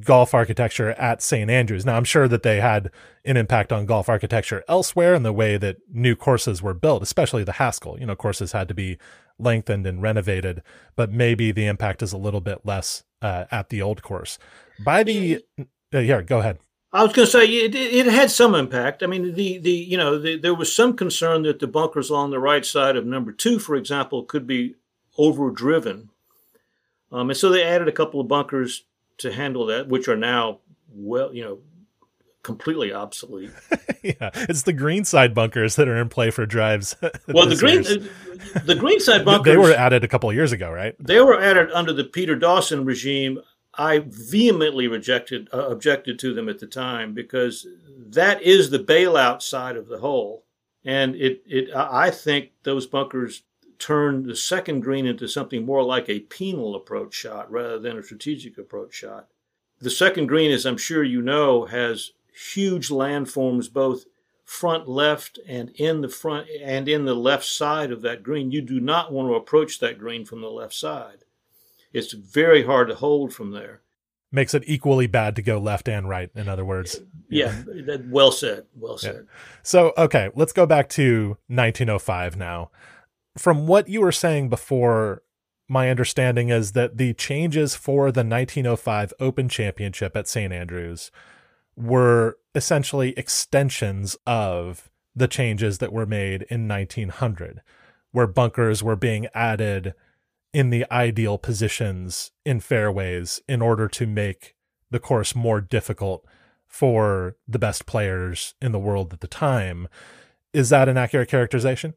golf 0.00 0.32
architecture 0.32 0.90
at 0.92 1.20
St. 1.20 1.50
Andrews. 1.50 1.84
Now, 1.84 1.96
I'm 1.96 2.04
sure 2.04 2.28
that 2.28 2.42
they 2.42 2.60
had 2.60 2.90
an 3.24 3.36
impact 3.36 3.72
on 3.72 3.86
golf 3.86 4.08
architecture 4.08 4.64
elsewhere 4.68 5.14
in 5.14 5.22
the 5.22 5.32
way 5.32 5.58
that 5.58 5.76
new 5.92 6.16
courses 6.16 6.62
were 6.62 6.74
built, 6.74 7.02
especially 7.02 7.44
the 7.44 7.52
Haskell. 7.52 7.98
You 7.98 8.06
know, 8.06 8.16
courses 8.16 8.52
had 8.52 8.68
to 8.68 8.74
be 8.74 8.98
lengthened 9.40 9.86
and 9.86 10.02
renovated, 10.02 10.62
but 10.96 11.10
maybe 11.10 11.52
the 11.52 11.66
impact 11.66 12.02
is 12.02 12.12
a 12.12 12.18
little 12.18 12.40
bit 12.40 12.60
less 12.64 13.04
uh, 13.22 13.44
at 13.50 13.68
the 13.68 13.82
old 13.82 14.02
course. 14.02 14.38
By 14.84 15.02
the, 15.02 15.44
uh, 15.92 15.98
yeah, 15.98 16.22
go 16.22 16.38
ahead. 16.38 16.58
I 16.92 17.04
was 17.04 17.12
going 17.12 17.26
to 17.26 17.30
say 17.30 17.46
it, 17.46 17.74
it 17.74 18.06
had 18.06 18.30
some 18.30 18.54
impact. 18.54 19.02
I 19.02 19.06
mean, 19.06 19.34
the 19.34 19.58
the 19.58 19.70
you 19.70 19.96
know 19.96 20.18
the, 20.18 20.36
there 20.36 20.54
was 20.54 20.74
some 20.74 20.96
concern 20.96 21.42
that 21.44 21.60
the 21.60 21.68
bunkers 21.68 22.10
along 22.10 22.30
the 22.30 22.40
right 22.40 22.66
side 22.66 22.96
of 22.96 23.06
number 23.06 23.30
two, 23.30 23.60
for 23.60 23.76
example, 23.76 24.24
could 24.24 24.46
be 24.46 24.74
overdriven, 25.16 26.10
um, 27.12 27.30
and 27.30 27.36
so 27.36 27.48
they 27.48 27.62
added 27.62 27.86
a 27.86 27.92
couple 27.92 28.20
of 28.20 28.26
bunkers 28.26 28.84
to 29.18 29.32
handle 29.32 29.66
that, 29.66 29.86
which 29.86 30.08
are 30.08 30.16
now 30.16 30.58
well, 30.92 31.32
you 31.32 31.44
know, 31.44 31.58
completely 32.42 32.92
obsolete. 32.92 33.50
yeah, 34.02 34.30
it's 34.34 34.62
the 34.62 34.72
greenside 34.72 35.34
bunkers 35.34 35.76
that 35.76 35.88
are 35.88 35.96
in 35.96 36.08
play 36.08 36.30
for 36.30 36.46
drives. 36.46 36.96
well, 37.28 37.46
the 37.46 37.56
green 37.56 37.86
uh, 37.86 38.60
the 38.64 38.74
greenside 38.74 39.24
bunkers 39.24 39.52
they 39.52 39.56
were 39.56 39.72
added 39.72 40.04
a 40.04 40.08
couple 40.08 40.28
of 40.30 40.36
years 40.36 40.52
ago, 40.52 40.70
right? 40.70 40.94
They 40.98 41.20
were 41.20 41.40
added 41.40 41.70
under 41.72 41.92
the 41.92 42.04
Peter 42.04 42.36
Dawson 42.36 42.84
regime 42.84 43.40
I 43.74 44.02
vehemently 44.04 44.88
rejected 44.88 45.48
uh, 45.52 45.68
objected 45.68 46.18
to 46.20 46.34
them 46.34 46.48
at 46.48 46.58
the 46.58 46.66
time 46.66 47.14
because 47.14 47.66
that 47.96 48.42
is 48.42 48.70
the 48.70 48.78
bailout 48.78 49.42
side 49.42 49.76
of 49.76 49.86
the 49.86 49.98
hole, 49.98 50.44
and 50.84 51.14
it 51.14 51.42
it 51.46 51.74
I 51.74 52.10
think 52.10 52.50
those 52.64 52.86
bunkers 52.86 53.42
turn 53.78 54.24
the 54.24 54.36
second 54.36 54.80
green 54.80 55.06
into 55.06 55.26
something 55.26 55.64
more 55.64 55.82
like 55.82 56.08
a 56.08 56.20
penal 56.20 56.74
approach 56.74 57.14
shot 57.14 57.50
rather 57.50 57.78
than 57.78 57.96
a 57.96 58.02
strategic 58.02 58.58
approach 58.58 58.92
shot. 58.92 59.28
The 59.78 59.88
second 59.88 60.26
green, 60.26 60.50
as 60.50 60.66
I'm 60.66 60.76
sure 60.76 61.02
you 61.02 61.22
know, 61.22 61.64
has 61.64 62.12
huge 62.34 62.88
landforms 62.88 63.72
both 63.72 64.04
front 64.50 64.88
left 64.88 65.38
and 65.46 65.70
in 65.76 66.00
the 66.00 66.08
front 66.08 66.48
and 66.60 66.88
in 66.88 67.04
the 67.04 67.14
left 67.14 67.44
side 67.44 67.92
of 67.92 68.02
that 68.02 68.20
green. 68.20 68.50
You 68.50 68.60
do 68.60 68.80
not 68.80 69.12
want 69.12 69.28
to 69.28 69.34
approach 69.34 69.78
that 69.78 69.96
green 69.96 70.24
from 70.24 70.40
the 70.40 70.50
left 70.50 70.74
side. 70.74 71.24
It's 71.92 72.12
very 72.12 72.64
hard 72.64 72.88
to 72.88 72.96
hold 72.96 73.32
from 73.32 73.52
there. 73.52 73.80
Makes 74.32 74.54
it 74.54 74.64
equally 74.66 75.06
bad 75.06 75.36
to 75.36 75.42
go 75.42 75.58
left 75.58 75.88
and 75.88 76.08
right, 76.08 76.30
in 76.34 76.48
other 76.48 76.64
words. 76.64 77.00
Yeah, 77.28 77.62
yeah 77.72 77.98
well 78.08 78.32
said. 78.32 78.64
Well 78.74 78.98
said. 78.98 79.14
Yeah. 79.14 79.20
So, 79.62 79.92
okay, 79.96 80.30
let's 80.34 80.52
go 80.52 80.66
back 80.66 80.88
to 80.90 81.38
1905 81.46 82.36
now. 82.36 82.70
From 83.38 83.68
what 83.68 83.88
you 83.88 84.00
were 84.00 84.12
saying 84.12 84.48
before, 84.48 85.22
my 85.68 85.90
understanding 85.90 86.48
is 86.48 86.72
that 86.72 86.96
the 86.96 87.14
changes 87.14 87.76
for 87.76 88.10
the 88.10 88.24
1905 88.24 89.12
Open 89.20 89.48
Championship 89.48 90.16
at 90.16 90.26
St. 90.26 90.52
Andrews 90.52 91.12
were 91.76 92.36
essentially 92.54 93.14
extensions 93.16 94.16
of 94.26 94.90
the 95.14 95.28
changes 95.28 95.78
that 95.78 95.92
were 95.92 96.06
made 96.06 96.42
in 96.50 96.68
1900, 96.68 97.62
where 98.12 98.26
bunkers 98.26 98.82
were 98.82 98.96
being 98.96 99.26
added 99.34 99.94
in 100.52 100.70
the 100.70 100.84
ideal 100.90 101.38
positions 101.38 102.32
in 102.44 102.60
fairways 102.60 103.40
in 103.48 103.62
order 103.62 103.88
to 103.88 104.06
make 104.06 104.54
the 104.90 104.98
course 104.98 105.34
more 105.34 105.60
difficult 105.60 106.24
for 106.66 107.36
the 107.46 107.58
best 107.58 107.86
players 107.86 108.54
in 108.60 108.72
the 108.72 108.78
world 108.78 109.12
at 109.12 109.20
the 109.20 109.26
time. 109.26 109.88
Is 110.52 110.68
that 110.70 110.88
an 110.88 110.96
accurate 110.96 111.28
characterization? 111.28 111.94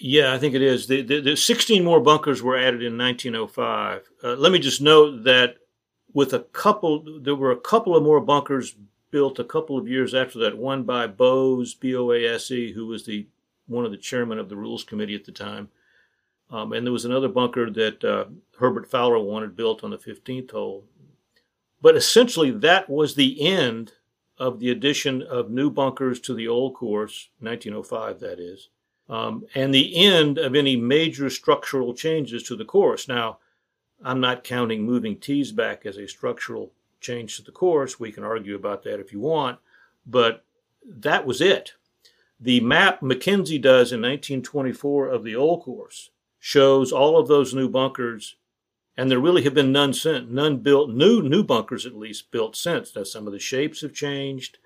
Yeah, 0.00 0.32
I 0.32 0.38
think 0.38 0.54
it 0.54 0.62
is. 0.62 0.86
The, 0.86 1.02
the, 1.02 1.20
the 1.20 1.36
16 1.36 1.84
more 1.84 2.00
bunkers 2.00 2.42
were 2.42 2.56
added 2.56 2.82
in 2.82 2.98
1905. 2.98 4.02
Uh, 4.22 4.34
let 4.34 4.50
me 4.50 4.58
just 4.58 4.80
note 4.80 5.24
that 5.24 5.56
with 6.14 6.32
a 6.32 6.40
couple, 6.40 7.20
there 7.20 7.34
were 7.34 7.50
a 7.50 7.60
couple 7.60 7.96
of 7.96 8.02
more 8.02 8.20
bunkers 8.20 8.74
built 9.10 9.38
a 9.38 9.44
couple 9.44 9.78
of 9.78 9.88
years 9.88 10.14
after 10.14 10.38
that. 10.40 10.58
One 10.58 10.82
by 10.82 11.06
Boase, 11.06 11.74
B 11.74 11.94
O 11.94 12.10
A 12.12 12.26
S 12.26 12.50
E, 12.50 12.72
who 12.72 12.86
was 12.86 13.04
the 13.04 13.26
one 13.66 13.84
of 13.84 13.90
the 13.90 13.96
chairman 13.96 14.38
of 14.38 14.48
the 14.48 14.56
rules 14.56 14.84
committee 14.84 15.14
at 15.14 15.24
the 15.24 15.32
time, 15.32 15.68
um, 16.50 16.72
and 16.72 16.86
there 16.86 16.92
was 16.92 17.04
another 17.04 17.28
bunker 17.28 17.70
that 17.70 18.04
uh, 18.04 18.24
Herbert 18.58 18.90
Fowler 18.90 19.18
wanted 19.18 19.56
built 19.56 19.82
on 19.82 19.90
the 19.90 19.98
15th 19.98 20.50
hole. 20.50 20.84
But 21.80 21.96
essentially, 21.96 22.50
that 22.50 22.90
was 22.90 23.14
the 23.14 23.40
end 23.46 23.92
of 24.38 24.60
the 24.60 24.70
addition 24.70 25.22
of 25.22 25.50
new 25.50 25.70
bunkers 25.70 26.20
to 26.20 26.34
the 26.34 26.48
old 26.48 26.74
course, 26.74 27.28
1905, 27.40 28.20
that 28.20 28.38
is, 28.38 28.68
um, 29.08 29.46
and 29.54 29.74
the 29.74 29.96
end 29.96 30.38
of 30.38 30.54
any 30.54 30.76
major 30.76 31.30
structural 31.30 31.94
changes 31.94 32.42
to 32.44 32.56
the 32.56 32.64
course. 32.64 33.08
Now, 33.08 33.38
I'm 34.04 34.20
not 34.20 34.44
counting 34.44 34.82
moving 34.82 35.16
tees 35.16 35.52
back 35.52 35.86
as 35.86 35.96
a 35.96 36.08
structural 36.08 36.72
change 37.00 37.36
to 37.36 37.42
the 37.42 37.52
course. 37.52 38.00
We 38.00 38.12
can 38.12 38.24
argue 38.24 38.54
about 38.54 38.82
that 38.84 39.00
if 39.00 39.12
you 39.12 39.20
want, 39.20 39.58
but 40.06 40.44
that 40.84 41.26
was 41.26 41.40
it. 41.40 41.74
The 42.40 42.60
map 42.60 43.02
Mackenzie 43.02 43.58
does 43.58 43.92
in 43.92 44.00
1924 44.00 45.08
of 45.08 45.22
the 45.22 45.36
old 45.36 45.62
course 45.62 46.10
shows 46.40 46.90
all 46.90 47.16
of 47.16 47.28
those 47.28 47.54
new 47.54 47.68
bunkers, 47.68 48.34
and 48.96 49.08
there 49.08 49.20
really 49.20 49.44
have 49.44 49.54
been 49.54 49.70
none 49.70 49.92
since, 49.92 50.28
none 50.28 50.58
built, 50.58 50.90
new 50.90 51.22
new 51.22 51.44
bunkers 51.44 51.86
at 51.86 51.96
least 51.96 52.32
built 52.32 52.56
since. 52.56 52.94
Now 52.96 53.04
some 53.04 53.26
of 53.28 53.32
the 53.32 53.38
shapes 53.38 53.82
have 53.82 53.94
changed, 53.94 54.58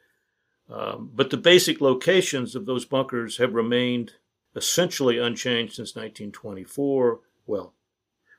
um, 0.71 1.11
but 1.15 1.29
the 1.31 1.37
basic 1.37 1.81
locations 1.83 2.55
of 2.55 2.65
those 2.65 2.87
bunkers 2.87 3.37
have 3.37 3.55
remained 3.55 4.15
essentially 4.55 5.19
unchanged 5.19 5.75
since 5.75 5.95
1924. 5.95 7.21
Well, 7.47 7.75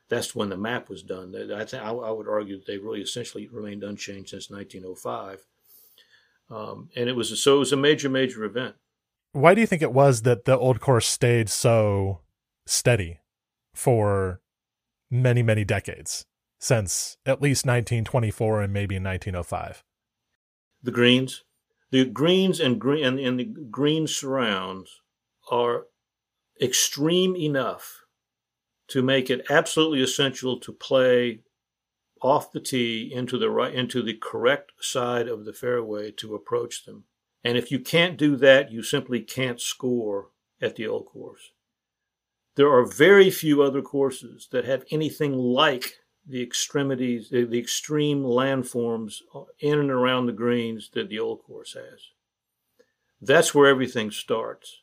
that's 0.08 0.34
when 0.34 0.48
the 0.48 0.56
map 0.56 0.88
was 0.88 1.02
done. 1.02 1.34
I, 1.36 1.64
th- 1.64 1.82
I 1.82 1.92
would 1.92 2.28
argue 2.28 2.56
that 2.56 2.66
they 2.66 2.78
really 2.78 3.02
essentially 3.02 3.48
remained 3.48 3.84
unchanged 3.84 4.30
since 4.30 4.50
1905. 4.50 5.44
Um, 6.50 6.88
and 6.96 7.08
it 7.08 7.16
was 7.16 7.30
a, 7.30 7.36
so 7.36 7.56
it 7.56 7.58
was 7.58 7.72
a 7.72 7.76
major 7.76 8.08
major 8.08 8.44
event. 8.44 8.76
Why 9.32 9.54
do 9.54 9.60
you 9.60 9.66
think 9.66 9.82
it 9.82 9.92
was 9.92 10.22
that 10.22 10.46
the 10.46 10.56
old 10.56 10.80
course 10.80 11.06
stayed 11.06 11.50
so 11.50 12.20
steady 12.66 13.20
for 13.74 14.40
many, 15.10 15.42
many 15.42 15.64
decades 15.64 16.26
since 16.58 17.16
at 17.24 17.40
least 17.40 17.64
1924 17.64 18.62
and 18.62 18.72
maybe 18.72 18.96
1905. 18.96 19.84
The 20.82 20.90
greens, 20.90 21.44
the 21.90 22.04
greens 22.04 22.60
and 22.60 22.80
green 22.80 23.04
and, 23.04 23.18
and 23.18 23.38
the 23.38 23.44
green 23.44 24.06
surrounds 24.06 25.00
are 25.50 25.86
extreme 26.60 27.36
enough 27.36 28.04
to 28.88 29.02
make 29.02 29.30
it 29.30 29.46
absolutely 29.50 30.02
essential 30.02 30.58
to 30.60 30.72
play 30.72 31.40
off 32.20 32.52
the 32.52 32.60
tee 32.60 33.12
into 33.14 33.38
the 33.38 33.50
right 33.50 33.74
into 33.74 34.02
the 34.02 34.14
correct 34.14 34.72
side 34.80 35.28
of 35.28 35.44
the 35.44 35.52
fairway 35.52 36.10
to 36.10 36.34
approach 36.34 36.84
them. 36.84 37.04
And 37.44 37.56
if 37.56 37.70
you 37.70 37.78
can't 37.78 38.18
do 38.18 38.36
that, 38.36 38.72
you 38.72 38.82
simply 38.82 39.20
can't 39.20 39.60
score 39.60 40.30
at 40.60 40.76
the 40.76 40.86
old 40.86 41.06
course. 41.06 41.52
There 42.56 42.72
are 42.72 42.84
very 42.84 43.30
few 43.30 43.62
other 43.62 43.82
courses 43.82 44.48
that 44.50 44.64
have 44.64 44.84
anything 44.90 45.32
like 45.32 45.94
the 46.26 46.42
extremities, 46.42 47.30
the, 47.30 47.44
the 47.44 47.58
extreme 47.58 48.24
landforms 48.24 49.18
in 49.60 49.78
and 49.78 49.90
around 49.90 50.26
the 50.26 50.32
greens 50.32 50.90
that 50.94 51.08
the 51.08 51.20
old 51.20 51.44
course 51.44 51.74
has. 51.74 52.00
That's 53.20 53.54
where 53.54 53.68
everything 53.68 54.10
starts. 54.10 54.82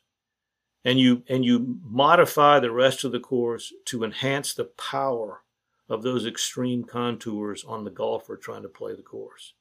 And 0.86 1.00
you, 1.00 1.24
and 1.28 1.44
you 1.44 1.80
modify 1.82 2.60
the 2.60 2.70
rest 2.70 3.02
of 3.02 3.10
the 3.10 3.18
course 3.18 3.72
to 3.86 4.04
enhance 4.04 4.54
the 4.54 4.66
power 4.66 5.42
of 5.88 6.04
those 6.04 6.24
extreme 6.24 6.84
contours 6.84 7.64
on 7.64 7.82
the 7.82 7.90
golfer 7.90 8.36
trying 8.36 8.62
to 8.62 8.68
play 8.68 8.94
the 8.94 9.02
course. 9.02 9.54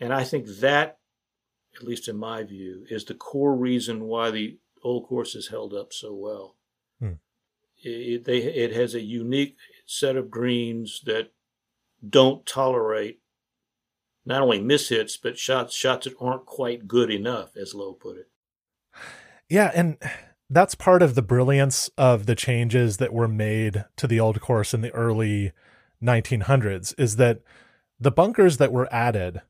And 0.00 0.12
I 0.12 0.24
think 0.24 0.46
that, 0.58 0.98
at 1.76 1.84
least 1.84 2.08
in 2.08 2.16
my 2.16 2.42
view, 2.42 2.84
is 2.90 3.04
the 3.04 3.14
core 3.14 3.54
reason 3.54 4.04
why 4.06 4.32
the 4.32 4.58
old 4.82 5.06
course 5.06 5.36
is 5.36 5.48
held 5.48 5.72
up 5.72 5.92
so 5.92 6.12
well. 6.12 6.56
Hmm. 6.98 7.12
It, 7.84 8.24
they, 8.24 8.38
it 8.38 8.72
has 8.74 8.96
a 8.96 9.00
unique 9.00 9.56
set 9.86 10.16
of 10.16 10.32
greens 10.32 11.00
that 11.06 11.30
don't 12.06 12.44
tolerate 12.44 13.20
not 14.26 14.42
only 14.42 14.58
mishits 14.58 15.16
but 15.22 15.38
shots 15.38 15.74
shots 15.74 16.06
that 16.06 16.16
aren't 16.20 16.44
quite 16.44 16.88
good 16.88 17.10
enough, 17.10 17.56
as 17.56 17.72
Low 17.72 17.92
put 17.92 18.16
it. 18.16 18.28
Yeah, 19.48 19.70
and 19.74 19.98
that's 20.50 20.74
part 20.74 21.02
of 21.02 21.14
the 21.14 21.22
brilliance 21.22 21.90
of 21.96 22.26
the 22.26 22.34
changes 22.34 22.96
that 22.98 23.12
were 23.12 23.28
made 23.28 23.84
to 23.96 24.06
the 24.06 24.20
old 24.20 24.40
course 24.40 24.74
in 24.74 24.80
the 24.80 24.92
early 24.92 25.52
1900s 26.02 26.94
is 26.98 27.16
that 27.16 27.40
the 27.98 28.10
bunkers 28.10 28.58
that 28.58 28.72
were 28.72 28.92
added 28.92 29.42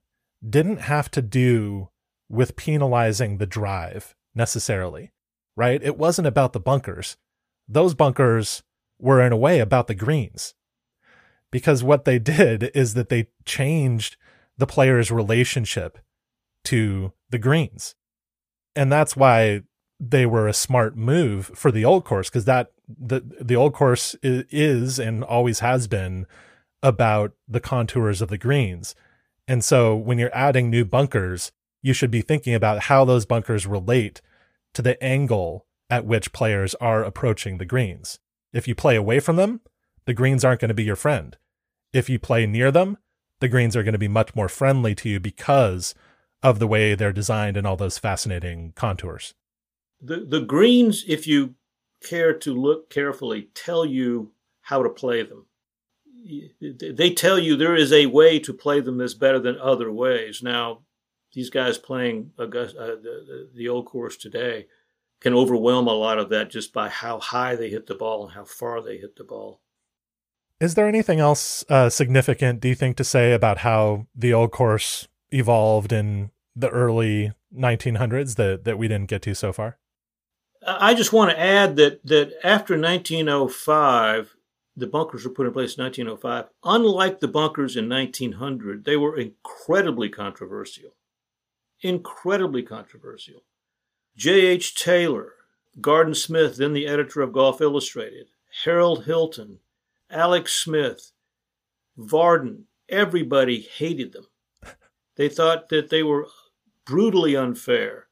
didn't 0.48 0.80
have 0.80 1.10
to 1.10 1.22
do 1.22 1.88
with 2.28 2.56
penalizing 2.56 3.38
the 3.38 3.46
drive 3.46 4.14
necessarily, 4.34 5.12
right? 5.56 5.82
It 5.82 5.96
wasn't 5.96 6.28
about 6.28 6.52
the 6.52 6.60
bunkers 6.60 7.16
those 7.68 7.94
bunkers 7.94 8.62
were 8.98 9.20
in 9.20 9.32
a 9.32 9.36
way 9.36 9.60
about 9.60 9.86
the 9.86 9.94
greens 9.94 10.54
because 11.50 11.82
what 11.82 12.04
they 12.04 12.18
did 12.18 12.70
is 12.74 12.94
that 12.94 13.08
they 13.08 13.28
changed 13.44 14.16
the 14.56 14.66
player's 14.66 15.10
relationship 15.10 15.98
to 16.64 17.12
the 17.30 17.38
greens. 17.38 17.94
And 18.76 18.90
that's 18.90 19.16
why 19.16 19.62
they 20.10 20.26
were 20.26 20.48
a 20.48 20.54
smart 20.54 20.96
move 20.96 21.50
for 21.54 21.70
the 21.70 21.84
old 21.84 22.04
course 22.04 22.28
because 22.28 22.44
that 22.44 22.72
the 22.88 23.22
the 23.40 23.56
old 23.56 23.72
course 23.74 24.14
is, 24.22 24.44
is 24.50 24.98
and 24.98 25.24
always 25.24 25.60
has 25.60 25.86
been 25.86 26.26
about 26.82 27.32
the 27.48 27.60
contours 27.60 28.20
of 28.20 28.28
the 28.28 28.38
greens. 28.38 28.94
And 29.48 29.64
so 29.64 29.94
when 29.96 30.18
you're 30.18 30.34
adding 30.34 30.70
new 30.70 30.84
bunkers, 30.84 31.52
you 31.82 31.92
should 31.92 32.10
be 32.10 32.22
thinking 32.22 32.54
about 32.54 32.84
how 32.84 33.04
those 33.04 33.26
bunkers 33.26 33.66
relate 33.66 34.20
to 34.74 34.82
the 34.82 35.02
angle 35.02 35.66
at 35.88 36.06
which 36.06 36.32
players 36.32 36.74
are 36.76 37.04
approaching 37.04 37.58
the 37.58 37.64
greens. 37.64 38.18
If 38.52 38.68
you 38.68 38.74
play 38.74 38.96
away 38.96 39.20
from 39.20 39.36
them, 39.36 39.60
the 40.06 40.14
greens 40.14 40.44
aren't 40.44 40.60
going 40.60 40.68
to 40.68 40.74
be 40.74 40.84
your 40.84 40.96
friend. 40.96 41.36
If 41.92 42.08
you 42.08 42.18
play 42.18 42.46
near 42.46 42.70
them, 42.70 42.98
the 43.40 43.48
greens 43.48 43.76
are 43.76 43.82
going 43.82 43.92
to 43.92 43.98
be 43.98 44.08
much 44.08 44.34
more 44.34 44.48
friendly 44.48 44.94
to 44.96 45.08
you 45.08 45.20
because 45.20 45.94
of 46.42 46.58
the 46.58 46.66
way 46.66 46.94
they're 46.94 47.12
designed 47.12 47.56
and 47.56 47.66
all 47.66 47.76
those 47.76 47.98
fascinating 47.98 48.72
contours. 48.74 49.34
The 50.04 50.24
the 50.28 50.40
greens, 50.40 51.04
if 51.08 51.26
you 51.26 51.54
care 52.02 52.34
to 52.34 52.54
look 52.54 52.90
carefully, 52.90 53.48
tell 53.54 53.86
you 53.86 54.32
how 54.62 54.82
to 54.82 54.90
play 54.90 55.22
them. 55.22 55.46
They 56.60 57.10
tell 57.10 57.38
you 57.38 57.56
there 57.56 57.76
is 57.76 57.92
a 57.92 58.06
way 58.06 58.38
to 58.38 58.52
play 58.52 58.80
them 58.80 58.98
that's 58.98 59.14
better 59.14 59.38
than 59.38 59.58
other 59.58 59.92
ways. 59.92 60.42
Now, 60.42 60.80
these 61.34 61.50
guys 61.50 61.76
playing 61.76 62.30
uh, 62.38 62.46
the, 62.46 63.50
the 63.54 63.68
old 63.68 63.86
course 63.86 64.16
today 64.16 64.66
can 65.20 65.34
overwhelm 65.34 65.86
a 65.86 65.92
lot 65.92 66.18
of 66.18 66.28
that 66.30 66.50
just 66.50 66.72
by 66.72 66.88
how 66.88 67.18
high 67.18 67.56
they 67.56 67.70
hit 67.70 67.86
the 67.86 67.94
ball 67.94 68.24
and 68.24 68.34
how 68.34 68.44
far 68.44 68.82
they 68.82 68.98
hit 68.98 69.16
the 69.16 69.24
ball. 69.24 69.60
Is 70.60 70.74
there 70.74 70.88
anything 70.88 71.20
else 71.20 71.64
uh, 71.68 71.90
significant, 71.90 72.60
do 72.60 72.68
you 72.68 72.74
think, 72.74 72.96
to 72.96 73.04
say 73.04 73.32
about 73.32 73.58
how 73.58 74.06
the 74.14 74.32
old 74.32 74.52
course 74.52 75.08
evolved 75.30 75.92
in 75.92 76.30
the 76.54 76.68
early 76.70 77.32
1900s 77.54 78.36
that, 78.36 78.64
that 78.64 78.78
we 78.78 78.88
didn't 78.88 79.08
get 79.08 79.22
to 79.22 79.34
so 79.34 79.52
far? 79.52 79.78
I 80.66 80.94
just 80.94 81.12
want 81.12 81.30
to 81.30 81.40
add 81.40 81.76
that, 81.76 82.04
that 82.06 82.32
after 82.42 82.78
1905, 82.78 84.36
the 84.76 84.86
bunkers 84.86 85.24
were 85.24 85.30
put 85.30 85.46
in 85.46 85.52
place 85.52 85.76
in 85.76 85.84
1905. 85.84 86.46
Unlike 86.64 87.20
the 87.20 87.28
bunkers 87.28 87.76
in 87.76 87.88
1900, 87.88 88.84
they 88.84 88.96
were 88.96 89.16
incredibly 89.16 90.08
controversial. 90.08 90.90
Incredibly 91.80 92.62
controversial. 92.62 93.42
J.H. 94.16 94.74
Taylor, 94.74 95.32
Garden 95.80 96.14
Smith, 96.14 96.56
then 96.56 96.72
the 96.72 96.86
editor 96.86 97.20
of 97.20 97.32
Golf 97.32 97.60
Illustrated, 97.60 98.28
Harold 98.64 99.04
Hilton, 99.04 99.58
Alex 100.10 100.54
Smith, 100.54 101.12
Vardon, 101.98 102.64
everybody 102.88 103.60
hated 103.60 104.12
them. 104.12 104.26
They 105.16 105.28
thought 105.28 105.68
that 105.68 105.90
they 105.90 106.02
were 106.02 106.28
brutally 106.84 107.36
unfair. 107.36 108.03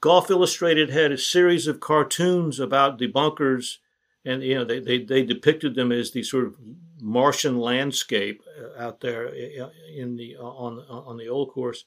Golf 0.00 0.30
Illustrated 0.30 0.90
had 0.90 1.12
a 1.12 1.18
series 1.18 1.66
of 1.66 1.80
cartoons 1.80 2.60
about 2.60 2.98
the 2.98 3.06
bunkers, 3.06 3.78
and 4.24 4.42
you 4.42 4.54
know 4.54 4.64
they, 4.64 4.80
they, 4.80 5.02
they 5.02 5.22
depicted 5.22 5.74
them 5.74 5.92
as 5.92 6.10
the 6.10 6.22
sort 6.22 6.44
of 6.44 6.56
Martian 7.00 7.58
landscape 7.58 8.42
uh, 8.58 8.82
out 8.82 9.00
there 9.00 9.28
uh, 9.28 9.70
in 9.94 10.16
the 10.16 10.36
on 10.36 10.78
on 10.88 11.16
the 11.16 11.28
old 11.28 11.52
course. 11.52 11.84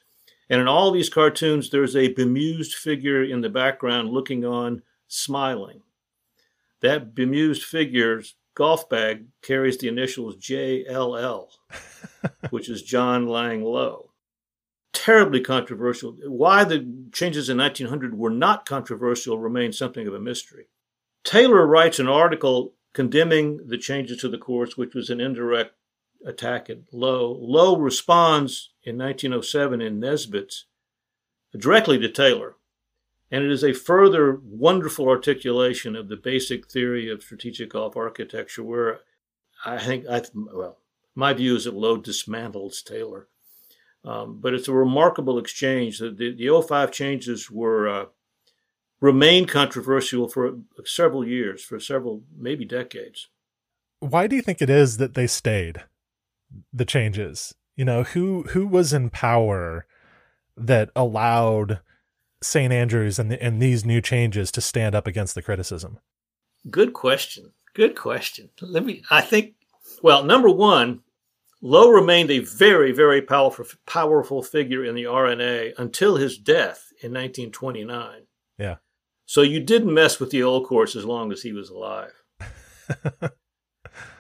And 0.50 0.60
in 0.60 0.68
all 0.68 0.92
these 0.92 1.10
cartoons, 1.10 1.70
there's 1.70 1.96
a 1.96 2.14
bemused 2.14 2.74
figure 2.74 3.24
in 3.24 3.42
the 3.42 3.50
background 3.50 4.10
looking 4.10 4.44
on, 4.44 4.82
smiling. 5.08 5.82
That 6.82 7.14
bemused 7.14 7.64
figure's 7.64 8.36
golf 8.56 8.90
bag 8.90 9.26
carries 9.42 9.78
the 9.78 9.88
initials 9.88 10.38
JLL, 10.38 11.50
which 12.50 12.68
is 12.68 12.82
John 12.82 13.28
Lang 13.28 13.64
Low. 13.64 14.09
Terribly 14.94 15.42
controversial. 15.42 16.18
Why 16.26 16.64
the 16.64 17.10
changes 17.12 17.50
in 17.50 17.58
1900 17.58 18.18
were 18.18 18.30
not 18.30 18.66
controversial 18.66 19.40
remains 19.40 19.78
something 19.78 20.08
of 20.08 20.14
a 20.14 20.20
mystery. 20.20 20.68
Taylor 21.24 21.66
writes 21.66 22.00
an 22.00 22.08
article 22.08 22.74
condemning 22.94 23.68
the 23.68 23.78
changes 23.78 24.18
to 24.20 24.30
the 24.30 24.38
course, 24.38 24.78
which 24.78 24.96
was 24.96 25.10
an 25.10 25.22
indirect 25.22 25.76
attack 26.26 26.70
at 26.70 26.80
Low. 26.92 27.32
Low 27.40 27.78
responds 27.78 28.72
in 28.84 28.98
1907 28.98 29.82
in 29.82 30.00
Nisbet's 30.00 30.66
directly 31.58 31.98
to 32.00 32.10
Taylor 32.10 32.56
and 33.32 33.44
it 33.44 33.52
is 33.52 33.64
a 33.64 33.74
further 33.74 34.40
wonderful 34.44 35.08
articulation 35.08 35.96
of 35.96 36.08
the 36.08 36.18
basic 36.18 36.70
theory 36.70 37.10
of 37.10 37.22
strategic 37.22 37.72
golf 37.72 37.96
architecture, 37.96 38.64
where 38.64 39.02
I 39.66 39.78
think, 39.78 40.06
I, 40.10 40.24
well, 40.34 40.80
my 41.16 41.34
view 41.34 41.56
is 41.56 41.66
that 41.66 41.76
Low 41.76 42.00
dismantles 42.00 42.84
Taylor. 42.84 43.28
Um, 44.06 44.40
but 44.40 44.54
it's 44.54 44.68
a 44.68 44.74
remarkable 44.74 45.38
exchange. 45.38 46.00
The, 46.00 46.10
the, 46.10 46.34
the 46.34 46.62
05 46.62 46.92
changes 46.92 47.52
were 47.52 47.88
uh, 47.90 48.06
remained 49.02 49.50
controversial 49.50 50.30
for 50.30 50.60
several 50.86 51.28
years, 51.28 51.64
for 51.64 51.80
several, 51.80 52.24
maybe 52.38 52.66
decades. 52.66 53.28
Why 54.00 54.28
do 54.28 54.36
you 54.36 54.42
think 54.42 54.62
it 54.62 54.70
is 54.70 54.98
that 54.98 55.14
they 55.14 55.28
stayed? 55.28 55.84
The 56.74 56.86
changes, 56.86 57.54
you 57.76 57.86
know, 57.86 58.02
who 58.04 58.44
who 58.50 58.66
was 58.66 58.92
in 58.92 59.12
power 59.12 59.86
that 60.58 60.90
allowed 60.96 61.80
St. 62.42 62.72
Andrews 62.72 63.20
and 63.20 63.32
the, 63.32 63.42
and 63.44 63.62
these 63.62 63.86
new 63.86 64.02
changes 64.02 64.52
to 64.52 64.62
stand 64.62 64.96
up 64.96 65.08
against 65.08 65.36
the 65.36 65.42
criticism? 65.42 66.00
Good 66.70 66.94
question. 66.94 67.52
Good 67.74 67.96
question. 67.96 68.50
Let 68.62 68.86
me. 68.86 69.04
I 69.12 69.22
think. 69.22 69.54
Well, 70.02 70.24
number 70.24 70.50
one, 70.50 71.02
Low 71.62 71.90
remained 71.90 72.32
a 72.32 72.40
very, 72.40 72.92
very 72.92 73.22
powerful, 73.22 73.66
powerful 73.86 74.42
figure 74.42 74.86
in 74.86 74.96
the 74.96 75.06
R&A 75.06 75.74
until 75.78 76.16
his 76.16 76.38
death 76.38 76.92
in 77.04 77.12
1929. 77.12 78.22
Yeah. 78.58 78.76
So 79.26 79.42
you 79.42 79.60
didn't 79.60 79.94
mess 79.94 80.20
with 80.20 80.32
the 80.32 80.42
old 80.42 80.68
course 80.68 80.96
as 80.96 81.06
long 81.06 81.32
as 81.32 81.42
he 81.42 81.52
was 81.52 81.70
alive. 81.70 82.14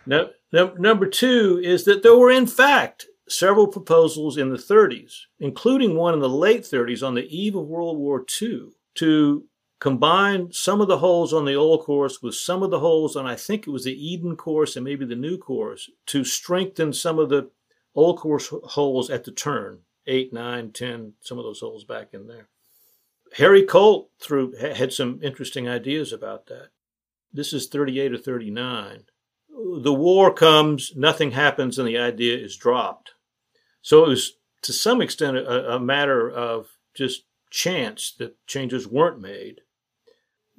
now, 0.05 0.27
number 0.51 1.07
two 1.07 1.61
is 1.63 1.85
that 1.85 2.03
there 2.03 2.17
were, 2.17 2.29
in 2.29 2.45
fact, 2.45 3.05
several 3.27 3.67
proposals 3.67 4.37
in 4.37 4.49
the 4.49 4.57
30s, 4.57 5.13
including 5.39 5.95
one 5.95 6.13
in 6.13 6.19
the 6.19 6.29
late 6.29 6.63
30s 6.63 7.05
on 7.05 7.15
the 7.15 7.25
eve 7.25 7.55
of 7.55 7.65
World 7.65 7.97
War 7.97 8.25
II, 8.41 8.69
to 8.95 9.45
combine 9.79 10.51
some 10.51 10.81
of 10.81 10.87
the 10.87 10.97
holes 10.97 11.33
on 11.33 11.45
the 11.45 11.55
old 11.55 11.81
course 11.81 12.21
with 12.21 12.35
some 12.35 12.63
of 12.63 12.71
the 12.71 12.79
holes 12.79 13.15
on, 13.15 13.25
I 13.25 13.35
think 13.35 13.65
it 13.65 13.71
was 13.71 13.85
the 13.85 14.07
Eden 14.07 14.35
course 14.35 14.75
and 14.75 14.83
maybe 14.83 15.05
the 15.05 15.15
new 15.15 15.37
course, 15.37 15.89
to 16.07 16.23
strengthen 16.23 16.93
some 16.93 17.17
of 17.17 17.29
the 17.29 17.49
old 17.95 18.19
course 18.19 18.51
holes 18.63 19.09
at 19.09 19.23
the 19.23 19.31
turn, 19.31 19.79
8, 20.05 20.33
9, 20.33 20.71
10, 20.71 21.13
some 21.21 21.37
of 21.37 21.43
those 21.43 21.61
holes 21.61 21.83
back 21.83 22.09
in 22.13 22.27
there. 22.27 22.49
Harry 23.37 23.63
Colt 23.63 24.09
threw, 24.19 24.53
had 24.57 24.91
some 24.91 25.19
interesting 25.21 25.69
ideas 25.69 26.11
about 26.11 26.47
that. 26.47 26.69
This 27.31 27.53
is 27.53 27.67
38 27.67 28.13
or 28.13 28.17
39. 28.17 29.03
The 29.81 29.93
war 29.93 30.33
comes, 30.33 30.93
nothing 30.95 31.31
happens, 31.31 31.77
and 31.77 31.87
the 31.87 31.97
idea 31.97 32.37
is 32.37 32.57
dropped. 32.57 33.11
So 33.81 34.05
it 34.05 34.09
was 34.09 34.33
to 34.63 34.73
some 34.73 35.01
extent 35.01 35.37
a, 35.37 35.75
a 35.75 35.79
matter 35.79 36.29
of 36.29 36.67
just 36.95 37.23
chance 37.49 38.13
that 38.19 38.35
changes 38.47 38.87
weren't 38.87 39.21
made. 39.21 39.61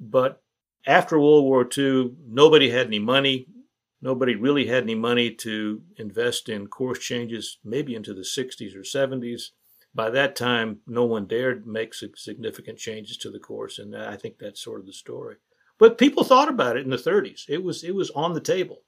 But 0.01 0.41
after 0.87 1.19
World 1.19 1.45
War 1.45 1.67
II, 1.77 2.15
nobody 2.27 2.71
had 2.71 2.87
any 2.87 2.99
money. 2.99 3.47
Nobody 4.01 4.35
really 4.35 4.65
had 4.65 4.83
any 4.83 4.95
money 4.95 5.29
to 5.35 5.83
invest 5.97 6.49
in 6.49 6.67
course 6.67 6.97
changes, 6.97 7.59
maybe 7.63 7.93
into 7.93 8.15
the 8.15 8.21
60s 8.21 8.75
or 8.75 8.81
70s. 8.81 9.51
By 9.93 10.09
that 10.09 10.35
time, 10.35 10.79
no 10.87 11.05
one 11.05 11.27
dared 11.27 11.67
make 11.67 11.93
significant 11.93 12.79
changes 12.79 13.17
to 13.17 13.29
the 13.29 13.39
course, 13.39 13.77
and 13.77 13.95
I 13.95 14.15
think 14.15 14.39
that's 14.39 14.63
sort 14.63 14.79
of 14.79 14.87
the 14.87 14.93
story. 14.93 15.35
But 15.77 15.97
people 15.97 16.23
thought 16.23 16.49
about 16.49 16.77
it 16.77 16.83
in 16.83 16.89
the 16.89 16.97
30s. 16.97 17.43
It 17.47 17.63
was 17.63 17.83
it 17.83 17.93
was 17.93 18.09
on 18.11 18.33
the 18.33 18.39
table. 18.39 18.83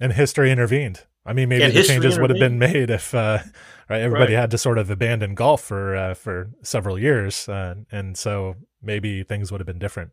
And 0.00 0.14
history 0.14 0.50
intervened. 0.50 1.04
I 1.26 1.34
mean, 1.34 1.50
maybe 1.50 1.70
the 1.70 1.82
changes 1.82 2.18
would 2.18 2.30
have 2.30 2.38
been 2.38 2.58
made 2.58 2.88
if 2.88 3.14
uh, 3.14 3.40
right 3.88 4.00
everybody 4.00 4.32
right. 4.32 4.40
had 4.40 4.50
to 4.52 4.58
sort 4.58 4.78
of 4.78 4.88
abandon 4.88 5.34
golf 5.34 5.62
for 5.62 5.94
uh, 5.94 6.14
for 6.14 6.50
several 6.62 6.98
years, 6.98 7.48
uh, 7.48 7.74
and 7.92 8.16
so 8.16 8.56
maybe 8.82 9.22
things 9.22 9.52
would 9.52 9.60
have 9.60 9.66
been 9.66 9.78
different. 9.78 10.12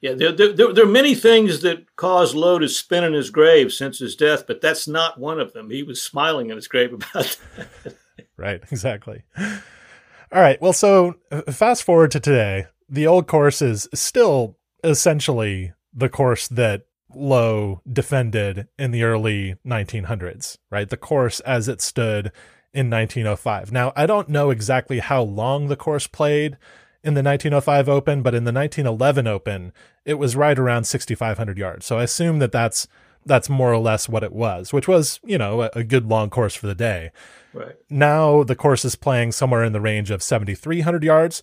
Yeah, 0.00 0.12
there, 0.14 0.32
there, 0.32 0.72
there, 0.72 0.84
are 0.84 0.86
many 0.86 1.14
things 1.14 1.60
that 1.62 1.94
caused 1.96 2.34
Low 2.34 2.58
to 2.58 2.68
spin 2.68 3.04
in 3.04 3.12
his 3.12 3.30
grave 3.30 3.72
since 3.72 3.98
his 3.98 4.16
death, 4.16 4.46
but 4.46 4.60
that's 4.60 4.88
not 4.88 5.18
one 5.18 5.40
of 5.40 5.52
them. 5.52 5.70
He 5.70 5.82
was 5.82 6.02
smiling 6.02 6.50
in 6.50 6.56
his 6.56 6.68
grave 6.68 6.92
about 6.94 7.38
that. 7.54 7.96
right, 8.36 8.62
exactly. 8.70 9.22
All 9.38 10.40
right, 10.40 10.60
well, 10.60 10.72
so 10.72 11.16
uh, 11.30 11.42
fast 11.52 11.82
forward 11.82 12.10
to 12.12 12.20
today. 12.20 12.66
The 12.88 13.06
old 13.06 13.26
course 13.26 13.62
is 13.62 13.88
still 13.94 14.56
essentially 14.82 15.72
the 15.92 16.08
course 16.08 16.48
that 16.48 16.86
Low 17.12 17.82
defended 17.90 18.68
in 18.78 18.92
the 18.92 19.02
early 19.02 19.56
1900s, 19.66 20.58
right? 20.70 20.88
The 20.88 20.96
course 20.96 21.40
as 21.40 21.66
it 21.66 21.80
stood 21.80 22.30
in 22.72 22.88
1905. 22.88 23.72
Now, 23.72 23.92
I 23.96 24.06
don't 24.06 24.28
know 24.28 24.50
exactly 24.50 25.00
how 25.00 25.22
long 25.22 25.66
the 25.66 25.76
course 25.76 26.06
played 26.06 26.56
in 27.02 27.14
the 27.14 27.22
1905 27.22 27.88
Open, 27.88 28.22
but 28.22 28.34
in 28.34 28.44
the 28.44 28.52
1911 28.52 29.26
Open, 29.26 29.72
it 30.04 30.14
was 30.14 30.36
right 30.36 30.58
around 30.58 30.84
6,500 30.84 31.58
yards. 31.58 31.86
So 31.86 31.98
I 31.98 32.04
assume 32.04 32.38
that 32.40 32.52
that's 32.52 32.86
that's 33.26 33.50
more 33.50 33.72
or 33.72 33.78
less 33.78 34.08
what 34.08 34.24
it 34.24 34.32
was, 34.32 34.72
which 34.72 34.88
was, 34.88 35.20
you 35.22 35.36
know, 35.36 35.62
a, 35.62 35.70
a 35.74 35.84
good 35.84 36.06
long 36.06 36.30
course 36.30 36.54
for 36.54 36.66
the 36.66 36.74
day. 36.74 37.10
Right. 37.52 37.76
Now 37.90 38.42
the 38.44 38.56
course 38.56 38.84
is 38.84 38.96
playing 38.96 39.32
somewhere 39.32 39.62
in 39.62 39.74
the 39.74 39.80
range 39.80 40.10
of 40.10 40.22
7,300 40.22 41.04
yards. 41.04 41.42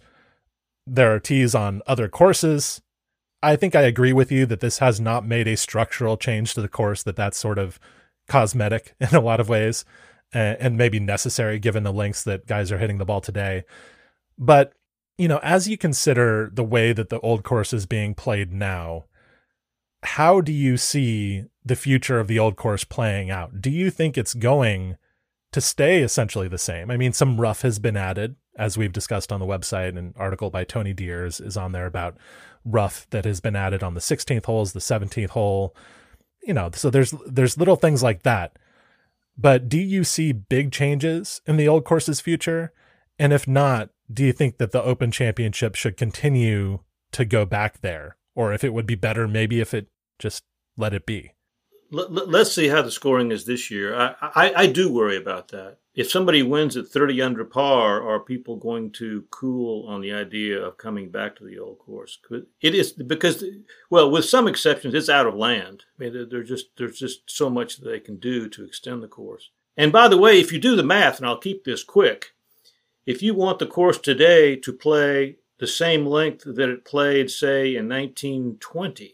There 0.87 1.13
are 1.13 1.19
tees 1.19 1.53
on 1.53 1.81
other 1.85 2.07
courses. 2.07 2.81
I 3.43 3.55
think 3.55 3.75
I 3.75 3.81
agree 3.81 4.13
with 4.13 4.31
you 4.31 4.47
that 4.47 4.59
this 4.59 4.79
has 4.79 4.99
not 4.99 5.25
made 5.25 5.47
a 5.47 5.55
structural 5.55 6.17
change 6.17 6.55
to 6.55 6.61
the 6.61 6.67
course, 6.67 7.03
that 7.03 7.15
that's 7.15 7.37
sort 7.37 7.59
of 7.59 7.79
cosmetic 8.27 8.95
in 8.99 9.15
a 9.15 9.21
lot 9.21 9.39
of 9.39 9.49
ways 9.49 9.85
and, 10.33 10.57
and 10.59 10.77
maybe 10.77 10.99
necessary 10.99 11.59
given 11.59 11.83
the 11.83 11.93
lengths 11.93 12.23
that 12.23 12.47
guys 12.47 12.71
are 12.71 12.77
hitting 12.77 12.97
the 12.97 13.05
ball 13.05 13.21
today. 13.21 13.63
But, 14.37 14.73
you 15.17 15.27
know, 15.27 15.39
as 15.41 15.67
you 15.67 15.77
consider 15.77 16.49
the 16.53 16.63
way 16.63 16.93
that 16.93 17.09
the 17.09 17.19
old 17.21 17.43
course 17.43 17.73
is 17.73 17.85
being 17.85 18.13
played 18.13 18.53
now, 18.53 19.05
how 20.03 20.41
do 20.41 20.51
you 20.51 20.77
see 20.77 21.45
the 21.65 21.75
future 21.75 22.19
of 22.19 22.27
the 22.27 22.39
old 22.39 22.55
course 22.55 22.83
playing 22.83 23.31
out? 23.31 23.61
Do 23.61 23.71
you 23.71 23.89
think 23.89 24.17
it's 24.17 24.35
going 24.35 24.97
to 25.51 25.59
stay 25.59 26.01
essentially 26.03 26.47
the 26.47 26.57
same? 26.57 26.91
I 26.91 26.97
mean, 26.97 27.13
some 27.13 27.41
rough 27.41 27.63
has 27.63 27.79
been 27.79 27.97
added, 27.97 28.35
as 28.57 28.77
we've 28.77 28.93
discussed 28.93 29.31
on 29.31 29.39
the 29.39 29.45
website. 29.45 29.97
An 29.97 30.13
article 30.15 30.51
by 30.51 30.63
Tony 30.63 30.93
Deers 30.93 31.39
is 31.39 31.57
on 31.57 31.71
there 31.71 31.87
about 31.87 32.15
rough 32.63 33.07
that 33.09 33.25
has 33.25 33.39
been 33.39 33.55
added 33.55 33.81
on 33.81 33.95
the 33.95 33.99
16th 33.99 34.45
holes, 34.45 34.73
the 34.73 34.79
17th 34.79 35.29
hole. 35.29 35.75
You 36.43 36.53
know, 36.53 36.69
so 36.73 36.89
there's 36.89 37.13
there's 37.25 37.57
little 37.57 37.75
things 37.75 38.03
like 38.03 38.23
that. 38.23 38.57
But 39.37 39.67
do 39.67 39.77
you 39.77 40.03
see 40.03 40.31
big 40.31 40.71
changes 40.71 41.41
in 41.45 41.57
the 41.57 41.67
old 41.67 41.85
course's 41.85 42.21
future? 42.21 42.71
And 43.19 43.33
if 43.33 43.47
not, 43.47 43.89
do 44.11 44.23
you 44.23 44.33
think 44.33 44.57
that 44.57 44.71
the 44.71 44.83
Open 44.83 45.11
Championship 45.11 45.75
should 45.75 45.97
continue 45.97 46.79
to 47.11 47.25
go 47.25 47.45
back 47.45 47.81
there? 47.81 48.17
Or 48.35 48.53
if 48.53 48.63
it 48.63 48.73
would 48.73 48.85
be 48.85 48.95
better, 48.95 49.27
maybe 49.27 49.59
if 49.59 49.73
it 49.73 49.87
just 50.19 50.43
let 50.77 50.93
it 50.93 51.05
be? 51.05 51.31
Let, 51.89 52.35
us 52.35 52.53
see 52.53 52.67
how 52.67 52.81
the 52.81 52.91
scoring 52.91 53.31
is 53.31 53.45
this 53.45 53.71
year. 53.71 53.95
I, 53.95 54.15
I, 54.21 54.53
I 54.55 54.67
do 54.67 54.91
worry 54.91 55.15
about 55.15 55.47
that. 55.49 55.77
If 55.95 56.11
somebody 56.11 56.43
wins 56.43 56.77
at 56.77 56.89
30 56.89 57.21
under 57.21 57.45
par, 57.45 58.07
are 58.07 58.19
people 58.19 58.57
going 58.57 58.91
to 58.93 59.23
cool 59.31 59.87
on 59.87 60.01
the 60.01 60.11
idea 60.11 60.61
of 60.61 60.77
coming 60.77 61.09
back 61.09 61.35
to 61.37 61.45
the 61.45 61.57
old 61.57 61.79
course? 61.79 62.19
It 62.61 62.75
is 62.75 62.91
because, 62.91 63.43
well, 63.89 64.11
with 64.11 64.25
some 64.25 64.47
exceptions, 64.47 64.93
it's 64.93 65.09
out 65.09 65.25
of 65.25 65.33
land. 65.33 65.85
I 65.97 66.03
mean, 66.03 66.27
there's 66.29 66.49
just 66.49 66.67
there's 66.77 66.99
just 66.99 67.21
so 67.25 67.49
much 67.49 67.77
that 67.77 67.89
they 67.89 67.99
can 67.99 68.17
do 68.17 68.47
to 68.49 68.63
extend 68.63 69.01
the 69.01 69.07
course. 69.07 69.49
And 69.75 69.91
by 69.91 70.07
the 70.07 70.17
way, 70.17 70.39
if 70.39 70.51
you 70.51 70.59
do 70.59 70.75
the 70.75 70.83
math, 70.83 71.17
and 71.17 71.25
I'll 71.25 71.39
keep 71.39 71.63
this 71.63 71.83
quick, 71.83 72.33
if 73.07 73.23
you 73.23 73.33
want 73.33 73.57
the 73.57 73.65
course 73.65 73.97
today 73.97 74.57
to 74.57 74.73
play 74.73 75.37
the 75.59 75.65
same 75.65 76.05
length 76.05 76.43
that 76.45 76.69
it 76.69 76.85
played, 76.85 77.31
say, 77.31 77.75
in 77.75 77.87
1920, 77.87 79.13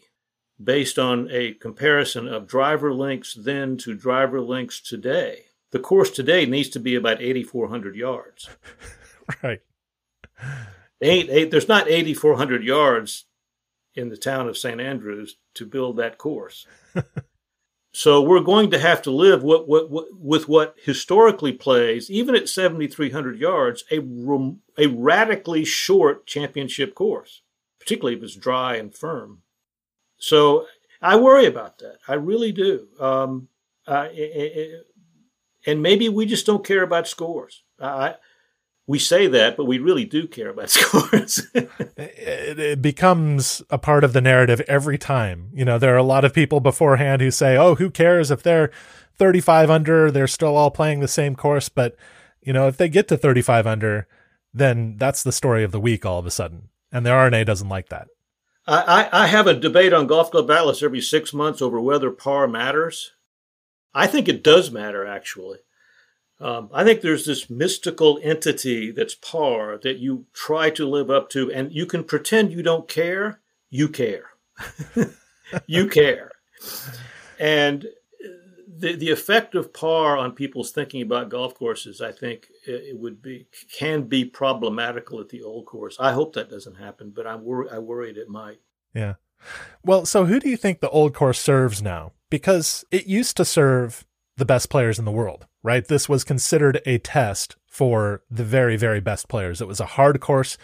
based 0.62 0.98
on 0.98 1.28
a 1.30 1.54
comparison 1.54 2.28
of 2.28 2.48
driver 2.48 2.92
links 2.92 3.34
then 3.34 3.76
to 3.78 3.94
driver 3.94 4.40
links 4.40 4.80
today. 4.80 5.44
The 5.70 5.78
course 5.78 6.10
today 6.10 6.44
needs 6.44 6.68
to 6.70 6.80
be 6.80 6.96
about 6.96 7.22
8,400 7.22 7.94
yards. 7.94 8.50
right. 9.42 9.62
Eight, 11.00 11.28
eight, 11.30 11.50
there's 11.50 11.68
not 11.68 11.88
8,400 11.88 12.64
yards 12.64 13.26
in 13.94 14.08
the 14.08 14.16
town 14.16 14.48
of 14.48 14.58
St. 14.58 14.80
Andrews 14.80 15.36
to 15.54 15.64
build 15.64 15.96
that 15.96 16.18
course. 16.18 16.66
so 17.96 18.20
we're 18.20 18.40
going 18.40 18.72
to 18.72 18.78
have 18.80 19.02
to 19.02 19.12
live 19.12 19.44
what, 19.44 19.68
what, 19.68 19.88
what, 19.88 20.06
with 20.12 20.48
what 20.48 20.74
historically 20.82 21.52
plays, 21.52 22.10
even 22.10 22.34
at 22.34 22.48
7,300 22.48 23.38
yards, 23.38 23.84
a, 23.88 24.00
a 24.76 24.88
radically 24.88 25.64
short 25.64 26.26
championship 26.26 26.96
course, 26.96 27.42
particularly 27.78 28.16
if 28.16 28.24
it's 28.24 28.34
dry 28.34 28.74
and 28.74 28.92
firm. 28.92 29.42
So 30.18 30.66
I 31.00 31.14
worry 31.14 31.46
about 31.46 31.78
that. 31.78 31.98
I 32.08 32.14
really 32.14 32.50
do. 32.50 32.88
Um, 32.98 33.46
uh, 33.86 34.08
and 35.64 35.80
maybe 35.80 36.08
we 36.08 36.26
just 36.26 36.46
don't 36.46 36.66
care 36.66 36.82
about 36.82 37.06
scores. 37.06 37.62
I, 37.80 38.16
we 38.86 38.98
say 38.98 39.26
that, 39.28 39.56
but 39.56 39.64
we 39.64 39.78
really 39.78 40.04
do 40.04 40.26
care 40.26 40.50
about 40.50 40.70
scores. 40.70 41.46
it, 41.54 42.58
it, 42.58 42.82
becomes 42.82 43.62
a 43.70 43.78
part 43.78 44.04
of 44.04 44.12
the 44.12 44.20
narrative 44.20 44.60
every 44.68 44.98
time. 44.98 45.50
You 45.54 45.64
know, 45.64 45.78
there 45.78 45.94
are 45.94 45.98
a 45.98 46.02
lot 46.02 46.24
of 46.24 46.34
people 46.34 46.60
beforehand 46.60 47.22
who 47.22 47.30
say, 47.30 47.56
"Oh, 47.56 47.74
who 47.76 47.90
cares 47.90 48.30
if 48.30 48.42
they're 48.42 48.70
35 49.16 49.70
under? 49.70 50.10
They're 50.10 50.26
still 50.26 50.56
all 50.56 50.70
playing 50.70 51.00
the 51.00 51.08
same 51.08 51.34
course." 51.34 51.68
But 51.68 51.96
you 52.42 52.52
know, 52.52 52.68
if 52.68 52.76
they 52.76 52.88
get 52.88 53.08
to 53.08 53.16
35 53.16 53.66
under, 53.66 54.06
then 54.52 54.96
that's 54.98 55.22
the 55.22 55.32
story 55.32 55.64
of 55.64 55.72
the 55.72 55.80
week 55.80 56.04
all 56.04 56.18
of 56.18 56.26
a 56.26 56.30
sudden, 56.30 56.68
and 56.92 57.06
the 57.06 57.10
R&A 57.10 57.44
doesn't 57.44 57.68
like 57.68 57.88
that. 57.88 58.08
I, 58.66 59.08
I 59.12 59.26
have 59.26 59.46
a 59.46 59.52
debate 59.52 59.92
on 59.92 60.06
Golf 60.06 60.30
Club 60.30 60.50
Atlas 60.50 60.82
every 60.82 61.02
six 61.02 61.34
months 61.34 61.60
over 61.60 61.78
whether 61.78 62.10
par 62.10 62.48
matters. 62.48 63.12
I 63.92 64.06
think 64.06 64.26
it 64.26 64.42
does 64.42 64.70
matter, 64.70 65.06
actually. 65.06 65.58
Um, 66.40 66.68
I 66.72 66.84
think 66.84 67.00
there's 67.00 67.26
this 67.26 67.48
mystical 67.48 68.18
entity 68.22 68.90
that's 68.90 69.14
par 69.14 69.78
that 69.82 69.98
you 69.98 70.26
try 70.32 70.70
to 70.70 70.88
live 70.88 71.10
up 71.10 71.30
to, 71.30 71.50
and 71.52 71.72
you 71.72 71.86
can 71.86 72.04
pretend 72.04 72.52
you 72.52 72.62
don't 72.62 72.88
care. 72.88 73.40
You 73.70 73.88
care. 73.88 74.30
you 75.66 75.88
care. 75.88 76.32
And 77.38 77.86
the, 78.76 78.96
the 78.96 79.10
effect 79.10 79.54
of 79.54 79.72
par 79.72 80.16
on 80.16 80.32
people's 80.32 80.72
thinking 80.72 81.02
about 81.02 81.28
golf 81.28 81.54
courses, 81.54 82.00
I 82.00 82.12
think 82.12 82.48
it 82.66 82.98
would 82.98 83.22
be 83.22 83.46
can 83.72 84.02
be 84.02 84.24
problematical 84.24 85.20
at 85.20 85.28
the 85.28 85.42
old 85.42 85.66
course. 85.66 85.96
I 86.00 86.12
hope 86.12 86.34
that 86.34 86.50
doesn't 86.50 86.76
happen, 86.76 87.12
but 87.14 87.26
I'm 87.26 87.44
wor- 87.44 87.72
I 87.72 87.78
worried 87.78 88.16
it 88.16 88.28
might. 88.28 88.60
Yeah. 88.92 89.14
Well, 89.84 90.06
so 90.06 90.24
who 90.24 90.40
do 90.40 90.48
you 90.48 90.56
think 90.56 90.80
the 90.80 90.90
old 90.90 91.14
course 91.14 91.38
serves 91.38 91.82
now? 91.82 92.12
Because 92.30 92.84
it 92.90 93.06
used 93.06 93.36
to 93.36 93.44
serve 93.44 94.04
the 94.36 94.44
best 94.44 94.68
players 94.68 94.98
in 94.98 95.04
the 95.04 95.12
world, 95.12 95.46
right? 95.62 95.86
This 95.86 96.08
was 96.08 96.24
considered 96.24 96.80
a 96.86 96.98
test 96.98 97.56
for 97.66 98.22
the 98.30 98.44
very, 98.44 98.76
very 98.76 99.00
best 99.00 99.28
players. 99.28 99.60
It 99.60 99.68
was 99.68 99.80
a 99.80 99.86
hard 99.86 100.20
course. 100.20 100.56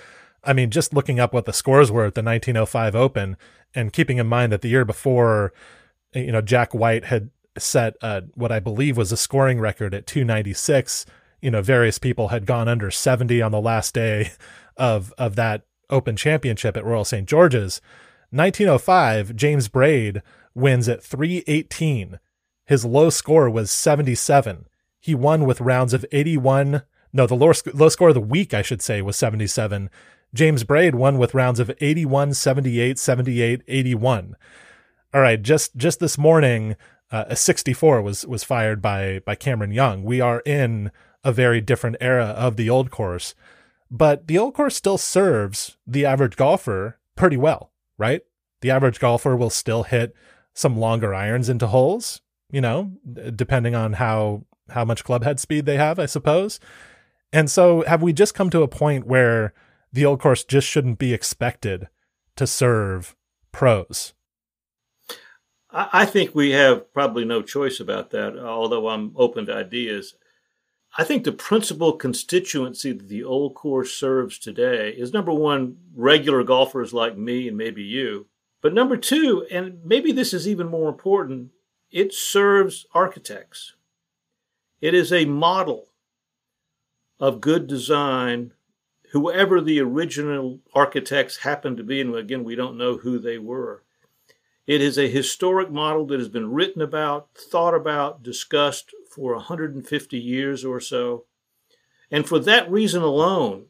I 0.42 0.52
mean, 0.52 0.70
just 0.70 0.94
looking 0.94 1.20
up 1.20 1.32
what 1.32 1.44
the 1.44 1.52
scores 1.52 1.90
were 1.90 2.06
at 2.06 2.14
the 2.14 2.22
1905 2.22 2.96
Open 2.96 3.36
and 3.74 3.92
keeping 3.92 4.18
in 4.18 4.26
mind 4.26 4.52
that 4.52 4.62
the 4.62 4.68
year 4.68 4.84
before, 4.84 5.52
you 6.14 6.32
know, 6.32 6.40
Jack 6.40 6.74
White 6.74 7.04
had 7.04 7.30
set 7.58 7.96
uh, 8.00 8.22
what 8.34 8.52
I 8.52 8.60
believe 8.60 8.96
was 8.96 9.12
a 9.12 9.16
scoring 9.16 9.60
record 9.60 9.94
at 9.94 10.06
296. 10.06 11.06
You 11.40 11.50
know, 11.50 11.62
various 11.62 11.98
people 11.98 12.28
had 12.28 12.46
gone 12.46 12.68
under 12.68 12.90
70 12.90 13.42
on 13.42 13.52
the 13.52 13.60
last 13.60 13.94
day 13.94 14.32
of 14.76 15.12
of 15.18 15.36
that 15.36 15.62
Open 15.90 16.16
Championship 16.16 16.76
at 16.76 16.84
Royal 16.84 17.04
St 17.04 17.28
George's. 17.28 17.80
1905, 18.30 19.34
James 19.34 19.68
Braid 19.68 20.22
wins 20.54 20.88
at 20.88 21.02
318. 21.02 22.18
His 22.70 22.84
low 22.84 23.10
score 23.10 23.50
was 23.50 23.68
77. 23.68 24.66
He 25.00 25.12
won 25.12 25.44
with 25.44 25.60
rounds 25.60 25.92
of 25.92 26.06
81. 26.12 26.82
No, 27.12 27.26
the 27.26 27.34
low, 27.34 27.50
low 27.74 27.88
score 27.88 28.10
of 28.10 28.14
the 28.14 28.20
week, 28.20 28.54
I 28.54 28.62
should 28.62 28.80
say, 28.80 29.02
was 29.02 29.16
77. 29.16 29.90
James 30.32 30.62
Braid 30.62 30.94
won 30.94 31.18
with 31.18 31.34
rounds 31.34 31.58
of 31.58 31.72
81, 31.80 32.32
78, 32.32 32.96
78, 32.96 33.62
81. 33.66 34.36
All 35.12 35.20
right, 35.20 35.42
just 35.42 35.74
just 35.74 35.98
this 35.98 36.16
morning, 36.16 36.76
uh, 37.10 37.24
a 37.26 37.34
64 37.34 38.02
was 38.02 38.24
was 38.24 38.44
fired 38.44 38.80
by 38.80 39.18
by 39.26 39.34
Cameron 39.34 39.72
Young. 39.72 40.04
We 40.04 40.20
are 40.20 40.40
in 40.46 40.92
a 41.24 41.32
very 41.32 41.60
different 41.60 41.96
era 42.00 42.26
of 42.26 42.54
the 42.54 42.70
old 42.70 42.92
course, 42.92 43.34
but 43.90 44.28
the 44.28 44.38
old 44.38 44.54
course 44.54 44.76
still 44.76 44.96
serves 44.96 45.76
the 45.88 46.06
average 46.06 46.36
golfer 46.36 47.00
pretty 47.16 47.36
well, 47.36 47.72
right? 47.98 48.20
The 48.60 48.70
average 48.70 49.00
golfer 49.00 49.34
will 49.34 49.50
still 49.50 49.82
hit 49.82 50.14
some 50.54 50.78
longer 50.78 51.12
irons 51.12 51.48
into 51.48 51.66
holes, 51.66 52.20
you 52.50 52.60
know, 52.60 52.92
depending 53.34 53.74
on 53.74 53.94
how 53.94 54.44
how 54.70 54.84
much 54.84 55.04
club 55.04 55.24
head 55.24 55.40
speed 55.40 55.66
they 55.66 55.76
have, 55.76 55.98
I 55.98 56.06
suppose. 56.06 56.60
And 57.32 57.50
so 57.50 57.82
have 57.86 58.02
we 58.02 58.12
just 58.12 58.34
come 58.34 58.50
to 58.50 58.62
a 58.62 58.68
point 58.68 59.06
where 59.06 59.52
the 59.92 60.04
old 60.04 60.20
course 60.20 60.44
just 60.44 60.66
shouldn't 60.66 60.98
be 60.98 61.12
expected 61.12 61.88
to 62.36 62.46
serve 62.46 63.16
pros? 63.52 64.14
I 65.72 66.04
think 66.04 66.34
we 66.34 66.50
have 66.50 66.92
probably 66.92 67.24
no 67.24 67.42
choice 67.42 67.78
about 67.78 68.10
that, 68.10 68.36
although 68.36 68.88
I'm 68.88 69.12
open 69.16 69.46
to 69.46 69.54
ideas. 69.54 70.14
I 70.98 71.04
think 71.04 71.22
the 71.22 71.30
principal 71.30 71.92
constituency 71.92 72.90
that 72.92 73.08
the 73.08 73.22
old 73.22 73.54
course 73.54 73.92
serves 73.94 74.38
today 74.38 74.90
is 74.90 75.12
number 75.12 75.32
one, 75.32 75.76
regular 75.94 76.42
golfers 76.42 76.92
like 76.92 77.16
me 77.16 77.46
and 77.46 77.56
maybe 77.56 77.84
you. 77.84 78.26
But 78.60 78.74
number 78.74 78.96
two, 78.96 79.46
and 79.50 79.78
maybe 79.84 80.10
this 80.10 80.34
is 80.34 80.48
even 80.48 80.66
more 80.68 80.88
important, 80.88 81.50
it 81.90 82.12
serves 82.12 82.86
architects. 82.94 83.74
It 84.80 84.94
is 84.94 85.12
a 85.12 85.24
model 85.24 85.88
of 87.18 87.40
good 87.40 87.66
design, 87.66 88.52
whoever 89.12 89.60
the 89.60 89.80
original 89.80 90.60
architects 90.74 91.38
happened 91.38 91.76
to 91.76 91.82
be, 91.82 92.00
and 92.00 92.14
again, 92.14 92.44
we 92.44 92.54
don't 92.54 92.78
know 92.78 92.98
who 92.98 93.18
they 93.18 93.38
were. 93.38 93.82
It 94.66 94.80
is 94.80 94.98
a 94.98 95.08
historic 95.08 95.70
model 95.70 96.06
that 96.06 96.20
has 96.20 96.28
been 96.28 96.52
written 96.52 96.80
about, 96.80 97.28
thought 97.34 97.74
about, 97.74 98.22
discussed 98.22 98.94
for 99.10 99.34
150 99.34 100.16
years 100.16 100.64
or 100.64 100.80
so. 100.80 101.24
And 102.10 102.26
for 102.26 102.38
that 102.40 102.70
reason 102.70 103.02
alone, 103.02 103.66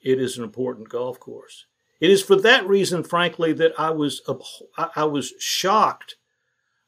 it 0.00 0.20
is 0.20 0.36
an 0.36 0.44
important 0.44 0.88
golf 0.88 1.18
course. 1.18 1.66
It 2.00 2.10
is 2.10 2.22
for 2.22 2.36
that 2.36 2.66
reason, 2.66 3.04
frankly, 3.04 3.52
that 3.54 3.72
I 3.78 3.90
was 3.90 4.22
I 4.76 5.04
was 5.04 5.34
shocked 5.38 6.16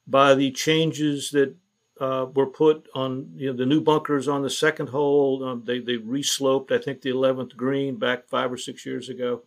by 0.06 0.34
the 0.34 0.50
changes 0.50 1.30
that 1.30 1.54
uh, 2.00 2.26
were 2.34 2.46
put 2.46 2.88
on 2.94 3.30
you 3.36 3.46
know 3.46 3.56
the 3.56 3.66
new 3.66 3.80
bunkers 3.80 4.28
on 4.28 4.42
the 4.42 4.50
second 4.50 4.88
hole. 4.88 5.44
Um, 5.44 5.62
they 5.64 5.78
they 5.78 5.96
resloped, 5.96 6.72
I 6.72 6.78
think, 6.78 7.00
the 7.00 7.10
eleventh 7.10 7.56
green 7.56 7.96
back 7.96 8.28
five 8.28 8.52
or 8.52 8.56
six 8.56 8.84
years 8.84 9.08
ago. 9.08 9.42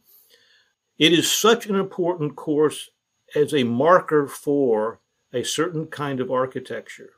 It 0.97 1.13
is 1.13 1.31
such 1.31 1.67
an 1.67 1.75
important 1.75 2.35
course 2.35 2.89
as 3.35 3.53
a 3.53 3.63
marker 3.63 4.27
for 4.27 4.99
a 5.33 5.43
certain 5.43 5.87
kind 5.87 6.19
of 6.19 6.31
architecture 6.31 7.11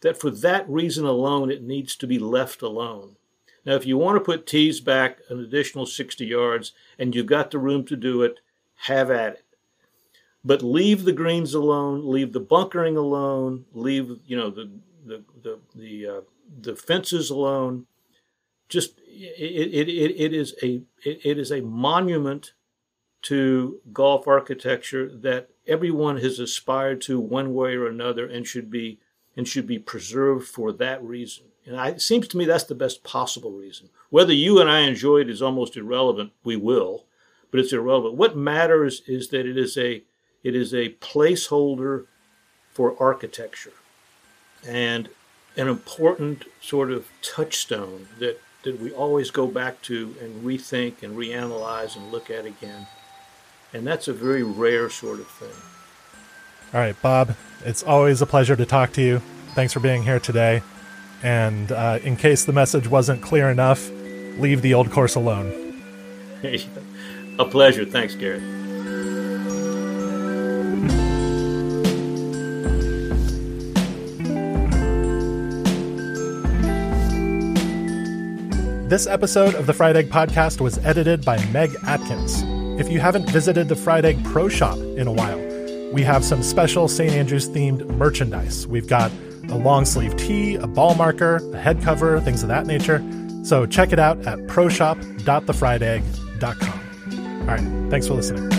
that 0.00 0.18
for 0.18 0.30
that 0.30 0.68
reason 0.68 1.04
alone 1.04 1.50
it 1.50 1.62
needs 1.62 1.96
to 1.96 2.06
be 2.06 2.18
left 2.18 2.62
alone. 2.62 3.16
Now, 3.64 3.74
if 3.74 3.84
you 3.84 3.98
want 3.98 4.16
to 4.16 4.24
put 4.24 4.46
tees 4.46 4.80
back 4.80 5.18
an 5.28 5.40
additional 5.40 5.86
60 5.86 6.24
yards 6.24 6.72
and 6.98 7.14
you've 7.14 7.26
got 7.26 7.50
the 7.50 7.58
room 7.58 7.84
to 7.86 7.96
do 7.96 8.22
it, 8.22 8.40
have 8.84 9.10
at 9.10 9.34
it. 9.34 9.44
But 10.44 10.62
leave 10.62 11.04
the 11.04 11.12
greens 11.12 11.52
alone, 11.52 12.10
leave 12.10 12.32
the 12.32 12.40
bunkering 12.40 12.96
alone, 12.96 13.66
leave 13.72 14.20
you 14.26 14.36
know 14.36 14.50
the 14.50 14.70
the 15.04 15.22
the 15.42 15.58
the, 15.74 16.06
uh, 16.06 16.20
the 16.60 16.76
fences 16.76 17.30
alone. 17.30 17.86
Just 18.68 18.98
it, 19.06 19.88
it, 19.88 19.88
it, 19.88 20.32
is 20.32 20.54
a 20.62 20.80
it, 21.04 21.20
it 21.24 21.38
is 21.38 21.50
a 21.50 21.60
monument 21.60 22.52
to 23.22 23.80
golf 23.92 24.26
architecture 24.26 25.10
that 25.14 25.50
everyone 25.66 26.18
has 26.18 26.38
aspired 26.38 27.00
to 27.02 27.20
one 27.20 27.54
way 27.54 27.74
or 27.74 27.86
another 27.86 28.26
and 28.26 28.46
should 28.46 28.70
be 28.70 28.98
and 29.36 29.46
should 29.46 29.66
be 29.66 29.78
preserved 29.78 30.48
for 30.48 30.72
that 30.72 31.02
reason. 31.02 31.44
And 31.66 31.78
I, 31.78 31.88
it 31.90 32.02
seems 32.02 32.28
to 32.28 32.36
me 32.36 32.44
that's 32.44 32.64
the 32.64 32.74
best 32.74 33.04
possible 33.04 33.52
reason. 33.52 33.90
Whether 34.08 34.32
you 34.32 34.60
and 34.60 34.70
I 34.70 34.80
enjoy 34.80 35.18
it 35.18 35.30
is 35.30 35.42
almost 35.42 35.76
irrelevant. 35.76 36.32
We 36.42 36.56
will, 36.56 37.04
but 37.50 37.60
it's 37.60 37.72
irrelevant. 37.72 38.14
What 38.14 38.36
matters 38.36 39.02
is 39.06 39.28
that 39.28 39.46
it 39.46 39.56
is 39.56 39.76
a 39.76 40.02
it 40.42 40.54
is 40.54 40.72
a 40.72 40.90
placeholder 41.00 42.06
for 42.72 42.96
architecture 43.00 43.72
and 44.66 45.08
an 45.56 45.68
important 45.68 46.44
sort 46.60 46.90
of 46.90 47.08
touchstone 47.22 48.08
that, 48.18 48.40
that 48.62 48.80
we 48.80 48.92
always 48.92 49.30
go 49.30 49.46
back 49.46 49.82
to 49.82 50.14
and 50.20 50.44
rethink 50.44 51.02
and 51.02 51.16
reanalyze 51.16 51.96
and 51.96 52.10
look 52.12 52.30
at 52.30 52.46
again. 52.46 52.86
And 53.72 53.86
that's 53.86 54.08
a 54.08 54.12
very 54.12 54.42
rare 54.42 54.88
sort 54.90 55.20
of 55.20 55.26
thing. 55.28 55.48
All 56.72 56.80
right, 56.80 57.00
Bob, 57.02 57.34
it's 57.64 57.82
always 57.82 58.22
a 58.22 58.26
pleasure 58.26 58.56
to 58.56 58.64
talk 58.64 58.92
to 58.92 59.02
you. 59.02 59.20
Thanks 59.54 59.72
for 59.72 59.80
being 59.80 60.02
here 60.02 60.20
today. 60.20 60.62
And 61.22 61.70
uh, 61.72 61.98
in 62.02 62.16
case 62.16 62.44
the 62.44 62.52
message 62.52 62.88
wasn't 62.88 63.22
clear 63.22 63.50
enough, 63.50 63.90
leave 64.38 64.62
the 64.62 64.74
old 64.74 64.90
course 64.90 65.16
alone. 65.16 65.82
a 67.38 67.44
pleasure. 67.44 67.84
Thanks, 67.84 68.14
Gary. 68.14 68.40
This 78.90 79.06
episode 79.06 79.54
of 79.54 79.64
the 79.66 79.72
Fried 79.72 79.96
Egg 79.96 80.10
Podcast 80.10 80.60
was 80.60 80.76
edited 80.78 81.24
by 81.24 81.38
Meg 81.52 81.76
Atkins. 81.86 82.42
If 82.80 82.90
you 82.90 82.98
haven't 82.98 83.30
visited 83.30 83.68
the 83.68 83.76
Fried 83.76 84.04
Egg 84.04 84.24
Pro 84.24 84.48
Shop 84.48 84.76
in 84.78 85.06
a 85.06 85.12
while, 85.12 85.38
we 85.92 86.02
have 86.02 86.24
some 86.24 86.42
special 86.42 86.88
St. 86.88 87.12
Andrews 87.12 87.48
themed 87.48 87.86
merchandise. 87.86 88.66
We've 88.66 88.88
got 88.88 89.12
a 89.48 89.54
long 89.54 89.84
sleeve 89.84 90.16
tee, 90.16 90.56
a 90.56 90.66
ball 90.66 90.96
marker, 90.96 91.36
a 91.52 91.56
head 91.56 91.80
cover, 91.82 92.18
things 92.18 92.42
of 92.42 92.48
that 92.48 92.66
nature. 92.66 93.00
So 93.44 93.64
check 93.64 93.92
it 93.92 94.00
out 94.00 94.26
at 94.26 94.40
proshop.thefriedegg.com. 94.48 97.40
All 97.42 97.46
right, 97.46 97.90
thanks 97.92 98.08
for 98.08 98.14
listening. 98.14 98.49